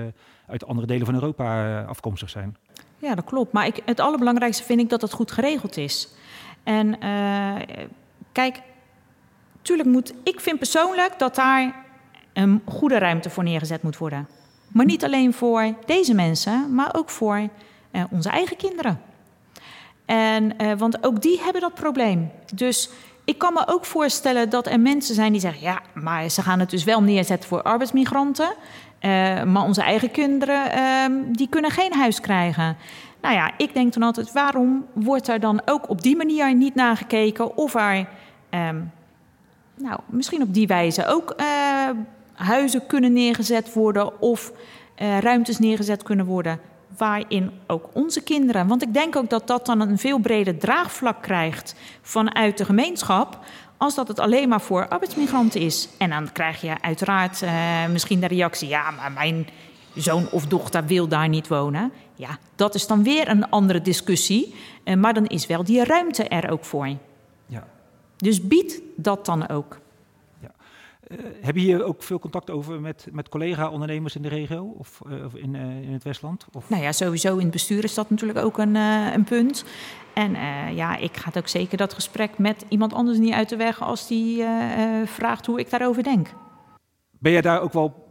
uit 0.47 0.67
andere 0.67 0.87
delen 0.87 1.07
van 1.07 1.15
Europa 1.15 1.81
afkomstig 1.83 2.31
zijn. 2.31 2.57
Ja, 2.99 3.15
dat 3.15 3.25
klopt. 3.25 3.53
Maar 3.53 3.67
ik, 3.67 3.81
het 3.85 4.01
allerbelangrijkste 4.01 4.63
vind 4.63 4.81
ik 4.81 4.89
dat 4.89 5.03
het 5.03 5.13
goed 5.13 5.33
geregeld 5.33 5.77
is. 5.77 6.09
En 6.63 6.99
kijk, 8.33 8.63
tuurlijk 9.63 9.89
moet, 9.89 10.15
ik 10.23 10.41
vind 10.41 10.59
persoonlijk 10.59 11.19
dat 11.19 11.35
daar 11.35 11.85
een 12.33 12.63
goede 12.65 12.99
ruimte 12.99 13.31
voor 13.31 13.45
neergezet 13.45 13.83
moet 13.83 13.99
worden. 13.99 14.29
Maar 14.69 14.87
niet 14.87 15.05
alleen 15.05 15.33
voor 15.33 15.75
deze 15.87 16.15
mensen, 16.15 16.75
maar 16.75 16.95
ook 16.97 17.11
voor 17.11 17.49
onze 18.11 18.31
eigen 18.31 18.57
kinderen. 18.57 19.01
En, 20.05 20.57
want 20.79 21.05
ook 21.05 21.23
die 21.23 21.41
hebben 21.41 21.61
dat 21.61 21.75
probleem. 21.75 22.31
Dus 22.55 22.91
ik 23.25 23.39
kan 23.39 23.53
me 23.53 23.63
ook 23.67 23.85
voorstellen 23.85 24.51
dat 24.51 24.67
er 24.67 24.81
mensen 24.81 25.15
zijn 25.15 25.33
die 25.33 25.41
zeggen: 25.41 25.63
ja, 25.63 25.81
maar 25.95 26.29
ze 26.29 26.43
gaan 26.43 26.61
het 26.61 26.71
dus 26.71 26.85
wel 26.85 27.03
neerzetten 27.03 27.49
voor 27.49 27.63
arbeidsmigranten. 27.63 28.55
Uh, 29.01 29.43
maar 29.43 29.63
onze 29.63 29.83
eigen 29.83 30.11
kinderen, 30.11 30.79
uh, 30.79 31.23
die 31.33 31.49
kunnen 31.49 31.71
geen 31.71 31.93
huis 31.93 32.21
krijgen. 32.21 32.77
Nou 33.21 33.35
ja, 33.35 33.51
ik 33.57 33.75
denk 33.75 33.93
dan 33.93 34.03
altijd: 34.03 34.33
waarom 34.33 34.87
wordt 34.93 35.29
er 35.29 35.41
dan 35.41 35.63
ook 35.65 35.89
op 35.89 36.03
die 36.03 36.17
manier 36.17 36.55
niet 36.55 36.75
nagekeken 36.75 37.57
of 37.57 37.75
er 37.75 38.07
um, 38.51 38.93
nou, 39.75 40.01
misschien 40.07 40.43
op 40.43 40.55
die 40.55 40.67
wijze 40.67 41.07
ook 41.07 41.35
uh, 41.41 41.47
huizen 42.33 42.87
kunnen 42.87 43.13
neergezet 43.13 43.73
worden 43.73 44.21
of 44.21 44.53
uh, 45.03 45.19
ruimtes 45.19 45.59
neergezet 45.59 46.03
kunnen 46.03 46.27
worden 46.27 46.61
waarin 46.97 47.51
ook 47.67 47.89
onze 47.93 48.23
kinderen, 48.23 48.67
want 48.67 48.83
ik 48.83 48.95
denk 48.95 49.17
ook 49.17 49.31
dat 49.31 49.47
dat 49.47 49.67
dan 49.67 49.81
een 49.81 49.99
veel 49.99 50.19
breder 50.19 50.59
draagvlak 50.59 51.23
krijgt 51.23 51.75
vanuit 52.03 52.59
de 52.59 52.65
gemeenschap, 52.65 53.39
als 53.77 53.95
dat 53.95 54.09
het 54.09 54.21
alleen 54.21 54.49
maar 54.49 54.61
voor 54.61 54.89
arbeidsmigranten 54.89 55.61
is. 55.61 55.89
En 55.99 56.11
dan 56.11 56.33
krijg 56.33 56.61
je 56.61 56.81
uiteraard 56.81 57.43
uh, 57.43 57.51
misschien 57.87 58.21
de 58.21 58.27
reactie: 58.27 58.69
ja, 58.69 58.91
maar 58.91 59.13
mijn 59.13 59.47
zoon 59.95 60.29
of 60.31 60.47
dochter 60.47 60.87
wil 60.87 61.09
daar 61.09 61.29
niet 61.29 61.49
wonen. 61.49 61.93
Ja, 62.15 62.39
dat 62.57 62.75
is 62.75 62.87
dan 62.87 63.03
weer 63.03 63.29
een 63.29 63.51
andere 63.51 63.83
discussie, 63.83 64.55
uh, 64.85 64.95
maar 64.95 65.15
dan 65.15 65.27
is 65.27 65.47
wel 65.47 65.65
die 65.65 65.85
ruimte 65.85 66.25
er 66.29 66.51
ook 66.51 66.65
voor. 66.65 66.89
Ja. 67.47 67.65
Dus 68.17 68.47
bied 68.47 68.83
dat 68.97 69.27
dan 69.27 69.49
ook. 69.49 69.81
Uh, 71.13 71.19
heb 71.41 71.55
je 71.55 71.61
hier 71.61 71.85
ook 71.85 72.03
veel 72.03 72.19
contact 72.19 72.51
over 72.51 72.81
met, 72.81 73.07
met 73.13 73.29
collega-ondernemers 73.29 74.17
in 74.17 74.23
de 74.23 74.29
regio 74.29 74.65
of, 74.79 75.01
of 75.25 75.35
in, 75.35 75.55
uh, 75.55 75.83
in 75.83 75.93
het 75.93 76.03
Westland? 76.05 76.47
Of? 76.53 76.69
Nou 76.69 76.83
ja, 76.83 76.93
sowieso 76.93 77.33
in 77.33 77.43
het 77.43 77.51
bestuur 77.51 77.85
is 77.85 77.95
dat 77.95 78.11
natuurlijk 78.11 78.39
ook 78.39 78.59
een, 78.59 78.75
een 78.75 79.25
punt. 79.25 79.65
En 80.15 80.37
ja, 80.75 80.97
ik 80.97 81.17
ga 81.17 81.29
het 81.29 81.39
ook 81.39 81.49
zeker 81.49 81.77
dat 81.77 81.95
gesprek 81.95 82.39
met 82.39 82.65
iemand 82.69 82.93
anders 82.93 83.19
niet 83.19 83.33
uit 83.33 83.49
de 83.49 83.57
weg 83.57 83.83
als 83.83 84.09
die 84.09 84.45
vraagt 85.05 85.47
hoe 85.47 85.59
ik 85.59 85.71
daarover 85.71 86.03
denk. 86.03 86.29
Ben 87.19 87.33
jij 87.33 87.41
daar 87.41 87.61
ook 87.61 87.73
wel 87.73 88.11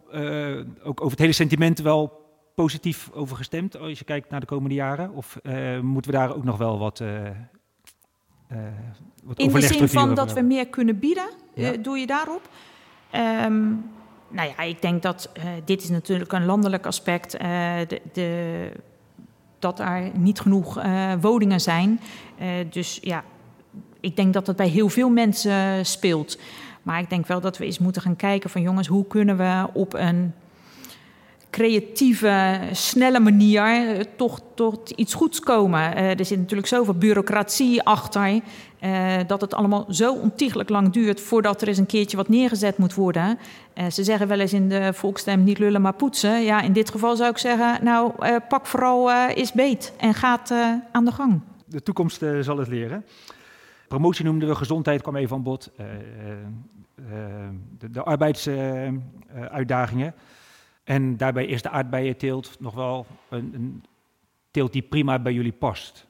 ook 0.83 0.99
over 0.99 1.11
het 1.11 1.19
hele 1.19 1.31
sentiment 1.31 1.79
wel 1.79 2.19
positief 2.55 3.09
over 3.13 3.37
gestemd 3.37 3.77
als 3.77 3.99
je 3.99 4.05
kijkt 4.05 4.29
naar 4.29 4.39
de 4.39 4.45
komende 4.45 4.75
jaren? 4.75 5.13
Of 5.13 5.37
moeten 5.81 6.11
we 6.11 6.17
daar 6.17 6.35
ook 6.35 6.43
nog 6.43 6.57
wel 6.57 6.79
wat 6.79 6.99
uh, 6.99 7.07
In 9.35 9.51
de 9.51 9.61
zin 9.61 9.87
van 9.87 10.15
dat 10.15 10.33
we 10.33 10.41
meer 10.41 10.67
kunnen 10.67 10.99
bieden, 10.99 11.29
ja. 11.53 11.71
doe 11.71 11.97
je 11.97 12.07
daarop? 12.07 12.49
Um, 13.15 13.89
nou 14.27 14.49
ja, 14.57 14.63
ik 14.63 14.81
denk 14.81 15.01
dat 15.01 15.29
uh, 15.37 15.43
dit 15.65 15.83
is 15.83 15.89
natuurlijk 15.89 16.31
een 16.31 16.45
landelijk 16.45 16.85
aspect. 16.85 17.31
De, 17.31 18.01
de, 18.13 18.71
dat 19.59 19.79
er 19.79 20.11
niet 20.13 20.39
genoeg 20.39 20.81
woningen 21.21 21.61
zijn. 21.61 21.99
dus 22.69 22.99
ja, 23.01 23.23
ik 23.99 24.15
denk 24.15 24.33
dat 24.33 24.45
dat 24.45 24.55
bij 24.55 24.67
heel 24.67 24.89
veel 24.89 25.09
mensen 25.09 25.85
speelt. 25.85 26.37
Maar 26.83 26.99
ik 26.99 27.09
denk 27.09 27.27
wel 27.27 27.41
dat 27.41 27.57
we 27.57 27.65
eens 27.65 27.79
moeten 27.79 28.01
gaan 28.01 28.15
kijken 28.15 28.49
van 28.49 28.61
jongens, 28.61 28.87
hoe 28.87 29.07
kunnen 29.07 29.37
we 29.37 29.67
op 29.73 29.93
een 29.93 30.33
creatieve, 31.51 32.59
snelle 32.71 33.19
manier 33.19 33.95
uh, 33.95 33.99
toch 34.15 34.41
tot 34.55 34.89
iets 34.89 35.13
goeds 35.13 35.39
komen. 35.39 35.97
Uh, 35.97 36.19
er 36.19 36.25
zit 36.25 36.37
natuurlijk 36.37 36.67
zoveel 36.67 36.93
bureaucratie 36.93 37.83
achter. 37.83 38.41
Uh, 38.83 39.17
dat 39.27 39.41
het 39.41 39.53
allemaal 39.53 39.85
zo 39.89 40.13
ontiegelijk 40.13 40.69
lang 40.69 40.89
duurt 40.89 41.21
voordat 41.21 41.61
er 41.61 41.67
eens 41.67 41.77
een 41.77 41.85
keertje 41.85 42.17
wat 42.17 42.29
neergezet 42.29 42.77
moet 42.77 42.93
worden. 42.93 43.39
ze 43.91 44.03
zeggen 44.03 44.27
wel 44.27 44.39
eens 44.39 44.53
in 44.53 44.69
de 44.69 44.93
volksstem 44.93 45.43
niet 45.43 45.59
lullen 45.59 45.81
maar 45.81 45.93
poetsen. 45.93 46.43
Ja, 46.43 46.61
in 46.61 46.73
dit 46.73 46.91
geval 46.91 47.15
zou 47.15 47.29
ik 47.29 47.37
zeggen, 47.37 47.83
nou 47.83 48.13
pak 48.49 48.65
vooral 48.65 49.29
is 49.29 49.51
beet 49.51 49.93
en 49.97 50.13
gaat 50.13 50.53
aan 50.91 51.05
de 51.05 51.11
gang. 51.11 51.41
De 51.65 51.83
toekomst 51.83 52.25
zal 52.39 52.57
het 52.57 52.67
leren. 52.67 53.05
Promotie 53.87 54.25
noemden 54.25 54.47
we, 54.47 54.55
gezondheid 54.55 55.01
kwam 55.01 55.15
even 55.15 55.35
aan 55.35 55.43
bod. 55.43 55.71
de, 57.77 57.91
de 57.91 58.03
arbeidsuitdagingen. 58.03 60.13
En 60.83 61.17
daarbij 61.17 61.45
is 61.45 61.61
de 61.61 61.69
aardbeienteelt 61.69 62.55
nog 62.59 62.73
wel 62.73 63.05
een, 63.29 63.51
een 63.53 63.83
teelt 64.51 64.73
die 64.73 64.81
prima 64.81 65.19
bij 65.19 65.33
jullie 65.33 65.51
past. 65.51 66.07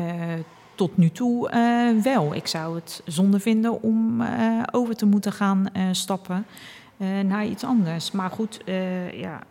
Uh, 0.00 0.32
tot 0.74 0.96
nu 0.96 1.10
toe 1.10 1.50
uh, 1.50 2.02
wel. 2.02 2.34
Ik 2.34 2.46
zou 2.46 2.74
het 2.74 3.02
zonde 3.06 3.40
vinden 3.40 3.82
om 3.82 4.20
uh, 4.20 4.62
over 4.70 4.96
te 4.96 5.06
moeten 5.06 5.32
gaan 5.32 5.66
stappen 5.90 6.46
naar 7.24 7.46
iets 7.46 7.64
anders. 7.64 8.10
Maar 8.10 8.30
goed, 8.30 8.60
ja, 9.12 9.42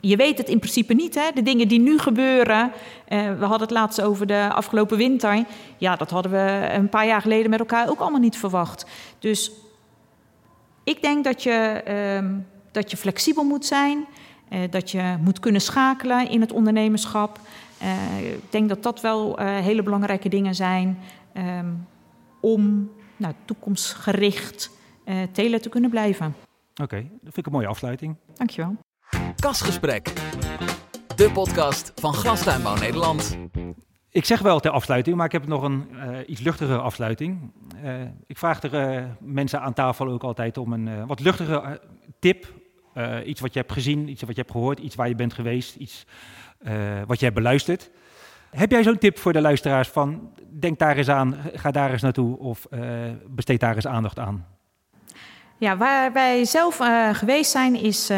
je 0.00 0.16
weet 0.16 0.38
het 0.38 0.48
in 0.48 0.58
principe 0.58 0.94
niet. 0.94 1.14
Hè? 1.14 1.30
De 1.34 1.42
dingen 1.42 1.68
die 1.68 1.80
nu 1.80 1.98
gebeuren. 1.98 2.72
we 3.08 3.36
hadden 3.44 3.60
het 3.60 3.70
laatst 3.70 4.02
over 4.02 4.26
de 4.26 4.48
afgelopen 4.52 4.96
winter. 4.96 5.44
Ja, 5.76 5.96
dat 5.96 6.10
hadden 6.10 6.32
we 6.32 6.68
een 6.72 6.88
paar 6.88 7.06
jaar 7.06 7.20
geleden 7.20 7.50
met 7.50 7.58
elkaar 7.58 7.88
ook 7.88 8.00
allemaal 8.00 8.20
niet 8.20 8.38
verwacht. 8.38 8.86
Dus 9.18 9.52
ik 10.84 11.02
denk 11.02 11.24
dat 11.24 11.42
je 11.42 11.82
ehm, 11.84 12.34
dat 12.76 12.90
je 12.90 12.96
flexibel 12.96 13.44
moet 13.44 13.66
zijn, 13.66 14.06
uh, 14.50 14.60
dat 14.70 14.90
je 14.90 15.16
moet 15.20 15.40
kunnen 15.40 15.60
schakelen 15.60 16.30
in 16.30 16.40
het 16.40 16.52
ondernemerschap. 16.52 17.40
Uh, 17.82 18.32
ik 18.32 18.50
denk 18.52 18.68
dat 18.68 18.82
dat 18.82 19.00
wel 19.00 19.40
uh, 19.40 19.46
hele 19.46 19.82
belangrijke 19.82 20.28
dingen 20.28 20.54
zijn 20.54 20.98
um, 21.36 21.86
om 22.40 22.90
nou, 23.16 23.34
toekomstgericht 23.44 24.70
telen 25.32 25.62
te 25.62 25.68
kunnen 25.68 25.90
blijven. 25.90 26.34
Oké, 26.72 26.82
okay, 26.82 27.00
dat 27.00 27.20
vind 27.22 27.36
ik 27.36 27.46
een 27.46 27.52
mooie 27.52 27.66
afsluiting. 27.66 28.16
Dankjewel. 28.34 28.76
Kasgesprek, 29.36 30.12
de 31.16 31.30
podcast 31.32 31.92
van 31.94 32.14
Glastuinbouw 32.14 32.76
Nederland. 32.76 33.38
Ik 34.10 34.24
zeg 34.24 34.40
wel 34.40 34.60
ter 34.60 34.70
afsluiting, 34.70 35.16
maar 35.16 35.26
ik 35.26 35.32
heb 35.32 35.46
nog 35.46 35.62
een 35.62 35.88
uh, 35.92 36.18
iets 36.26 36.40
luchtigere 36.40 36.78
afsluiting. 36.78 37.52
Uh, 37.84 37.92
ik 38.26 38.38
vraag 38.38 38.62
er 38.62 38.96
uh, 38.96 39.04
mensen 39.20 39.60
aan 39.60 39.72
tafel 39.72 40.08
ook 40.08 40.22
altijd 40.22 40.58
om 40.58 40.72
een 40.72 41.06
wat 41.06 41.20
luchtige 41.20 41.80
tip 42.18 42.64
uh, 42.96 43.16
iets 43.24 43.40
wat 43.40 43.52
je 43.52 43.58
hebt 43.58 43.72
gezien, 43.72 44.08
iets 44.08 44.22
wat 44.22 44.34
je 44.34 44.40
hebt 44.40 44.50
gehoord, 44.50 44.78
iets 44.78 44.94
waar 44.94 45.08
je 45.08 45.14
bent 45.14 45.34
geweest, 45.34 45.76
iets 45.76 46.04
uh, 46.66 46.72
wat 47.06 47.18
je 47.18 47.24
hebt 47.24 47.36
beluisterd. 47.36 47.90
Heb 48.50 48.70
jij 48.70 48.82
zo'n 48.82 48.98
tip 48.98 49.18
voor 49.18 49.32
de 49.32 49.40
luisteraars 49.40 49.88
van 49.88 50.30
denk 50.48 50.78
daar 50.78 50.96
eens 50.96 51.08
aan, 51.08 51.36
ga 51.54 51.70
daar 51.70 51.90
eens 51.90 52.02
naartoe 52.02 52.38
of 52.38 52.66
uh, 52.70 52.80
besteed 53.26 53.60
daar 53.60 53.74
eens 53.74 53.86
aandacht 53.86 54.18
aan? 54.18 54.46
Ja, 55.58 55.76
waar 55.76 56.12
wij 56.12 56.44
zelf 56.44 56.80
geweest 57.12 57.50
zijn 57.50 57.74
is 57.74 58.10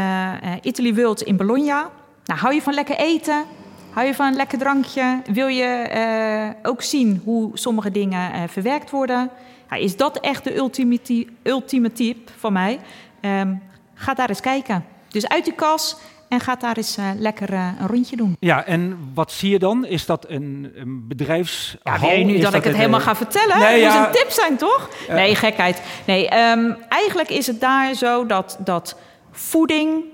Italy 0.62 0.94
World 0.94 1.22
in 1.22 1.36
Bologna. 1.36 1.90
Nou, 2.24 2.40
hou 2.40 2.54
je 2.54 2.62
van 2.62 2.74
lekker 2.74 2.96
eten? 2.96 3.44
Hou 3.90 4.06
je 4.06 4.14
van 4.14 4.26
een 4.26 4.36
lekker 4.36 4.58
drankje? 4.58 5.22
Wil 5.32 5.46
je 5.46 6.54
ook 6.62 6.82
zien 6.82 7.20
hoe 7.24 7.50
sommige 7.54 7.90
dingen 7.90 8.48
verwerkt 8.48 8.90
worden? 8.90 9.30
Ja, 9.70 9.76
is 9.76 9.96
dat 9.96 10.20
echt 10.20 10.44
de 10.44 10.56
ultieme, 10.56 10.98
ultieme 11.42 11.92
tip 11.92 12.30
van 12.36 12.52
mij? 12.52 12.78
Um, 13.20 13.62
Ga 13.98 14.14
daar 14.14 14.28
eens 14.28 14.40
kijken. 14.40 14.84
Dus 15.08 15.28
uit 15.28 15.44
die 15.44 15.54
kas 15.54 15.96
en 16.28 16.40
ga 16.40 16.56
daar 16.56 16.76
eens 16.76 16.98
uh, 16.98 17.10
lekker 17.16 17.52
uh, 17.52 17.68
een 17.80 17.86
rondje 17.86 18.16
doen. 18.16 18.36
Ja, 18.40 18.64
en 18.64 19.10
wat 19.14 19.32
zie 19.32 19.50
je 19.50 19.58
dan? 19.58 19.86
Is 19.86 20.06
dat 20.06 20.24
een, 20.28 20.72
een 20.74 21.08
bedrijfs? 21.08 21.76
Ja, 21.82 22.10
je 22.10 22.24
nu 22.24 22.38
dat, 22.38 22.54
ik 22.54 22.64
het, 22.64 22.76
helemaal 22.76 23.00
ga 23.00 23.16
vertellen? 23.16 23.58
Nee, 23.58 23.82
dat 23.82 23.92
ja. 23.92 24.06
een 24.06 24.12
tip 24.12 24.30
zijn, 24.30 24.56
toch? 24.56 24.88
Uh, 25.08 25.14
nee, 25.14 25.34
gekheid. 25.34 25.82
Nee, 26.06 26.38
um, 26.38 26.76
eigenlijk 26.88 27.28
is 27.28 27.46
het 27.46 27.60
daar 27.60 27.94
zo 27.94 28.26
dat, 28.26 28.58
dat 28.60 28.96
voeding 29.30 30.04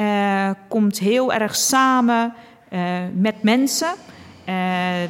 eh, 0.00 0.50
komt 0.68 0.98
heel 0.98 1.32
erg 1.32 1.56
samen 1.56 2.34
eh, 2.68 2.80
met 3.14 3.42
mensen. 3.42 3.92
Eh, 4.44 4.54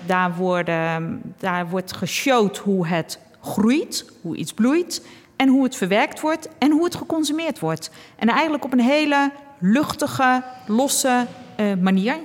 daar, 0.06 0.34
worden, 0.34 1.22
daar 1.38 1.68
wordt 1.68 1.92
geshowd 1.92 2.56
hoe 2.56 2.86
het 2.86 3.18
groeit, 3.42 4.04
hoe 4.22 4.36
iets 4.36 4.52
bloeit 4.52 5.02
en 5.41 5.49
hoe 5.49 5.64
het 5.64 5.76
verwerkt 5.76 6.20
wordt 6.20 6.49
en 6.59 6.70
hoe 6.70 6.84
het 6.84 6.95
geconsumeerd 6.95 7.59
wordt. 7.59 7.91
En 8.16 8.28
eigenlijk 8.28 8.64
op 8.64 8.72
een 8.72 8.80
hele 8.80 9.30
luchtige, 9.59 10.43
losse 10.66 11.26
eh, 11.57 11.74
manier. 11.74 12.16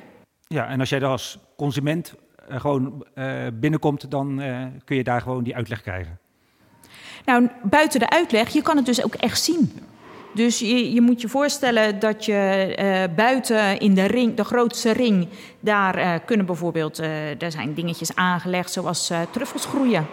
Ja, 0.48 0.68
en 0.68 0.80
als 0.80 0.90
jij 0.90 1.02
er 1.02 1.08
als 1.08 1.40
consument 1.58 2.14
eh, 2.48 2.60
gewoon 2.60 3.06
eh, 3.14 3.28
binnenkomt, 3.54 4.12
dan 4.12 4.42
kun 4.86 4.96
je 4.96 5.04
daar 5.04 5.22
gewoon 5.22 5.44
die 5.44 5.56
uitleg 5.56 5.82
krijgen. 5.82 6.20
Nou, 7.26 7.50
buiten 7.64 8.00
de 8.00 8.10
uitleg, 8.10 8.50
je 8.50 8.62
kan 8.62 8.76
het 8.76 8.86
dus 8.86 9.04
ook 9.04 9.16
echt 9.16 9.42
zien. 9.42 9.72
Dus 10.34 10.60
je, 10.60 10.94
je 10.94 11.02
moet 11.02 11.22
je 11.22 11.30
voorstellen 11.30 12.00
dat 12.00 12.26
je 12.26 13.10
buiten 13.16 13.80
in 13.80 13.94
de 13.94 14.06
ring, 14.06 14.36
de 14.36 14.44
grootste 14.44 14.92
ring, 14.92 15.28
daar 15.60 16.20
kunnen 16.20 16.46
bijvoorbeeld, 16.46 16.98
er 17.38 17.52
zijn 17.52 17.74
dingetjes 17.74 18.16
aangelegd 18.16 18.72
zoals 18.72 19.12
truffels 19.32 19.66
groeien. 19.66 20.06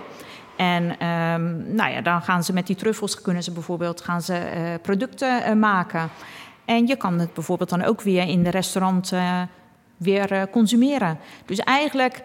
En 0.57 0.99
ehm, 0.99 1.75
nou 1.75 1.91
ja, 1.91 2.01
dan 2.01 2.23
gaan 2.23 2.45
ze 2.45 2.53
met 2.53 2.67
die 2.67 2.77
truffels, 2.77 3.21
kunnen 3.21 3.43
ze 3.43 3.53
bijvoorbeeld 3.53 4.01
gaan 4.01 4.23
ze, 4.23 4.35
eh, 4.35 4.63
producten 4.83 5.45
eh, 5.45 5.55
maken. 5.55 6.11
En 6.65 6.87
je 6.87 6.97
kan 6.97 7.19
het 7.19 7.35
bijvoorbeeld 7.35 7.71
dan 7.71 7.85
ook 7.85 8.01
weer 8.01 8.29
in 8.29 8.43
de 8.43 8.51
restaurant 8.51 9.13
eh, 9.13 9.43
weer 9.97 10.49
consumeren. 10.51 11.19
Dus 11.47 11.59
eigenlijk 11.59 12.23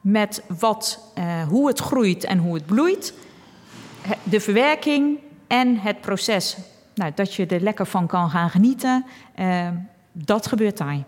met 0.00 0.42
wat, 0.58 1.12
hoe 1.48 1.68
het 1.68 1.80
groeit 1.80 2.24
en 2.24 2.38
hoe 2.38 2.54
het 2.54 2.66
bloeit, 2.66 3.14
de 4.22 4.40
verwerking 4.40 5.18
en 5.46 5.78
het 5.78 6.00
proces. 6.00 6.56
Nou, 6.94 7.12
dat 7.14 7.34
je 7.34 7.46
er 7.46 7.60
lekker 7.60 7.86
van 7.86 8.06
kan 8.06 8.30
gaan 8.30 8.50
genieten, 8.50 9.04
eh, 9.34 9.68
dat 10.12 10.46
gebeurt 10.46 10.78
daar. 10.78 10.98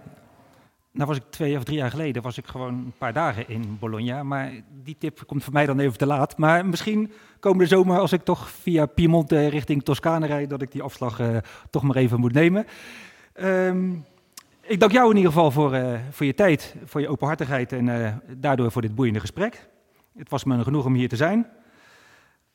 Nou 0.97 1.09
was 1.09 1.17
ik 1.17 1.23
twee 1.31 1.57
of 1.57 1.65
drie 1.65 1.77
jaar 1.77 1.91
geleden, 1.91 2.23
was 2.23 2.39
ik 2.39 2.47
gewoon 2.47 2.75
een 2.75 2.93
paar 2.99 3.13
dagen 3.13 3.49
in 3.49 3.77
Bologna. 3.79 4.23
Maar 4.23 4.53
die 4.83 4.97
tip 4.99 5.23
komt 5.27 5.45
voor 5.45 5.53
mij 5.53 5.67
dan 5.67 5.79
even 5.79 5.99
te 5.99 6.07
laat. 6.07 6.39
Maar 6.39 6.67
misschien 6.67 7.13
komende 7.41 7.67
zomer, 7.67 7.99
als 7.99 8.13
ik 8.13 8.25
toch 8.25 8.51
via 8.51 8.87
Piemonte 8.87 9.47
richting 9.47 9.83
Toscane 9.83 10.27
rijd, 10.27 10.51
dat 10.51 10.63
ik 10.63 10.73
die 10.73 10.83
afslag 10.83 11.21
eh, 11.21 11.37
toch 11.71 11.83
maar 11.83 11.97
even 11.97 12.21
moet 12.21 12.33
nemen. 12.33 12.67
Ehm, 13.33 13.93
ik 14.61 14.81
dank 14.81 14.93
jou 14.93 15.11
in 15.11 15.17
ieder 15.17 15.33
geval 15.33 15.51
voor, 15.51 15.73
eh, 15.73 15.99
voor 16.11 16.27
je 16.27 16.35
tijd, 16.35 16.75
voor 16.85 17.01
je 17.01 17.09
openhartigheid 17.09 17.73
en 17.73 17.89
eh, 17.89 18.13
daardoor 18.37 18.73
voor 18.73 18.83
dit 18.83 18.95
boeiende 18.95 19.21
gesprek. 19.21 19.69
Het 20.19 20.31
was 20.31 20.45
me 20.45 20.63
genoeg 20.63 20.85
om 20.85 20.95
hier 20.95 21.09
te 21.09 21.17
zijn. 21.17 21.47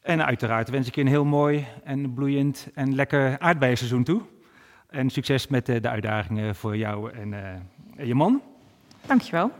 En 0.02 0.26
uiteraard 0.26 0.70
wens 0.70 0.88
ik 0.88 0.96
je 0.96 1.02
een 1.02 1.08
heel 1.08 1.26
mooi 1.26 1.66
en 1.84 2.14
bloeiend 2.14 2.70
en 2.74 2.96
lekker 2.96 3.39
aardbeienseizoen 3.39 4.04
toe. 4.04 4.22
En 4.92 5.10
succes 5.10 5.48
met 5.48 5.70
eh, 5.70 5.82
de 5.82 5.89
uitdagingen 5.89 6.56
voor 6.56 6.78
jou 6.78 7.12
en, 7.12 7.34
eh, 7.34 7.50
en 7.96 8.08
je 8.08 8.16
man. 8.16 8.42
Dankjewel. 9.06 9.52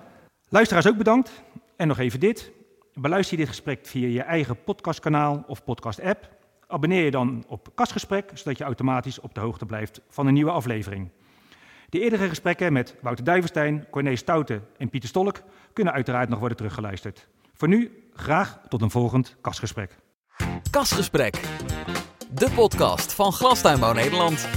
Luisteraars 0.50 0.88
ook 0.88 0.98
bedankt. 0.98 1.44
En 1.76 1.88
nog 1.88 2.00
even 2.00 2.20
dit. 2.20 2.52
Beluister 2.94 3.38
je 3.38 3.44
dit 3.44 3.54
gesprek 3.54 3.86
via 3.86 4.08
je 4.08 4.22
eigen 4.22 4.64
podcastkanaal 4.64 5.44
of 5.48 5.64
podcast-app. 5.64 6.30
Abonneer 6.68 7.04
je 7.04 7.12
dan 7.12 7.44
op 7.48 7.72
Kastgesprek, 7.76 8.32
zodat 8.34 8.58
je 8.58 8.64
automatisch 8.64 9.20
op 9.20 9.34
de 9.34 9.40
hoogte 9.40 9.66
blijft 9.66 10.02
van 10.10 10.28
een 10.28 10.34
nieuwe 10.34 10.52
aflevering. 10.52 11.10
De 11.90 12.00
eerdere 12.00 12.30
gesprekken 12.30 12.74
met 12.74 12.96
Wouter 13.02 13.26
Duivenstein, 13.26 13.86
Corné 13.90 14.16
Stouten 14.16 14.64
en 14.78 14.90
Pieter 14.90 15.10
Stolk 15.10 15.42
kunnen 15.74 15.94
uiteraard 15.94 16.30
nog 16.30 16.40
worden 16.40 16.58
teruggeluisterd. 16.58 17.28
Voor 17.54 17.68
nu 17.68 18.10
graag 18.14 18.60
tot 18.68 18.82
een 18.82 18.92
volgend 18.92 19.36
Kastgesprek. 19.42 19.98
Kasgesprek. 20.72 21.40
De 22.30 22.52
podcast 22.56 23.14
van 23.14 23.32
Glastuinbouw 23.32 23.94
Nederland. 23.94 24.48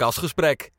Kasgesprek. 0.00 0.72